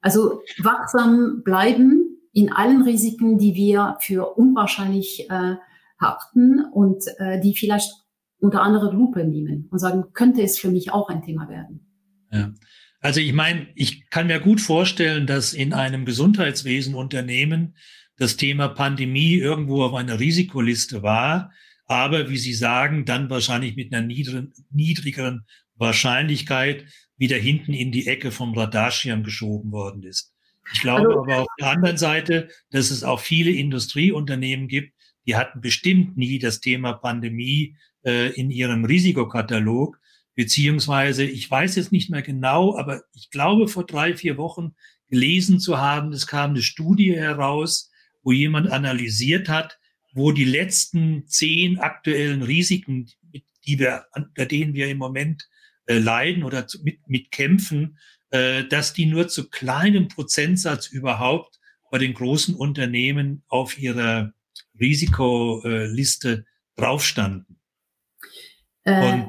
Also 0.00 0.40
wachsam 0.58 1.42
bleiben 1.44 2.18
in 2.32 2.52
allen 2.52 2.82
Risiken, 2.82 3.38
die 3.38 3.54
wir 3.54 3.96
für 4.00 4.36
unwahrscheinlich 4.36 5.28
äh, 5.28 5.56
haften 6.00 6.64
und 6.72 7.04
äh, 7.18 7.40
die 7.40 7.54
vielleicht 7.56 7.90
unter 8.38 8.62
andere 8.62 8.92
Lupe 8.92 9.24
nehmen 9.24 9.68
und 9.70 9.78
sagen, 9.78 10.04
könnte 10.12 10.42
es 10.42 10.58
für 10.58 10.70
mich 10.70 10.92
auch 10.92 11.08
ein 11.08 11.22
Thema 11.22 11.48
werden. 11.48 11.86
Ja. 12.30 12.52
Also 13.00 13.20
ich 13.20 13.32
meine, 13.32 13.68
ich 13.74 14.08
kann 14.10 14.26
mir 14.26 14.40
gut 14.40 14.60
vorstellen, 14.60 15.26
dass 15.26 15.52
in 15.52 15.72
einem 15.72 16.04
Gesundheitswesen 16.04 16.94
Unternehmen 16.94 17.76
das 18.16 18.36
Thema 18.36 18.68
Pandemie 18.68 19.34
irgendwo 19.34 19.84
auf 19.84 19.94
einer 19.94 20.18
Risikoliste 20.18 21.02
war, 21.02 21.52
aber 21.86 22.28
wie 22.28 22.36
Sie 22.36 22.54
sagen, 22.54 23.04
dann 23.04 23.30
wahrscheinlich 23.30 23.76
mit 23.76 23.94
einer 23.94 24.06
niedrigen, 24.06 24.52
niedrigeren 24.70 25.46
Wahrscheinlichkeit 25.76 26.84
wieder 27.16 27.36
hinten 27.36 27.72
in 27.72 27.92
die 27.92 28.06
Ecke 28.08 28.30
vom 28.30 28.56
Radarschirm 28.56 29.22
geschoben 29.22 29.70
worden 29.70 30.02
ist. 30.02 30.34
Ich 30.72 30.80
glaube 30.80 31.08
also, 31.08 31.20
aber 31.20 31.40
auf 31.42 31.48
der 31.58 31.70
anderen 31.70 31.96
Seite, 31.96 32.48
dass 32.70 32.90
es 32.90 33.04
auch 33.04 33.20
viele 33.20 33.50
Industrieunternehmen 33.52 34.68
gibt, 34.68 34.92
die 35.28 35.36
hatten 35.36 35.60
bestimmt 35.60 36.16
nie 36.16 36.38
das 36.38 36.60
Thema 36.60 36.94
Pandemie 36.94 37.76
äh, 38.02 38.32
in 38.32 38.50
ihrem 38.50 38.86
Risikokatalog, 38.86 40.00
beziehungsweise 40.34 41.24
ich 41.24 41.50
weiß 41.50 41.76
jetzt 41.76 41.92
nicht 41.92 42.08
mehr 42.08 42.22
genau, 42.22 42.76
aber 42.78 43.02
ich 43.12 43.28
glaube 43.30 43.68
vor 43.68 43.84
drei, 43.84 44.16
vier 44.16 44.38
Wochen 44.38 44.74
gelesen 45.10 45.60
zu 45.60 45.76
haben, 45.76 46.12
es 46.12 46.26
kam 46.26 46.50
eine 46.50 46.62
Studie 46.62 47.14
heraus, 47.14 47.90
wo 48.22 48.32
jemand 48.32 48.70
analysiert 48.70 49.50
hat, 49.50 49.78
wo 50.14 50.32
die 50.32 50.46
letzten 50.46 51.26
zehn 51.26 51.78
aktuellen 51.78 52.42
Risiken, 52.42 53.10
die 53.66 53.78
wir, 53.78 54.06
unter 54.14 54.46
denen 54.46 54.72
wir 54.72 54.88
im 54.88 54.96
Moment 54.96 55.46
äh, 55.86 55.98
leiden 55.98 56.42
oder 56.42 56.66
zu, 56.66 56.82
mit, 56.82 57.06
mit 57.06 57.30
kämpfen, 57.30 57.98
äh, 58.30 58.64
dass 58.64 58.94
die 58.94 59.04
nur 59.04 59.28
zu 59.28 59.50
kleinem 59.50 60.08
Prozentsatz 60.08 60.86
überhaupt 60.86 61.58
bei 61.90 61.98
den 61.98 62.14
großen 62.14 62.54
Unternehmen 62.54 63.42
auf 63.48 63.78
ihrer 63.78 64.32
Risikoliste 64.78 66.44
drauf 66.76 67.04
standen. 67.04 67.58
Äh, 68.84 69.24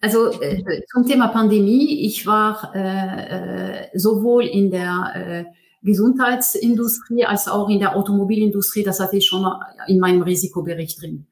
also 0.00 0.40
äh, 0.40 0.82
zum 0.92 1.06
Thema 1.06 1.28
Pandemie, 1.28 2.06
ich 2.06 2.26
war 2.26 2.72
äh, 2.74 3.84
äh, 3.84 3.98
sowohl 3.98 4.46
in 4.46 4.70
der 4.70 5.12
äh, 5.14 5.44
Gesundheitsindustrie 5.82 7.24
als 7.24 7.48
auch 7.48 7.68
in 7.68 7.80
der 7.80 7.96
Automobilindustrie, 7.96 8.82
das 8.82 9.00
hatte 9.00 9.16
ich 9.16 9.26
schon 9.26 9.46
in 9.86 9.98
meinem 9.98 10.22
Risikobericht 10.22 11.00
drin, 11.00 11.26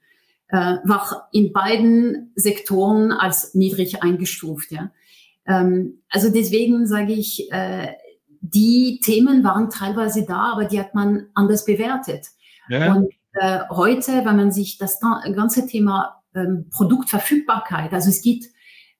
äh, 0.49 0.77
war 0.85 1.29
in 1.33 1.53
beiden 1.53 2.33
Sektoren 2.35 3.13
als 3.13 3.55
niedrig 3.55 4.03
eingestuft. 4.03 4.71
Ja. 4.71 4.91
Ähm, 5.47 6.03
also 6.11 6.31
deswegen 6.31 6.87
sage 6.87 7.13
ich, 7.13 7.51
äh, 7.53 7.89
die 8.41 9.01
Themen 9.03 9.45
waren 9.45 9.71
teilweise 9.71 10.25
da, 10.25 10.53
aber 10.53 10.65
die 10.65 10.79
hat 10.79 10.95
man 10.95 11.27
anders 11.35 11.65
bewertet. 11.65 12.27
Ja. 12.69 12.95
Und 12.95 13.13
äh, 13.41 13.61
heute, 13.71 14.25
wenn 14.25 14.37
man 14.37 14.53
sich 14.53 14.79
das 14.79 15.01
ganze 15.01 15.67
Thema 15.67 16.23
ähm, 16.35 16.69
Produktverfügbarkeit, 16.71 17.93
also 17.93 18.09
es 18.09 18.23
gibt 18.23 18.47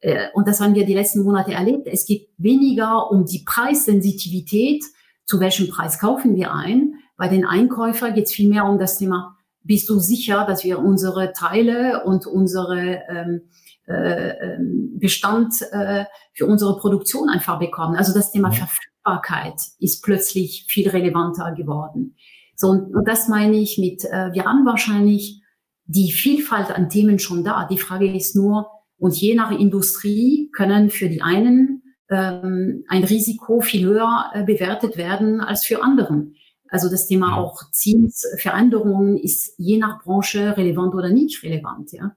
Äh, 0.01 0.29
und 0.33 0.47
das 0.47 0.61
haben 0.61 0.75
wir 0.75 0.87
die 0.87 0.95
letzten 0.95 1.23
Monate 1.25 1.53
erlebt. 1.53 1.89
Es 1.89 2.07
geht 2.07 2.29
weniger 2.39 3.11
um 3.11 3.25
die 3.25 3.45
Preissensitivität, 3.45 4.85
zu 5.25 5.41
welchem 5.41 5.69
Preis 5.69 5.99
kaufen 5.99 6.37
wir 6.37 6.53
ein. 6.55 6.95
Bei 7.17 7.29
den 7.29 7.45
Einkäufern 7.45 8.15
geht 8.15 8.27
es 8.27 8.33
vielmehr 8.33 8.65
um 8.65 8.79
das 8.79 8.99
Thema, 8.99 9.37
bist 9.65 9.89
du 9.89 9.99
sicher, 9.99 10.47
dass 10.47 10.65
wir 10.65 10.79
unsere 10.79 11.33
Teile 11.33 12.05
und 12.05 12.27
unsere 12.27 13.03
ähm, 13.09 13.43
äh, 13.87 14.31
ähm, 14.31 14.99
Bestand 14.99 15.55
äh, 15.73 16.05
für 16.33 16.47
unsere 16.47 16.79
Produktion 16.79 17.29
einfach 17.29 17.59
bekommen. 17.59 17.97
Also 17.97 18.15
das 18.15 18.31
Thema 18.31 18.53
Verfügbarkeit 18.53 19.61
ist 19.81 20.03
plötzlich 20.03 20.67
viel 20.69 20.89
relevanter 20.89 21.53
geworden. 21.53 22.15
So, 22.61 22.69
und, 22.69 22.95
und 22.95 23.07
das 23.07 23.29
meine 23.29 23.57
ich 23.57 23.79
mit, 23.79 24.05
äh, 24.05 24.33
wir 24.33 24.45
haben 24.45 24.67
wahrscheinlich 24.67 25.41
die 25.85 26.11
Vielfalt 26.11 26.73
an 26.73 26.91
Themen 26.91 27.21
schon 27.21 27.45
da. 27.45 27.67
Die 27.71 27.79
Frage 27.79 28.13
ist 28.13 28.35
nur, 28.35 28.69
und 28.99 29.17
je 29.17 29.37
nach 29.37 29.53
Industrie 29.53 30.51
können 30.53 30.91
für 30.91 31.09
die 31.09 31.23
einen 31.23 31.83
ähm, 32.11 32.85
ein 32.89 33.05
Risiko 33.05 33.61
viel 33.61 33.87
höher 33.87 34.31
äh, 34.35 34.43
bewertet 34.43 34.97
werden 34.97 35.41
als 35.41 35.65
für 35.65 35.83
anderen. 35.85 36.35
Also 36.69 36.91
das 36.91 37.07
Thema 37.07 37.37
auch 37.37 37.71
Zinsveränderungen 37.71 39.17
ist 39.17 39.55
je 39.57 39.79
nach 39.79 40.03
Branche 40.03 40.57
relevant 40.57 40.95
oder 40.95 41.11
nicht 41.11 41.43
relevant. 41.45 41.93
Ja. 41.93 42.17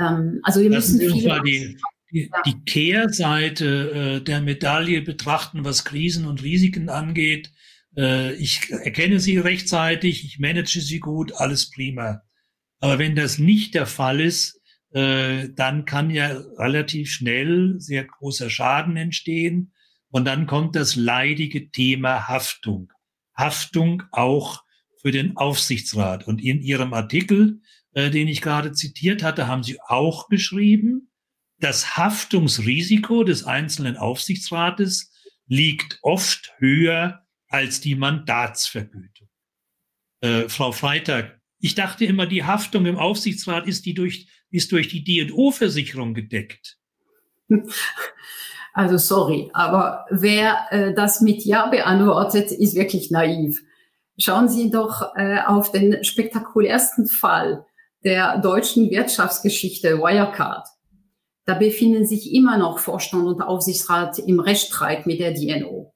Ähm, 0.00 0.40
also 0.42 0.60
wir 0.60 0.70
Lassen 0.70 0.98
müssen 0.98 1.12
viele 1.12 1.42
die, 1.42 1.76
die, 2.12 2.30
die 2.44 2.64
Kehrseite 2.64 4.18
äh, 4.18 4.20
der 4.20 4.40
Medaille 4.40 5.00
betrachten, 5.02 5.64
was 5.64 5.84
Krisen 5.84 6.26
und 6.26 6.42
Risiken 6.42 6.88
angeht. 6.88 7.52
Äh, 8.00 8.34
ich 8.34 8.70
erkenne 8.70 9.20
sie 9.20 9.36
rechtzeitig, 9.36 10.24
ich 10.24 10.38
manage 10.38 10.80
sie 10.80 11.00
gut, 11.00 11.32
alles 11.34 11.70
prima. 11.70 12.22
Aber 12.80 12.98
wenn 12.98 13.14
das 13.14 13.38
nicht 13.38 13.74
der 13.74 13.86
Fall 13.86 14.20
ist, 14.20 14.58
äh, 14.92 15.50
dann 15.54 15.84
kann 15.84 16.10
ja 16.10 16.28
relativ 16.58 17.10
schnell 17.10 17.74
sehr 17.78 18.04
großer 18.04 18.48
Schaden 18.48 18.96
entstehen. 18.96 19.72
Und 20.08 20.24
dann 20.24 20.46
kommt 20.46 20.74
das 20.74 20.96
leidige 20.96 21.70
Thema 21.70 22.26
Haftung. 22.26 22.90
Haftung 23.36 24.02
auch 24.12 24.64
für 25.00 25.12
den 25.12 25.36
Aufsichtsrat. 25.36 26.26
Und 26.26 26.42
in 26.42 26.60
Ihrem 26.62 26.94
Artikel, 26.94 27.60
äh, 27.92 28.10
den 28.10 28.28
ich 28.28 28.40
gerade 28.40 28.72
zitiert 28.72 29.22
hatte, 29.22 29.46
haben 29.46 29.62
Sie 29.62 29.78
auch 29.80 30.28
geschrieben, 30.28 31.10
das 31.58 31.98
Haftungsrisiko 31.98 33.22
des 33.22 33.44
einzelnen 33.44 33.98
Aufsichtsrates 33.98 35.12
liegt 35.46 35.98
oft 36.02 36.54
höher 36.58 37.26
als 37.50 37.80
die 37.80 37.96
Mandatsvergütung. 37.96 39.28
Äh, 40.20 40.48
Frau 40.48 40.72
Freitag, 40.72 41.40
ich 41.58 41.74
dachte 41.74 42.06
immer, 42.06 42.26
die 42.26 42.44
Haftung 42.44 42.86
im 42.86 42.96
Aufsichtsrat 42.96 43.66
ist, 43.66 43.84
die 43.84 43.92
durch, 43.92 44.28
ist 44.50 44.72
durch 44.72 44.88
die 44.88 45.04
D&O-Versicherung 45.04 46.14
gedeckt. 46.14 46.78
Also 48.72 48.98
sorry, 48.98 49.50
aber 49.52 50.06
wer 50.10 50.66
äh, 50.70 50.94
das 50.94 51.20
mit 51.20 51.44
Ja 51.44 51.66
beantwortet, 51.66 52.52
ist 52.52 52.76
wirklich 52.76 53.10
naiv. 53.10 53.60
Schauen 54.16 54.48
Sie 54.48 54.70
doch 54.70 55.16
äh, 55.16 55.40
auf 55.44 55.72
den 55.72 56.04
spektakulärsten 56.04 57.08
Fall 57.08 57.66
der 58.04 58.38
deutschen 58.38 58.88
Wirtschaftsgeschichte, 58.88 59.98
Wirecard. 59.98 60.68
Da 61.46 61.54
befinden 61.54 62.06
sich 62.06 62.32
immer 62.32 62.58
noch 62.58 62.78
Vorstand 62.78 63.26
und 63.26 63.42
Aufsichtsrat 63.42 64.20
im 64.20 64.38
Rechtsstreit 64.38 65.04
mit 65.04 65.18
der 65.18 65.32
DNO. 65.32 65.92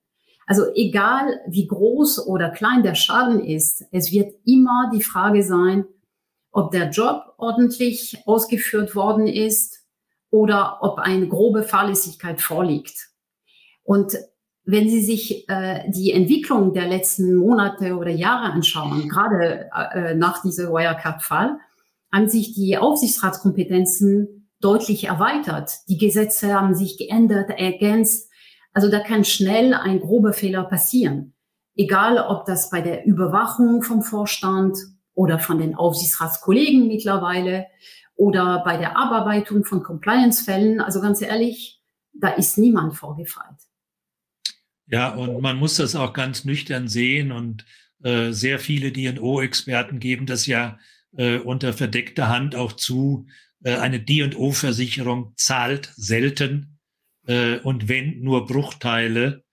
Also 0.47 0.65
egal 0.75 1.41
wie 1.49 1.67
groß 1.67 2.27
oder 2.27 2.51
klein 2.51 2.83
der 2.83 2.95
Schaden 2.95 3.45
ist, 3.45 3.85
es 3.93 4.13
wird 4.13 4.35
immer 4.45 4.91
die 4.95 5.03
Frage 5.03 5.43
sein, 5.43 5.87
ob 6.53 6.71
der 6.71 6.91
Job 6.91 7.35
ordentlich 7.39 8.19
ausgeführt 8.27 8.95
worden 8.95 9.27
ist 9.27 9.85
oder 10.31 10.79
ob 10.83 10.99
eine 10.99 11.29
grobe 11.29 11.63
Fahrlässigkeit 11.63 12.41
vorliegt. 12.41 13.11
Und 13.83 14.17
wenn 14.65 14.89
Sie 14.89 15.03
sich 15.03 15.49
äh, 15.49 15.91
die 15.91 16.13
Entwicklung 16.13 16.73
der 16.73 16.89
letzten 16.89 17.37
Monate 17.37 17.97
oder 17.97 18.11
Jahre 18.11 18.53
anschauen, 18.53 19.09
gerade 19.09 19.71
äh, 19.93 20.15
nach 20.15 20.43
diesem 20.43 20.69
Wirecard-Fall, 20.71 21.59
haben 22.13 22.29
sich 22.29 22.55
die 22.55 22.79
Aufsichtsratskompetenzen 22.79 24.49
deutlich 24.61 25.05
erweitert. 25.05 25.73
Die 25.89 25.99
Gesetze 25.99 26.55
haben 26.55 26.75
sich 26.75 26.97
geändert, 26.97 27.51
ergänzt. 27.51 28.31
Also 28.75 28.91
da 28.91 28.99
kann 29.01 29.25
schnell 29.25 29.73
ein 29.73 30.01
grober 30.01 30.33
Fehler 30.33 30.65
passieren. 30.65 31.33
Egal, 31.77 32.19
ob 32.19 32.45
das 32.45 32.71
bei 32.71 32.81
der 32.81 33.07
Überwachung 33.07 33.83
vom 33.83 34.03
Vorstand 34.03 34.77
oder 35.15 35.39
von 35.39 35.59
den 35.59 35.77
Aufsichtsratskollegen 35.77 36.87
mittlerweile 36.87 37.67
oder 38.17 38.63
bei 38.65 38.77
der 38.77 38.97
Abarbeitung 38.97 39.65
von 39.65 39.83
Compliance-Fällen. 39.83 40.81
Also 40.81 41.01
ganz 41.01 41.23
ehrlich, 41.23 41.81
da 42.13 42.31
ist 42.31 42.59
niemand 42.59 42.97
vorgefallen. 42.97 43.57
Ja, 44.87 45.15
und 45.15 45.41
man 45.41 45.57
muss 45.57 45.77
das 45.77 45.97
auch 45.97 46.13
ganz 46.13 46.45
nüchtern 46.45 46.89
sehen 46.89 47.33
und 47.33 47.65
äh, 48.03 48.33
sehr 48.33 48.59
viele 48.59 48.93
DO-Experten 48.93 49.99
geben 49.99 50.27
das 50.27 50.47
ja 50.47 50.79
äh, 51.17 51.39
unter 51.39 51.73
verdeckter 51.73 52.29
Hand 52.29 52.55
auch 52.55 52.73
zu. 52.73 53.27
Äh, 53.63 53.77
eine 53.77 54.01
DO-Versicherung 54.01 55.33
zahlt 55.37 55.93
selten 55.97 56.74
äh, 57.27 57.59
und 57.61 57.89
wenn 57.89 58.21
nur 58.21 58.47
Bruchteile 58.47 59.45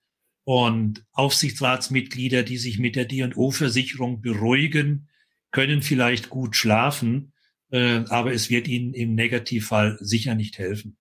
und 0.43 1.05
Aufsichtsratsmitglieder, 1.13 2.43
die 2.43 2.57
sich 2.57 2.80
mit 2.80 2.95
der 2.95 3.05
D&O-Versicherung 3.05 4.22
beruhigen, 4.22 5.07
können 5.51 5.82
vielleicht 5.82 6.30
gut 6.30 6.55
schlafen, 6.55 7.34
äh, 7.72 8.03
aber 8.09 8.34
es 8.34 8.49
wird 8.49 8.67
ihnen 8.67 8.93
im 8.93 9.15
Negativfall 9.15 9.97
sicher 10.01 10.36
nicht 10.36 10.57
helfen. 10.57 10.97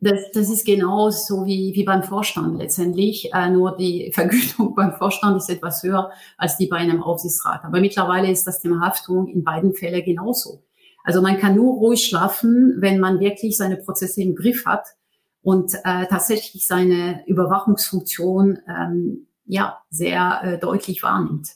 Das, 0.00 0.30
das 0.32 0.48
ist 0.48 0.64
genau 0.64 1.10
so 1.10 1.44
wie, 1.44 1.72
wie 1.74 1.82
beim 1.82 2.04
Vorstand 2.04 2.58
letztendlich. 2.58 3.32
Äh, 3.34 3.50
nur 3.50 3.76
die 3.76 4.12
Vergütung 4.14 4.74
beim 4.74 4.92
Vorstand 4.92 5.36
ist 5.36 5.50
etwas 5.50 5.82
höher 5.82 6.10
als 6.36 6.56
die 6.56 6.68
bei 6.68 6.76
einem 6.76 7.02
Aufsichtsrat. 7.02 7.64
Aber 7.64 7.80
mittlerweile 7.80 8.30
ist 8.30 8.44
das 8.46 8.60
Thema 8.60 8.80
Haftung 8.80 9.26
in 9.26 9.42
beiden 9.42 9.74
Fällen 9.74 10.04
genauso. 10.04 10.62
Also 11.02 11.20
man 11.20 11.38
kann 11.38 11.56
nur 11.56 11.74
ruhig 11.78 12.04
schlafen, 12.04 12.76
wenn 12.78 13.00
man 13.00 13.18
wirklich 13.18 13.56
seine 13.56 13.76
Prozesse 13.76 14.22
im 14.22 14.34
Griff 14.34 14.66
hat 14.66 14.97
und 15.42 15.74
äh, 15.84 16.06
tatsächlich 16.06 16.66
seine 16.66 17.24
Überwachungsfunktion 17.26 18.58
ähm, 18.68 19.26
ja 19.44 19.78
sehr 19.90 20.40
äh, 20.42 20.58
deutlich 20.58 21.02
wahrnimmt. 21.02 21.48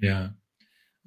Ja. 0.00 0.34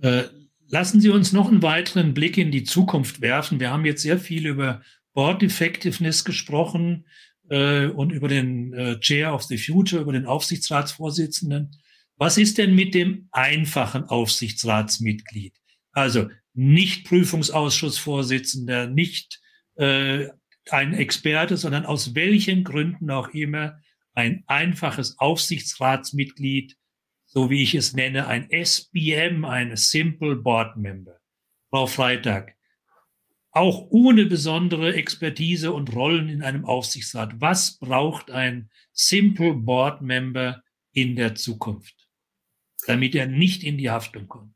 Äh, 0.02 0.24
lassen 0.68 1.02
Sie 1.02 1.10
uns 1.10 1.34
noch 1.34 1.50
einen 1.50 1.64
weiteren 1.64 2.14
Blick 2.14 2.38
in 2.38 2.52
die 2.52 2.64
Zukunft 2.64 3.22
werfen. 3.22 3.60
Wir 3.60 3.72
haben 3.72 3.86
jetzt 3.86 4.04
sehr 4.04 4.20
viel 4.20 4.48
über 4.48 4.82
Board 5.14 5.44
Effectiveness 5.44 6.24
gesprochen 6.24 7.06
äh, 7.50 7.88
und 7.88 8.12
über 8.12 8.28
den 8.28 8.74
äh, 8.74 9.00
Chair 9.00 9.34
of 9.34 9.44
the 9.44 9.58
Future, 9.58 10.02
über 10.02 10.14
den 10.14 10.26
Aufsichtsratsvorsitzenden. 10.26 11.72
Was 12.18 12.38
ist 12.38 12.58
denn 12.58 12.76
mit 12.76 12.94
dem 12.94 13.28
einfachen 13.32 14.06
Aufsichtsratsmitglied? 14.06 15.56
Also 15.92 16.30
nicht 16.54 17.06
Prüfungsausschussvorsitzender, 17.06 18.88
nicht 18.88 19.42
äh, 19.76 20.28
ein 20.70 20.94
Experte, 20.94 21.58
sondern 21.58 21.86
aus 21.86 22.16
welchen 22.16 22.64
Gründen 22.64 23.10
auch 23.10 23.30
immer 23.30 23.80
ein 24.14 24.44
einfaches 24.48 25.20
Aufsichtsratsmitglied, 25.20 26.78
so 27.26 27.50
wie 27.50 27.64
ich 27.64 27.76
es 27.76 27.94
nenne, 27.94 28.28
ein 28.28 28.50
SBM, 28.50 29.46
ein 29.46 29.76
Simple 29.76 30.36
Board 30.36 30.78
Member. 30.78 31.20
Frau 31.70 31.88
Freitag, 31.88 32.56
auch 33.52 33.88
ohne 33.90 34.26
besondere 34.26 34.96
Expertise 34.96 35.74
und 35.74 35.96
Rollen 35.96 36.30
in 36.30 36.44
einem 36.44 36.66
Aufsichtsrat. 36.66 37.40
Was 37.42 37.78
braucht 37.78 38.32
ein 38.32 38.70
Simple 38.92 39.54
Board 39.54 40.02
Member 40.02 40.64
in 40.92 41.16
der 41.16 41.36
Zukunft, 41.36 42.10
damit 42.88 43.16
er 43.16 43.28
nicht 43.28 43.64
in 43.64 43.78
die 43.78 43.90
Haftung 43.90 44.28
kommt? 44.28 44.56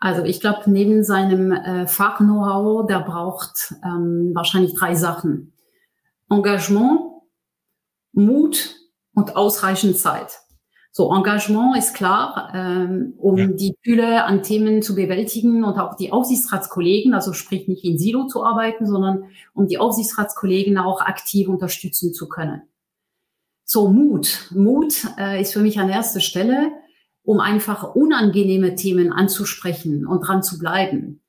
Also 0.00 0.24
ich 0.24 0.40
glaube, 0.40 0.70
neben 0.70 1.04
seinem 1.04 1.52
äh, 1.52 1.86
Fach-Know-how, 1.86 2.86
der 2.86 3.00
braucht 3.00 3.74
ähm, 3.84 4.32
wahrscheinlich 4.34 4.74
drei 4.74 4.94
Sachen. 4.94 5.52
Engagement, 6.30 7.00
Mut 8.12 8.76
und 9.14 9.36
ausreichend 9.36 9.98
Zeit. 9.98 10.40
So, 10.92 11.14
Engagement 11.14 11.76
ist 11.76 11.94
klar, 11.94 12.50
ähm, 12.52 13.14
um 13.18 13.36
ja. 13.36 13.46
die 13.46 13.76
Fülle 13.84 14.24
an 14.24 14.42
Themen 14.42 14.82
zu 14.82 14.94
bewältigen 14.94 15.62
und 15.64 15.78
auch 15.78 15.94
die 15.96 16.10
Aufsichtsratskollegen, 16.10 17.14
also 17.14 17.32
sprich 17.32 17.68
nicht 17.68 17.84
in 17.84 17.98
Silo 17.98 18.26
zu 18.26 18.44
arbeiten, 18.44 18.86
sondern 18.86 19.24
um 19.52 19.68
die 19.68 19.78
Aufsichtsratskollegen 19.78 20.78
auch 20.78 21.00
aktiv 21.00 21.48
unterstützen 21.48 22.12
zu 22.12 22.28
können. 22.28 22.62
So, 23.64 23.86
Mut. 23.86 24.48
Mut 24.50 25.06
äh, 25.16 25.40
ist 25.40 25.52
für 25.52 25.60
mich 25.60 25.78
an 25.78 25.90
erster 25.90 26.20
Stelle 26.20 26.72
um 27.22 27.40
einfach 27.40 27.94
unangenehme 27.94 28.74
Themen 28.74 29.12
anzusprechen 29.12 30.06
und 30.06 30.26
dran 30.26 30.42
zu 30.42 30.58
bleiben. 30.58 31.20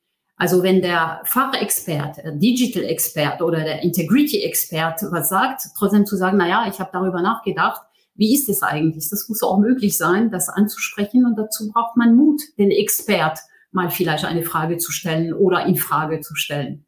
Also 0.41 0.63
wenn 0.63 0.81
der 0.81 1.21
Fachexperte, 1.25 2.35
Digital 2.35 2.83
Expert 2.83 3.41
oder 3.43 3.59
der 3.59 3.83
Integrity 3.83 4.41
Expert 4.41 5.03
was 5.11 5.29
sagt, 5.29 5.61
trotzdem 5.77 6.05
zu 6.05 6.17
sagen, 6.17 6.37
na 6.37 6.47
ja, 6.47 6.65
ich 6.67 6.79
habe 6.79 6.89
darüber 6.91 7.21
nachgedacht, 7.21 7.81
wie 8.15 8.33
ist 8.33 8.49
es 8.49 8.63
eigentlich? 8.63 9.07
Das 9.09 9.29
muss 9.29 9.43
auch 9.43 9.59
möglich 9.59 9.97
sein, 9.97 10.31
das 10.31 10.49
anzusprechen 10.49 11.25
und 11.25 11.37
dazu 11.37 11.71
braucht 11.71 11.95
man 11.95 12.15
Mut, 12.15 12.41
den 12.57 12.71
Expert 12.71 13.39
mal 13.71 13.89
vielleicht 13.89 14.25
eine 14.25 14.43
Frage 14.43 14.77
zu 14.77 14.91
stellen 14.91 15.33
oder 15.33 15.65
in 15.65 15.75
Frage 15.75 16.21
zu 16.21 16.35
stellen. 16.35 16.85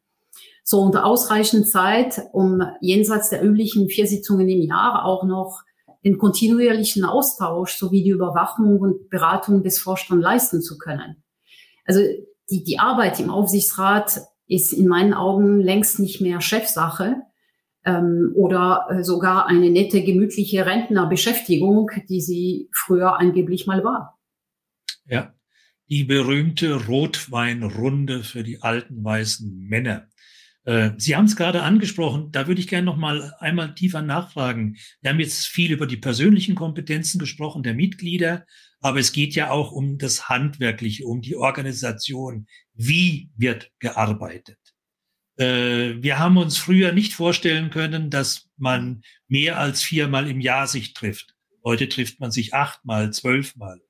So 0.64 0.80
unter 0.80 1.04
ausreichend 1.04 1.68
Zeit, 1.68 2.22
um 2.32 2.62
jenseits 2.80 3.30
der 3.30 3.44
üblichen 3.44 3.88
vier 3.88 4.06
Sitzungen 4.06 4.48
im 4.48 4.62
Jahr 4.62 5.04
auch 5.04 5.24
noch 5.24 5.62
den 6.04 6.18
kontinuierlichen 6.18 7.04
Austausch 7.04 7.74
sowie 7.74 8.02
die 8.02 8.10
Überwachung 8.10 8.78
und 8.78 9.08
Beratung 9.08 9.62
des 9.62 9.78
Vorstands 9.78 10.22
leisten 10.22 10.62
zu 10.62 10.76
können. 10.78 11.22
Also 11.84 12.00
die, 12.50 12.62
die 12.62 12.78
Arbeit 12.78 13.20
im 13.20 13.30
Aufsichtsrat 13.30 14.20
ist 14.46 14.72
in 14.72 14.86
meinen 14.86 15.14
Augen 15.14 15.60
längst 15.60 15.98
nicht 15.98 16.20
mehr 16.20 16.40
Chefsache 16.40 17.22
ähm, 17.84 18.32
oder 18.34 18.86
äh, 18.90 19.02
sogar 19.02 19.46
eine 19.46 19.70
nette, 19.70 20.02
gemütliche 20.02 20.66
Rentnerbeschäftigung, 20.66 21.90
die 22.08 22.20
sie 22.20 22.68
früher 22.72 23.18
angeblich 23.18 23.66
mal 23.66 23.82
war. 23.84 24.18
Ja, 25.06 25.34
die 25.88 26.04
berühmte 26.04 26.86
Rotweinrunde 26.86 28.22
für 28.22 28.42
die 28.42 28.62
alten 28.62 29.04
weißen 29.04 29.66
Männer. 29.68 30.08
Äh, 30.64 30.90
sie 30.96 31.14
haben 31.14 31.26
es 31.26 31.36
gerade 31.36 31.62
angesprochen, 31.62 32.32
da 32.32 32.46
würde 32.46 32.60
ich 32.60 32.68
gerne 32.68 32.86
noch 32.86 32.96
mal 32.96 33.34
einmal 33.38 33.74
tiefer 33.74 34.02
nachfragen. 34.02 34.76
Wir 35.00 35.10
haben 35.10 35.20
jetzt 35.20 35.46
viel 35.46 35.72
über 35.72 35.86
die 35.86 35.96
persönlichen 35.96 36.54
Kompetenzen 36.54 37.18
gesprochen 37.18 37.62
der 37.62 37.74
Mitglieder, 37.74 38.46
aber 38.80 38.98
es 38.98 39.12
geht 39.12 39.34
ja 39.34 39.50
auch 39.50 39.72
um 39.72 39.98
das 39.98 40.28
Handwerkliche, 40.28 41.06
um 41.06 41.20
die 41.20 41.36
Organisation. 41.36 42.46
Wie 42.74 43.30
wird 43.36 43.70
gearbeitet? 43.78 44.58
Äh, 45.36 46.02
wir 46.02 46.18
haben 46.18 46.36
uns 46.36 46.56
früher 46.56 46.92
nicht 46.92 47.12
vorstellen 47.12 47.70
können, 47.70 48.10
dass 48.10 48.48
man 48.56 49.02
mehr 49.28 49.58
als 49.58 49.82
viermal 49.82 50.28
im 50.28 50.40
Jahr 50.40 50.66
sich 50.66 50.94
trifft. 50.94 51.34
Heute 51.64 51.88
trifft 51.88 52.20
man 52.20 52.30
sich 52.30 52.54
achtmal, 52.54 53.12
zwölfmal. 53.12 53.80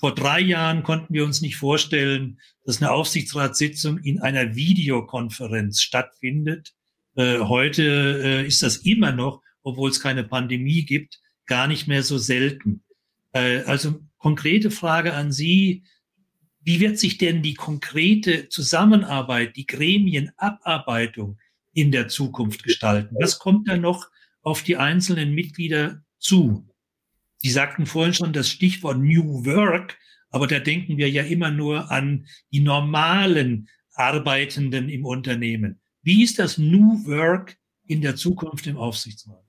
Vor 0.00 0.14
drei 0.14 0.40
Jahren 0.40 0.82
konnten 0.82 1.12
wir 1.12 1.26
uns 1.26 1.42
nicht 1.42 1.56
vorstellen, 1.56 2.40
dass 2.64 2.80
eine 2.80 2.90
Aufsichtsratssitzung 2.90 3.98
in 3.98 4.18
einer 4.18 4.54
Videokonferenz 4.54 5.82
stattfindet. 5.82 6.72
Äh, 7.16 7.40
heute 7.40 7.82
äh, 8.24 8.46
ist 8.46 8.62
das 8.62 8.78
immer 8.78 9.12
noch, 9.12 9.42
obwohl 9.62 9.90
es 9.90 10.00
keine 10.00 10.24
Pandemie 10.24 10.86
gibt, 10.86 11.20
gar 11.44 11.66
nicht 11.66 11.86
mehr 11.86 12.02
so 12.02 12.16
selten. 12.16 12.82
Äh, 13.32 13.60
also 13.64 14.00
konkrete 14.16 14.70
Frage 14.70 15.12
an 15.12 15.32
Sie. 15.32 15.84
Wie 16.62 16.80
wird 16.80 16.98
sich 16.98 17.18
denn 17.18 17.42
die 17.42 17.54
konkrete 17.54 18.48
Zusammenarbeit, 18.48 19.54
die 19.56 19.66
Gremienabarbeitung 19.66 21.38
in 21.74 21.92
der 21.92 22.08
Zukunft 22.08 22.62
gestalten? 22.62 23.16
Was 23.20 23.38
kommt 23.38 23.68
da 23.68 23.76
noch 23.76 24.08
auf 24.40 24.62
die 24.62 24.78
einzelnen 24.78 25.34
Mitglieder 25.34 26.02
zu? 26.18 26.69
Sie 27.42 27.50
sagten 27.50 27.86
vorhin 27.86 28.12
schon 28.12 28.34
das 28.34 28.50
Stichwort 28.50 28.98
New 28.98 29.46
Work, 29.46 29.96
aber 30.28 30.46
da 30.46 30.58
denken 30.58 30.98
wir 30.98 31.08
ja 31.08 31.22
immer 31.22 31.50
nur 31.50 31.90
an 31.90 32.26
die 32.52 32.60
normalen 32.60 33.68
Arbeitenden 33.94 34.90
im 34.90 35.06
Unternehmen. 35.06 35.80
Wie 36.02 36.22
ist 36.22 36.38
das 36.38 36.58
New 36.58 37.06
Work 37.06 37.56
in 37.86 38.02
der 38.02 38.14
Zukunft 38.14 38.66
im 38.66 38.76
Aufsichtsrat? 38.76 39.42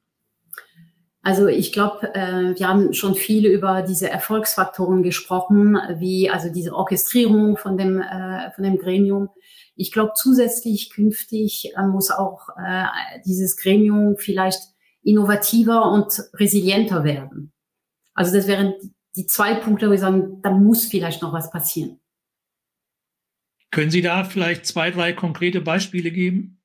Also 1.22 1.48
ich 1.48 1.74
glaube, 1.74 2.16
äh, 2.16 2.58
wir 2.58 2.68
haben 2.68 2.94
schon 2.94 3.14
viel 3.14 3.46
über 3.46 3.82
diese 3.82 4.10
Erfolgsfaktoren 4.10 5.04
gesprochen, 5.04 5.78
wie 5.98 6.30
also 6.30 6.52
diese 6.52 6.74
Orchestrierung 6.74 7.58
von 7.58 7.78
dem 7.78 8.02
äh, 8.02 8.52
von 8.56 8.64
dem 8.64 8.78
Gremium. 8.78 9.30
Ich 9.76 9.92
glaube 9.92 10.14
zusätzlich 10.16 10.92
künftig 10.92 11.74
äh, 11.76 11.84
muss 11.84 12.10
auch 12.10 12.48
äh, 12.58 12.86
dieses 13.26 13.58
Gremium 13.58 14.16
vielleicht 14.18 14.62
innovativer 15.04 15.92
und 15.92 16.24
resilienter 16.34 17.04
werden. 17.04 17.52
Also 18.14 18.36
das 18.36 18.48
wären 18.48 18.74
die 19.16 19.26
zwei 19.26 19.56
Punkte, 19.56 19.88
wo 19.88 19.92
wir 19.92 19.98
sagen, 19.98 20.42
da 20.42 20.52
muss 20.52 20.86
vielleicht 20.86 21.22
noch 21.22 21.34
was 21.34 21.52
passieren. 21.52 22.00
Können 23.72 23.92
Sie 23.92 24.02
da 24.02 24.24
vielleicht 24.24 24.66
zwei, 24.66 24.92
drei 24.92 25.14
konkrete 25.14 25.62
Beispiele 25.62 26.12
geben? 26.12 26.62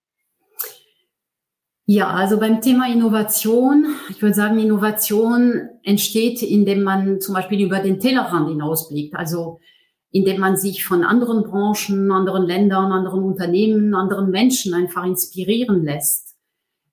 Ja, 1.88 2.10
also 2.10 2.40
beim 2.40 2.60
Thema 2.60 2.90
Innovation, 2.90 3.94
ich 4.10 4.20
würde 4.20 4.34
sagen, 4.34 4.58
Innovation 4.58 5.68
entsteht, 5.84 6.42
indem 6.42 6.82
man 6.82 7.20
zum 7.20 7.34
Beispiel 7.34 7.64
über 7.64 7.78
den 7.78 8.00
Tellerrand 8.00 8.48
hinausblickt. 8.48 9.14
Also 9.14 9.60
indem 10.10 10.40
man 10.40 10.56
sich 10.56 10.84
von 10.84 11.04
anderen 11.04 11.44
Branchen, 11.44 12.10
anderen 12.10 12.44
Ländern, 12.44 12.90
anderen 12.90 13.22
Unternehmen, 13.22 13.94
anderen 13.94 14.30
Menschen 14.30 14.74
einfach 14.74 15.04
inspirieren 15.04 15.84
lässt. 15.84 16.34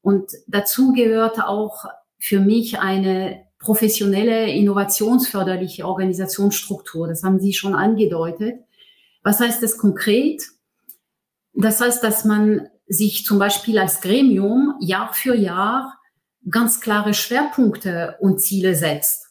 Und 0.02 0.32
dazu 0.48 0.94
gehört 0.94 1.42
auch 1.42 1.86
für 2.20 2.40
mich 2.40 2.80
eine 2.80 3.46
professionelle, 3.64 4.52
innovationsförderliche 4.52 5.88
Organisationsstruktur. 5.88 7.08
Das 7.08 7.24
haben 7.24 7.40
Sie 7.40 7.54
schon 7.54 7.74
angedeutet. 7.74 8.60
Was 9.24 9.40
heißt 9.40 9.64
das 9.64 9.78
konkret? 9.78 10.44
Das 11.54 11.80
heißt, 11.80 12.04
dass 12.04 12.26
man 12.26 12.68
sich 12.88 13.26
zum 13.26 13.40
Beispiel 13.40 13.80
als 13.80 14.02
Gremium 14.02 14.76
Jahr 14.82 15.14
für 15.14 15.36
Jahr 15.36 15.98
ganz 16.50 16.82
klare 16.82 17.14
Schwerpunkte 17.14 18.18
und 18.20 18.42
Ziele 18.42 18.76
setzt. 18.76 19.30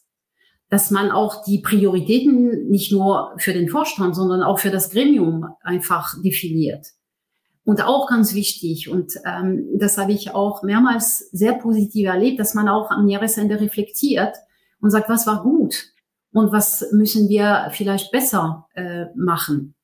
Dass 0.70 0.90
man 0.90 1.10
auch 1.10 1.44
die 1.44 1.58
Prioritäten 1.58 2.68
nicht 2.70 2.90
nur 2.90 3.34
für 3.36 3.52
den 3.52 3.68
Vorstand, 3.68 4.16
sondern 4.16 4.42
auch 4.42 4.58
für 4.58 4.70
das 4.70 4.90
Gremium 4.90 5.46
einfach 5.60 6.14
definiert. 6.22 6.86
Und 7.64 7.84
auch 7.84 8.08
ganz 8.08 8.34
wichtig, 8.34 8.88
und 8.88 9.14
ähm, 9.24 9.68
das 9.78 9.96
habe 9.96 10.12
ich 10.12 10.34
auch 10.34 10.64
mehrmals 10.64 11.30
sehr 11.30 11.52
positiv 11.54 12.06
erlebt, 12.06 12.40
dass 12.40 12.54
man 12.54 12.68
auch 12.68 12.90
am 12.90 13.06
Jahresende 13.06 13.60
reflektiert 13.60 14.36
und 14.80 14.90
sagt, 14.90 15.08
was 15.08 15.26
war 15.28 15.42
gut 15.44 15.92
und 16.32 16.50
was 16.50 16.90
müssen 16.90 17.28
wir 17.28 17.68
vielleicht 17.70 18.10
besser 18.10 18.66
äh, 18.74 19.06
machen. 19.14 19.74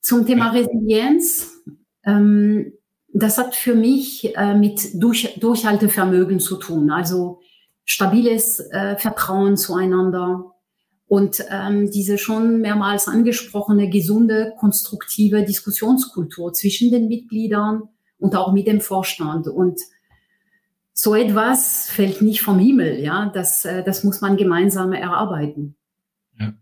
Zum 0.00 0.26
Thema 0.26 0.50
Resilienz, 0.50 1.62
ähm, 2.04 2.72
das 3.12 3.38
hat 3.38 3.54
für 3.54 3.76
mich 3.76 4.36
äh, 4.36 4.54
mit 4.54 5.00
Durch 5.00 5.38
Durchhaltevermögen 5.38 6.40
zu 6.40 6.56
tun, 6.56 6.90
also 6.90 7.40
stabiles 7.84 8.58
äh, 8.72 8.96
Vertrauen 8.96 9.56
zueinander, 9.56 10.53
und 11.14 11.44
ähm, 11.48 11.92
diese 11.92 12.18
schon 12.18 12.60
mehrmals 12.60 13.06
angesprochene 13.06 13.88
gesunde, 13.88 14.52
konstruktive 14.58 15.44
Diskussionskultur 15.44 16.52
zwischen 16.52 16.90
den 16.90 17.06
Mitgliedern 17.06 17.82
und 18.18 18.34
auch 18.34 18.52
mit 18.52 18.66
dem 18.66 18.80
Vorstand. 18.80 19.46
Und 19.46 19.80
so 20.92 21.14
etwas 21.14 21.88
fällt 21.88 22.20
nicht 22.20 22.42
vom 22.42 22.58
Himmel, 22.58 22.98
ja. 22.98 23.30
Das, 23.32 23.64
äh, 23.64 23.84
das 23.84 24.02
muss 24.02 24.22
man 24.22 24.36
gemeinsam 24.36 24.92
erarbeiten. 24.92 25.76
Ja. 26.40 26.54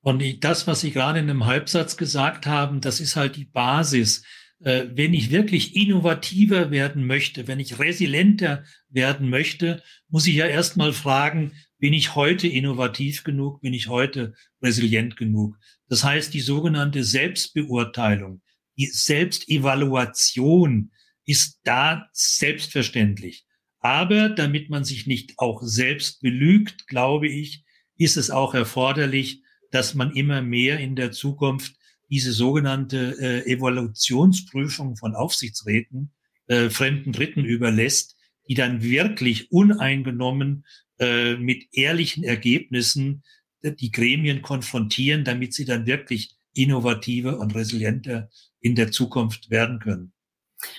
Und 0.00 0.22
das, 0.44 0.68
was 0.68 0.80
Sie 0.82 0.92
gerade 0.92 1.18
in 1.18 1.28
einem 1.28 1.46
Halbsatz 1.46 1.96
gesagt 1.96 2.46
haben, 2.46 2.80
das 2.80 3.00
ist 3.00 3.16
halt 3.16 3.34
die 3.34 3.46
Basis. 3.46 4.22
Äh, 4.60 4.84
wenn 4.94 5.12
ich 5.12 5.32
wirklich 5.32 5.74
innovativer 5.74 6.70
werden 6.70 7.04
möchte, 7.04 7.48
wenn 7.48 7.58
ich 7.58 7.80
resilienter 7.80 8.62
werden 8.90 9.28
möchte, 9.28 9.82
muss 10.08 10.28
ich 10.28 10.36
ja 10.36 10.46
erstmal 10.46 10.92
fragen, 10.92 11.50
bin 11.82 11.92
ich 11.94 12.14
heute 12.14 12.46
innovativ 12.46 13.24
genug? 13.24 13.60
Bin 13.60 13.74
ich 13.74 13.88
heute 13.88 14.34
resilient 14.62 15.16
genug? 15.16 15.58
Das 15.88 16.04
heißt, 16.04 16.32
die 16.32 16.40
sogenannte 16.40 17.02
Selbstbeurteilung, 17.02 18.40
die 18.78 18.86
Selbstevaluation 18.86 20.92
ist 21.26 21.58
da 21.64 22.08
selbstverständlich. 22.12 23.46
Aber 23.80 24.28
damit 24.28 24.70
man 24.70 24.84
sich 24.84 25.08
nicht 25.08 25.32
auch 25.38 25.60
selbst 25.64 26.20
belügt, 26.20 26.86
glaube 26.86 27.26
ich, 27.26 27.64
ist 27.96 28.16
es 28.16 28.30
auch 28.30 28.54
erforderlich, 28.54 29.42
dass 29.72 29.96
man 29.96 30.12
immer 30.12 30.40
mehr 30.40 30.78
in 30.78 30.94
der 30.94 31.10
Zukunft 31.10 31.74
diese 32.08 32.30
sogenannte 32.30 33.16
äh, 33.18 33.52
Evaluationsprüfung 33.52 34.94
von 34.94 35.16
Aufsichtsräten 35.16 36.12
äh, 36.46 36.70
fremden 36.70 37.10
Dritten 37.10 37.44
überlässt, 37.44 38.14
die 38.48 38.54
dann 38.54 38.82
wirklich 38.82 39.50
uneingenommen 39.50 40.64
äh, 41.02 41.36
mit 41.36 41.66
ehrlichen 41.72 42.24
Ergebnissen 42.24 43.22
die 43.62 43.92
Gremien 43.92 44.42
konfrontieren, 44.42 45.24
damit 45.24 45.54
sie 45.54 45.64
dann 45.64 45.86
wirklich 45.86 46.36
innovativer 46.54 47.38
und 47.38 47.54
resilienter 47.54 48.28
in 48.60 48.74
der 48.74 48.90
Zukunft 48.90 49.50
werden 49.50 49.78
können. 49.78 50.12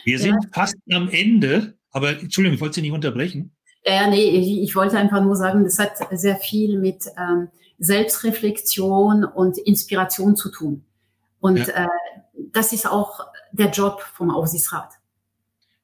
Wir 0.03 0.19
sind 0.19 0.35
ja. 0.41 0.49
fast 0.53 0.75
am 0.91 1.09
Ende, 1.09 1.77
aber 1.91 2.19
Entschuldigung, 2.19 2.55
ich 2.55 2.61
wollte 2.61 2.75
Sie 2.75 2.81
nicht 2.81 2.91
unterbrechen. 2.91 3.55
Ja, 3.85 4.07
nee, 4.07 4.23
ich, 4.23 4.61
ich 4.63 4.75
wollte 4.75 4.97
einfach 4.97 5.21
nur 5.21 5.35
sagen, 5.35 5.63
das 5.63 5.77
hat 5.77 5.91
sehr 6.11 6.37
viel 6.37 6.79
mit 6.79 7.03
ähm, 7.17 7.49
Selbstreflexion 7.79 9.25
und 9.25 9.57
Inspiration 9.57 10.35
zu 10.35 10.49
tun. 10.49 10.85
Und 11.39 11.57
ja. 11.57 11.85
äh, 11.85 11.87
das 12.53 12.71
ist 12.71 12.87
auch 12.87 13.19
der 13.51 13.71
Job 13.71 14.01
vom 14.13 14.31
Aufsichtsrat. 14.31 14.93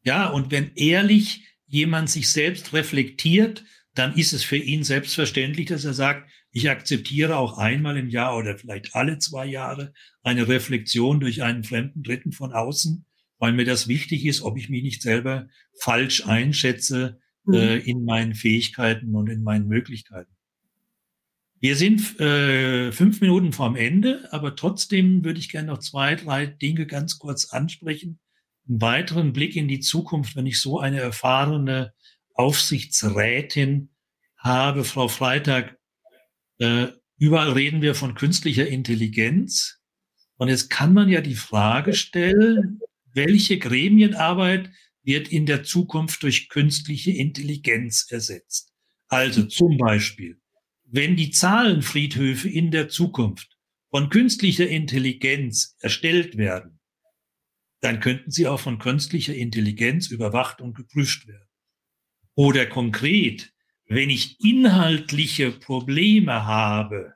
Ja, 0.04 0.30
und 0.30 0.50
wenn 0.52 0.72
ehrlich 0.76 1.46
jemand 1.68 2.10
sich 2.10 2.32
selbst 2.32 2.74
reflektiert, 2.74 3.66
dann 3.96 4.16
ist 4.16 4.34
es 4.34 4.44
für 4.44 4.58
ihn 4.58 4.84
selbstverständlich, 4.84 5.68
dass 5.68 5.86
er 5.86 5.94
sagt, 5.94 6.30
ich 6.52 6.70
akzeptiere 6.70 7.38
auch 7.38 7.58
einmal 7.58 7.98
im 7.98 8.10
Jahr 8.10 8.38
oder 8.38 8.58
vielleicht 8.58 8.96
alle 8.96 9.20
zwei 9.20 9.46
Jahre 9.46 9.94
eine 10.24 10.48
Reflexion 10.48 11.20
durch 11.20 11.44
einen 11.44 11.64
fremden 11.64 12.04
Dritten 12.04 12.32
von 12.32 12.54
außen, 12.54 13.06
weil 13.38 13.54
mir 13.54 13.66
das 13.66 13.88
wichtig 13.88 14.26
ist, 14.26 14.42
ob 14.42 14.58
ich 14.58 14.70
mich 14.70 14.84
nicht 14.84 15.02
selber 15.02 15.48
falsch 15.80 16.26
einschätze 16.26 17.20
mhm. 17.46 17.54
äh, 17.54 17.78
in 17.78 18.04
meinen 18.04 18.36
Fähigkeiten 18.36 19.16
und 19.16 19.30
in 19.30 19.44
meinen 19.44 19.68
Möglichkeiten. 19.68 20.32
Wir 21.62 21.76
sind 21.76 22.20
äh, 22.22 22.92
fünf 22.92 23.20
Minuten 23.20 23.52
vorm 23.52 23.76
Ende, 23.76 24.30
aber 24.32 24.56
trotzdem 24.56 25.26
würde 25.26 25.40
ich 25.40 25.52
gerne 25.52 25.68
noch 25.68 25.80
zwei, 25.80 26.16
drei 26.16 26.46
Dinge 26.46 26.86
ganz 26.86 27.20
kurz 27.20 27.52
ansprechen, 27.52 28.20
einen 28.68 28.82
weiteren 28.82 29.34
Blick 29.34 29.58
in 29.58 29.68
die 29.68 29.82
Zukunft, 29.82 30.38
wenn 30.38 30.46
ich 30.46 30.62
so 30.62 30.80
eine 30.80 31.02
erfahrene 31.02 31.94
Aufsichtsrätin 32.40 33.90
habe, 34.38 34.86
Frau 34.86 35.10
Freitag, 35.10 35.78
äh, 36.60 36.88
überall 37.18 37.52
reden 37.52 37.82
wir 37.82 37.96
von 37.96 38.16
künstlicher 38.16 38.66
Intelligenz. 38.66 39.82
Und 40.38 40.48
jetzt 40.48 40.70
kann 40.70 40.94
man 40.94 41.10
ja 41.10 41.20
die 41.20 41.36
Frage 41.36 41.94
stellen, 41.94 42.80
welche 43.14 43.60
Gremienarbeit 43.60 44.72
wird 45.04 45.28
in 45.28 45.48
der 45.48 45.64
Zukunft 45.64 46.24
durch 46.24 46.48
künstliche 46.48 47.12
Intelligenz 47.12 48.08
ersetzt? 48.10 48.72
Also 49.10 49.44
zum 49.44 49.78
Beispiel, 49.78 50.40
wenn 50.86 51.18
die 51.18 51.32
Zahlenfriedhöfe 51.32 52.48
in 52.48 52.72
der 52.72 52.88
Zukunft 52.88 53.58
von 53.90 54.10
künstlicher 54.10 54.70
Intelligenz 54.70 55.76
erstellt 55.82 56.38
werden, 56.38 56.80
dann 57.82 58.00
könnten 58.00 58.32
sie 58.32 58.48
auch 58.48 58.62
von 58.62 58.80
künstlicher 58.80 59.36
Intelligenz 59.36 60.08
überwacht 60.08 60.62
und 60.62 60.76
geprüft 60.76 61.28
werden. 61.28 61.49
Oder 62.40 62.68
konkret, 62.68 63.52
wenn 63.90 64.10
ich 64.10 64.40
inhaltliche 64.40 65.52
Probleme 65.52 66.46
habe 66.46 67.16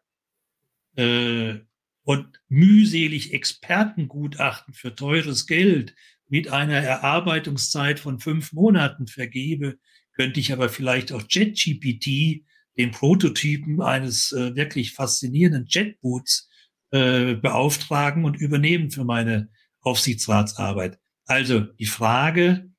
äh, 0.97 1.59
und 2.03 2.41
mühselig 2.49 3.31
Expertengutachten 3.31 4.73
für 4.73 4.93
teures 4.95 5.47
Geld 5.47 5.95
mit 6.27 6.49
einer 6.49 6.75
Erarbeitungszeit 6.75 8.01
von 8.01 8.19
fünf 8.19 8.51
Monaten 8.51 9.07
vergebe, 9.07 9.79
könnte 10.11 10.41
ich 10.41 10.51
aber 10.51 10.67
vielleicht 10.67 11.13
auch 11.13 11.23
JetGPT, 11.29 12.43
den 12.77 12.91
Prototypen 12.91 13.81
eines 13.81 14.33
äh, 14.33 14.57
wirklich 14.57 14.91
faszinierenden 14.91 15.67
Jetboots, 15.69 16.49
äh, 16.91 17.35
beauftragen 17.35 18.25
und 18.25 18.35
übernehmen 18.35 18.91
für 18.91 19.05
meine 19.05 19.47
Aufsichtsratsarbeit. 19.79 20.99
Also 21.27 21.61
die 21.61 21.85
Frage, 21.85 22.69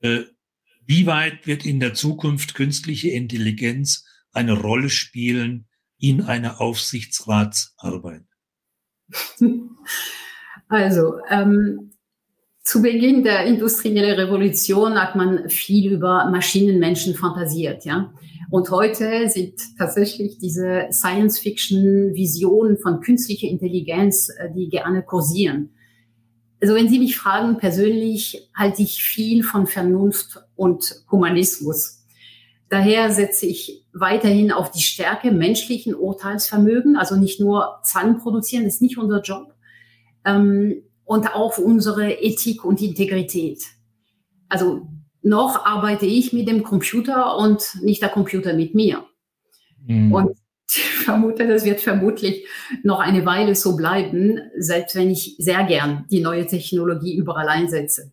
äh, 0.00 0.24
wie 0.86 1.06
weit 1.06 1.46
wird 1.46 1.66
in 1.66 1.80
der 1.80 1.94
Zukunft 1.94 2.54
künstliche 2.54 3.10
Intelligenz 3.10 4.04
eine 4.32 4.52
Rolle 4.52 4.90
spielen 4.90 5.66
in 5.98 6.22
einer 6.22 6.60
Aufsichtsratsarbeit? 6.60 8.24
Also, 10.68 11.18
ähm, 11.30 11.92
zu 12.64 12.82
Beginn 12.82 13.22
der 13.22 13.44
industriellen 13.46 14.18
Revolution 14.18 15.00
hat 15.00 15.14
man 15.14 15.48
viel 15.48 15.92
über 15.92 16.28
Maschinenmenschen 16.28 17.14
fantasiert, 17.14 17.84
ja. 17.84 18.12
Und 18.50 18.70
heute 18.70 19.28
sind 19.28 19.54
tatsächlich 19.78 20.38
diese 20.38 20.88
Science-Fiction-Visionen 20.90 22.78
von 22.78 23.00
künstlicher 23.00 23.46
Intelligenz, 23.46 24.28
äh, 24.28 24.52
die 24.52 24.68
gerne 24.68 25.04
kursieren. 25.04 25.75
Also 26.60 26.74
wenn 26.74 26.88
Sie 26.88 26.98
mich 26.98 27.16
fragen, 27.16 27.58
persönlich 27.58 28.50
halte 28.54 28.82
ich 28.82 29.02
viel 29.02 29.42
von 29.42 29.66
Vernunft 29.66 30.38
und 30.56 31.04
Humanismus. 31.10 32.04
Daher 32.68 33.12
setze 33.12 33.46
ich 33.46 33.84
weiterhin 33.92 34.50
auf 34.50 34.70
die 34.70 34.80
Stärke 34.80 35.30
menschlichen 35.30 35.94
Urteilsvermögen, 35.94 36.96
also 36.96 37.16
nicht 37.16 37.40
nur 37.40 37.78
Zahlen 37.82 38.18
produzieren, 38.18 38.64
ist 38.64 38.82
nicht 38.82 38.98
unser 38.98 39.20
Job, 39.20 39.54
ähm, 40.24 40.82
und 41.04 41.32
auf 41.34 41.58
unsere 41.58 42.12
Ethik 42.12 42.64
und 42.64 42.82
Integrität. 42.82 43.62
Also 44.48 44.88
noch 45.22 45.64
arbeite 45.64 46.06
ich 46.06 46.32
mit 46.32 46.48
dem 46.48 46.62
Computer 46.62 47.36
und 47.36 47.78
nicht 47.82 48.02
der 48.02 48.08
Computer 48.08 48.54
mit 48.54 48.74
mir. 48.74 49.04
Mhm. 49.86 50.12
Und 50.12 50.36
vermute, 51.04 51.46
das 51.46 51.64
wird 51.64 51.80
vermutlich 51.80 52.46
noch 52.82 53.00
eine 53.00 53.24
Weile 53.24 53.54
so 53.54 53.76
bleiben, 53.76 54.40
selbst 54.58 54.96
wenn 54.96 55.10
ich 55.10 55.36
sehr 55.38 55.64
gern 55.64 56.06
die 56.10 56.20
neue 56.20 56.46
Technologie 56.46 57.16
überall 57.16 57.48
einsetze. 57.48 58.12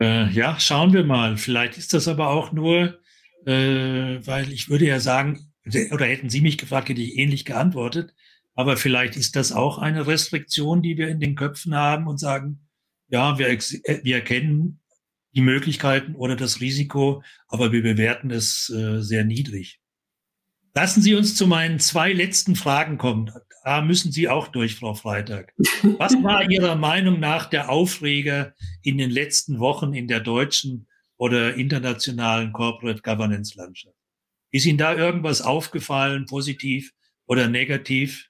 Äh, 0.00 0.30
ja, 0.30 0.58
schauen 0.60 0.92
wir 0.92 1.04
mal. 1.04 1.36
Vielleicht 1.36 1.78
ist 1.78 1.94
das 1.94 2.08
aber 2.08 2.28
auch 2.28 2.52
nur, 2.52 2.98
äh, 3.46 4.18
weil 4.26 4.52
ich 4.52 4.68
würde 4.68 4.86
ja 4.86 5.00
sagen, 5.00 5.52
oder 5.90 6.06
hätten 6.06 6.30
Sie 6.30 6.40
mich 6.40 6.58
gefragt, 6.58 6.88
hätte 6.88 7.00
ich 7.00 7.18
ähnlich 7.18 7.44
geantwortet. 7.44 8.14
Aber 8.54 8.76
vielleicht 8.76 9.16
ist 9.16 9.36
das 9.36 9.52
auch 9.52 9.78
eine 9.78 10.06
Restriktion, 10.06 10.82
die 10.82 10.96
wir 10.96 11.08
in 11.08 11.20
den 11.20 11.34
Köpfen 11.34 11.74
haben 11.74 12.06
und 12.06 12.18
sagen, 12.18 12.68
ja, 13.08 13.38
wir, 13.38 13.48
äh, 13.48 13.58
wir 14.02 14.16
erkennen 14.16 14.80
die 15.34 15.42
Möglichkeiten 15.42 16.14
oder 16.14 16.34
das 16.34 16.60
Risiko, 16.60 17.22
aber 17.48 17.70
wir 17.72 17.82
bewerten 17.82 18.30
es 18.30 18.70
äh, 18.70 19.02
sehr 19.02 19.24
niedrig. 19.24 19.80
Lassen 20.76 21.00
Sie 21.00 21.14
uns 21.14 21.34
zu 21.34 21.46
meinen 21.46 21.78
zwei 21.78 22.12
letzten 22.12 22.54
Fragen 22.54 22.98
kommen. 22.98 23.32
Da 23.64 23.80
müssen 23.80 24.12
Sie 24.12 24.28
auch 24.28 24.48
durch, 24.48 24.74
Frau 24.76 24.92
Freitag. 24.92 25.54
Was 25.96 26.12
war 26.22 26.50
Ihrer 26.50 26.76
Meinung 26.76 27.18
nach 27.18 27.46
der 27.46 27.70
Aufreger 27.70 28.52
in 28.82 28.98
den 28.98 29.08
letzten 29.08 29.58
Wochen 29.58 29.94
in 29.94 30.06
der 30.06 30.20
deutschen 30.20 30.86
oder 31.16 31.54
internationalen 31.54 32.52
Corporate 32.52 33.00
Governance 33.00 33.56
Landschaft? 33.56 33.96
Ist 34.50 34.66
Ihnen 34.66 34.76
da 34.76 34.94
irgendwas 34.94 35.40
aufgefallen, 35.40 36.26
positiv 36.26 36.92
oder 37.26 37.48
negativ? 37.48 38.28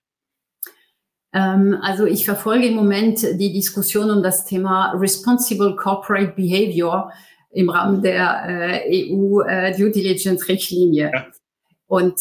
Ähm, 1.32 1.76
also 1.82 2.07
ich 2.07 2.24
verfolge 2.24 2.68
im 2.68 2.74
Moment 2.74 3.22
die 3.40 3.53
Diskussion 3.53 4.09
um 4.09 4.22
das 4.22 4.44
Thema 4.44 4.92
Responsible 4.92 5.74
Corporate 5.74 6.34
Behavior 6.36 7.12
im 7.51 7.70
Rahmen 7.70 8.03
der 8.03 8.84
äh, 8.86 9.12
EU 9.12 9.40
äh, 9.40 9.76
Due 9.76 9.90
Diligence 9.90 10.47
Richtlinie. 10.47 11.11
Ja. 11.12 11.26
Und 11.88 12.20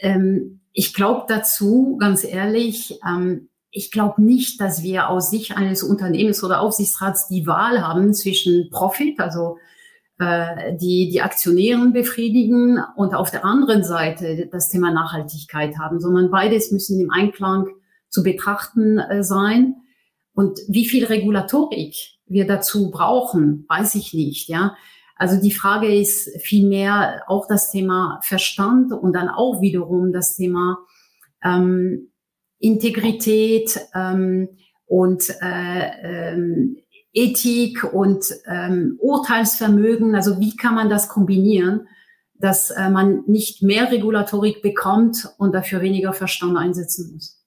ähm, 0.00 0.60
ich 0.72 0.94
glaube 0.94 1.24
dazu, 1.28 1.96
ganz 1.98 2.24
ehrlich, 2.24 2.98
ähm, 3.06 3.48
ich 3.70 3.90
glaube 3.90 4.22
nicht, 4.22 4.60
dass 4.60 4.82
wir 4.82 5.08
aus 5.08 5.30
Sicht 5.30 5.56
eines 5.56 5.82
Unternehmens 5.82 6.42
oder 6.42 6.60
Aufsichtsrats 6.60 7.28
die 7.28 7.46
Wahl 7.46 7.86
haben 7.86 8.12
zwischen 8.14 8.68
Profit, 8.70 9.20
also 9.20 9.58
äh, 10.18 10.76
die 10.76 11.08
die 11.10 11.22
Aktionären 11.22 11.92
befriedigen 11.92 12.82
und 12.96 13.14
auf 13.14 13.30
der 13.30 13.44
anderen 13.44 13.84
Seite 13.84 14.48
das 14.50 14.68
Thema 14.68 14.92
Nachhaltigkeit 14.92 15.78
haben, 15.78 16.00
sondern 16.00 16.30
beides 16.30 16.72
müssen 16.72 17.00
im 17.00 17.10
Einklang 17.10 17.68
zu 18.08 18.22
betrachten 18.22 18.98
äh, 18.98 19.22
sein. 19.22 19.76
Und 20.34 20.60
wie 20.68 20.86
viel 20.86 21.04
Regulatorik 21.04 21.96
wir 22.26 22.46
dazu 22.46 22.90
brauchen, 22.90 23.64
weiß 23.68 23.94
ich 23.94 24.14
nicht, 24.14 24.48
ja. 24.48 24.76
Also 25.20 25.38
die 25.38 25.52
Frage 25.52 25.94
ist 25.94 26.30
vielmehr 26.40 27.24
auch 27.26 27.46
das 27.46 27.70
Thema 27.70 28.20
Verstand 28.22 28.90
und 28.90 29.12
dann 29.12 29.28
auch 29.28 29.60
wiederum 29.60 30.14
das 30.14 30.34
Thema 30.34 30.78
ähm, 31.44 32.10
Integrität 32.58 33.78
ähm, 33.94 34.48
und 34.86 35.28
äh, 35.42 36.32
ähm, 36.32 36.78
Ethik 37.12 37.84
und 37.84 38.24
ähm, 38.46 38.96
Urteilsvermögen. 38.98 40.14
Also 40.14 40.40
wie 40.40 40.56
kann 40.56 40.74
man 40.74 40.88
das 40.88 41.10
kombinieren, 41.10 41.86
dass 42.36 42.70
äh, 42.70 42.88
man 42.88 43.22
nicht 43.26 43.62
mehr 43.62 43.92
Regulatorik 43.92 44.62
bekommt 44.62 45.28
und 45.36 45.52
dafür 45.52 45.82
weniger 45.82 46.14
Verstand 46.14 46.56
einsetzen 46.56 47.12
muss? 47.12 47.44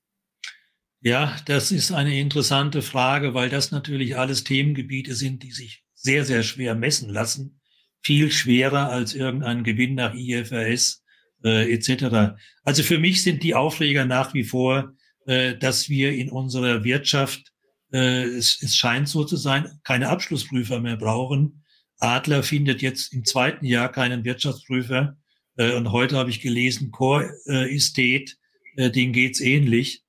Ja, 1.01 1.35
das 1.47 1.71
ist 1.71 1.91
eine 1.91 2.19
interessante 2.19 2.83
Frage, 2.83 3.33
weil 3.33 3.49
das 3.49 3.71
natürlich 3.71 4.15
alles 4.15 4.43
Themengebiete 4.43 5.15
sind, 5.15 5.41
die 5.41 5.51
sich 5.51 5.83
sehr, 5.95 6.23
sehr 6.23 6.43
schwer 6.43 6.75
messen 6.75 7.09
lassen 7.09 7.59
viel 8.03 8.31
schwerer 8.31 8.89
als 8.89 9.13
irgendein 9.13 9.63
Gewinn 9.63 9.95
nach 9.95 10.13
IFRS 10.13 11.03
äh, 11.43 11.73
etc. 11.73 12.35
Also 12.63 12.83
für 12.83 12.99
mich 12.99 13.23
sind 13.23 13.43
die 13.43 13.55
Aufreger 13.55 14.05
nach 14.05 14.33
wie 14.33 14.43
vor, 14.43 14.93
äh, 15.25 15.55
dass 15.55 15.89
wir 15.89 16.13
in 16.13 16.29
unserer 16.29 16.83
Wirtschaft, 16.83 17.51
äh, 17.91 18.23
es, 18.23 18.61
es 18.61 18.75
scheint 18.75 19.07
so 19.07 19.23
zu 19.23 19.37
sein, 19.37 19.79
keine 19.83 20.09
Abschlussprüfer 20.09 20.79
mehr 20.79 20.97
brauchen. 20.97 21.63
Adler 21.99 22.43
findet 22.43 22.81
jetzt 22.81 23.13
im 23.13 23.23
zweiten 23.23 23.65
Jahr 23.65 23.91
keinen 23.91 24.25
Wirtschaftsprüfer. 24.25 25.17
Äh, 25.55 25.73
und 25.75 25.91
heute 25.91 26.17
habe 26.17 26.29
ich 26.29 26.41
gelesen, 26.41 26.91
Core 26.91 27.31
äh, 27.45 27.73
Estate, 27.73 28.33
äh, 28.75 28.91
denen 28.91 29.13
geht's 29.13 29.39
ähnlich. 29.39 30.03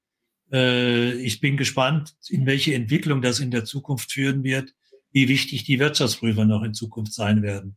Äh, 0.53 1.13
ich 1.15 1.41
bin 1.41 1.57
gespannt, 1.57 2.15
in 2.29 2.47
welche 2.47 2.75
Entwicklung 2.75 3.23
das 3.23 3.39
in 3.39 3.51
der 3.51 3.65
Zukunft 3.65 4.13
führen 4.13 4.43
wird, 4.43 4.73
wie 5.13 5.29
wichtig 5.29 5.65
die 5.65 5.79
Wirtschaftsprüfer 5.79 6.45
noch 6.45 6.65
in 6.65 6.75
Zukunft 6.75 7.13
sein 7.13 7.43
werden. 7.43 7.77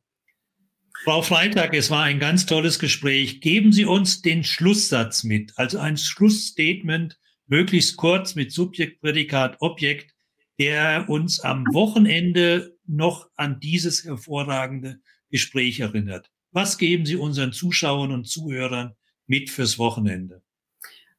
Frau 1.04 1.22
Freitag, 1.22 1.74
es 1.74 1.90
war 1.90 2.04
ein 2.04 2.20
ganz 2.20 2.46
tolles 2.46 2.80
Gespräch. 2.80 3.40
Geben 3.40 3.72
Sie 3.72 3.86
uns 3.86 4.22
den 4.22 4.44
Schlusssatz 4.44 5.24
mit, 5.24 5.54
also 5.56 5.78
ein 5.78 5.98
Schlussstatement, 5.98 7.18
möglichst 7.48 7.98
kurz 7.98 8.36
mit 8.36 8.52
Subjekt, 8.52 9.02
Prädikat, 9.02 9.58
Objekt, 9.60 10.14
der 10.60 11.06
uns 11.08 11.40
am 11.40 11.66
Wochenende 11.72 12.76
noch 12.86 13.30
an 13.36 13.60
dieses 13.60 14.04
hervorragende 14.04 15.00
Gespräch 15.30 15.80
erinnert. 15.80 16.30
Was 16.52 16.78
geben 16.78 17.06
Sie 17.06 17.16
unseren 17.16 17.54
Zuschauern 17.54 18.12
und 18.12 18.28
Zuhörern 18.28 18.94
mit 19.28 19.50
fürs 19.50 19.78
Wochenende? 19.78 20.42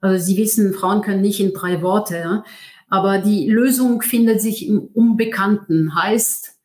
Also 0.01 0.25
Sie 0.25 0.37
wissen, 0.37 0.75
Frauen 0.75 1.03
können 1.03 1.23
nicht 1.23 1.41
in 1.41 1.53
drei 1.53 1.83
Worte, 1.83 2.43
aber 2.89 3.19
die 3.19 3.49
Lösung 3.49 4.03
findet 4.03 4.41
sich 4.41 4.67
im 4.67 4.81
Unbekannten, 4.81 5.95
heißt, 5.95 6.58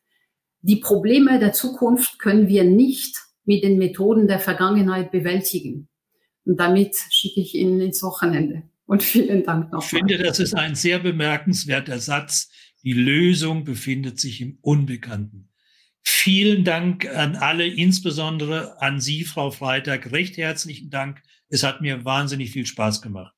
die 0.64 0.76
Probleme 0.76 1.38
der 1.38 1.52
Zukunft 1.52 2.18
können 2.18 2.48
wir 2.48 2.64
nicht 2.64 3.18
mit 3.44 3.62
den 3.62 3.76
Methoden 3.76 4.26
der 4.26 4.38
Vergangenheit 4.40 5.12
bewältigen. 5.12 5.88
Und 6.46 6.58
damit 6.58 6.96
schicke 7.10 7.40
ich 7.40 7.54
Ihnen 7.54 7.80
ins 7.80 8.02
Wochenende. 8.02 8.62
Und 8.86 9.02
vielen 9.02 9.44
Dank 9.44 9.70
noch. 9.72 9.82
Ich 9.82 9.90
finde, 9.90 10.16
das 10.16 10.40
ist 10.40 10.54
ein 10.54 10.74
sehr 10.74 11.00
bemerkenswerter 11.00 11.98
Satz. 11.98 12.50
Die 12.82 12.94
Lösung 12.94 13.64
befindet 13.64 14.18
sich 14.18 14.40
im 14.40 14.58
Unbekannten. 14.62 15.50
Vielen 16.02 16.64
Dank 16.64 17.06
an 17.14 17.36
alle, 17.36 17.66
insbesondere 17.66 18.80
an 18.80 19.00
Sie, 19.00 19.24
Frau 19.24 19.50
Freitag. 19.50 20.12
Recht 20.12 20.38
herzlichen 20.38 20.88
Dank. 20.88 21.22
Es 21.50 21.62
hat 21.62 21.82
mir 21.82 22.06
wahnsinnig 22.06 22.50
viel 22.52 22.64
Spaß 22.64 23.02
gemacht. 23.02 23.34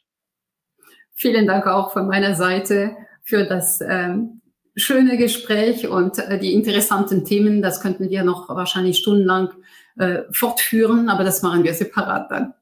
Vielen 1.14 1.46
Dank 1.46 1.66
auch 1.66 1.92
von 1.92 2.06
meiner 2.06 2.36
Seite 2.36 2.96
für 3.24 3.46
das 3.46 3.80
ähm, 3.80 4.42
schöne 4.76 5.16
Gespräch 5.16 5.88
und 5.88 6.18
äh, 6.18 6.38
die 6.38 6.52
interessanten 6.52 7.24
Themen. 7.24 7.62
Das 7.62 7.80
könnten 7.80 8.10
wir 8.10 8.22
noch 8.22 8.48
wahrscheinlich 8.48 8.98
stundenlang 8.98 9.48
äh, 9.98 10.22
fortführen, 10.30 11.08
aber 11.08 11.24
das 11.24 11.42
machen 11.42 11.64
wir 11.64 11.74
separat 11.74 12.30
dann. 12.30 12.54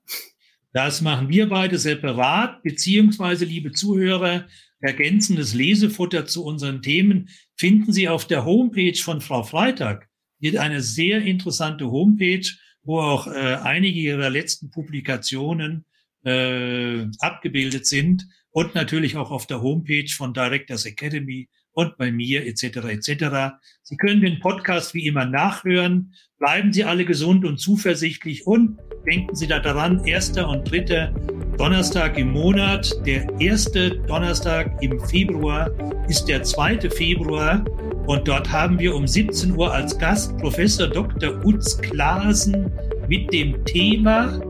Das 0.72 1.00
machen 1.00 1.28
wir 1.28 1.48
beide 1.48 1.78
separat, 1.78 2.62
beziehungsweise, 2.62 3.44
liebe 3.44 3.72
Zuhörer, 3.72 4.46
ergänzendes 4.80 5.54
Lesefutter 5.54 6.26
zu 6.26 6.44
unseren 6.44 6.82
Themen 6.82 7.28
finden 7.56 7.92
Sie 7.92 8.08
auf 8.08 8.26
der 8.26 8.44
Homepage 8.44 8.96
von 8.96 9.20
Frau 9.20 9.42
Freitag. 9.42 10.08
Hat 10.44 10.56
eine 10.56 10.82
sehr 10.82 11.22
interessante 11.22 11.90
Homepage, 11.90 12.46
wo 12.82 13.00
auch 13.00 13.26
äh, 13.26 13.56
einige 13.62 13.98
ihrer 13.98 14.30
letzten 14.30 14.70
Publikationen 14.70 15.84
äh, 16.24 17.06
abgebildet 17.20 17.86
sind 17.86 18.26
und 18.50 18.74
natürlich 18.74 19.16
auch 19.16 19.30
auf 19.30 19.46
der 19.46 19.62
Homepage 19.62 20.10
von 20.14 20.34
Directors 20.34 20.84
Academy 20.84 21.48
und 21.74 21.98
bei 21.98 22.10
mir 22.10 22.46
etc. 22.46 22.64
etc. 22.88 23.58
Sie 23.82 23.96
können 23.96 24.20
den 24.20 24.40
Podcast 24.40 24.94
wie 24.94 25.06
immer 25.06 25.26
nachhören. 25.26 26.14
Bleiben 26.38 26.72
Sie 26.72 26.84
alle 26.84 27.04
gesund 27.04 27.44
und 27.44 27.58
zuversichtlich 27.58 28.46
und 28.46 28.78
denken 29.06 29.34
Sie 29.34 29.46
da 29.46 29.60
daran, 29.60 30.04
erster 30.04 30.48
und 30.48 30.70
dritter 30.70 31.12
Donnerstag 31.58 32.18
im 32.18 32.32
Monat. 32.32 32.94
Der 33.04 33.28
erste 33.40 33.98
Donnerstag 34.06 34.82
im 34.82 34.98
Februar 35.00 35.70
ist 36.08 36.26
der 36.26 36.42
zweite 36.42 36.90
Februar 36.90 37.64
und 38.06 38.26
dort 38.28 38.50
haben 38.50 38.78
wir 38.78 38.94
um 38.94 39.06
17 39.06 39.56
Uhr 39.56 39.72
als 39.72 39.98
Gast 39.98 40.36
Professor 40.38 40.88
Dr. 40.88 41.44
Utz 41.44 41.78
Klaasen 41.78 42.70
mit 43.08 43.32
dem 43.32 43.64
Thema 43.64 44.40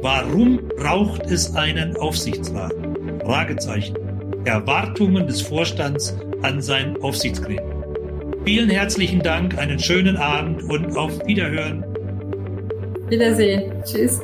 Warum 0.00 0.60
braucht 0.76 1.22
es 1.26 1.56
einen 1.56 1.96
Aufsichtsrat? 1.96 2.72
Fragezeichen. 3.24 4.07
Erwartungen 4.48 5.26
des 5.26 5.42
Vorstands 5.42 6.16
an 6.42 6.60
sein 6.60 6.96
Aufsichtsgremium. 7.02 7.84
Vielen 8.44 8.70
herzlichen 8.70 9.20
Dank, 9.20 9.58
einen 9.58 9.78
schönen 9.78 10.16
Abend 10.16 10.62
und 10.64 10.96
auf 10.96 11.26
Wiederhören. 11.26 11.84
Wiedersehen. 13.08 13.72
Tschüss. 13.84 14.20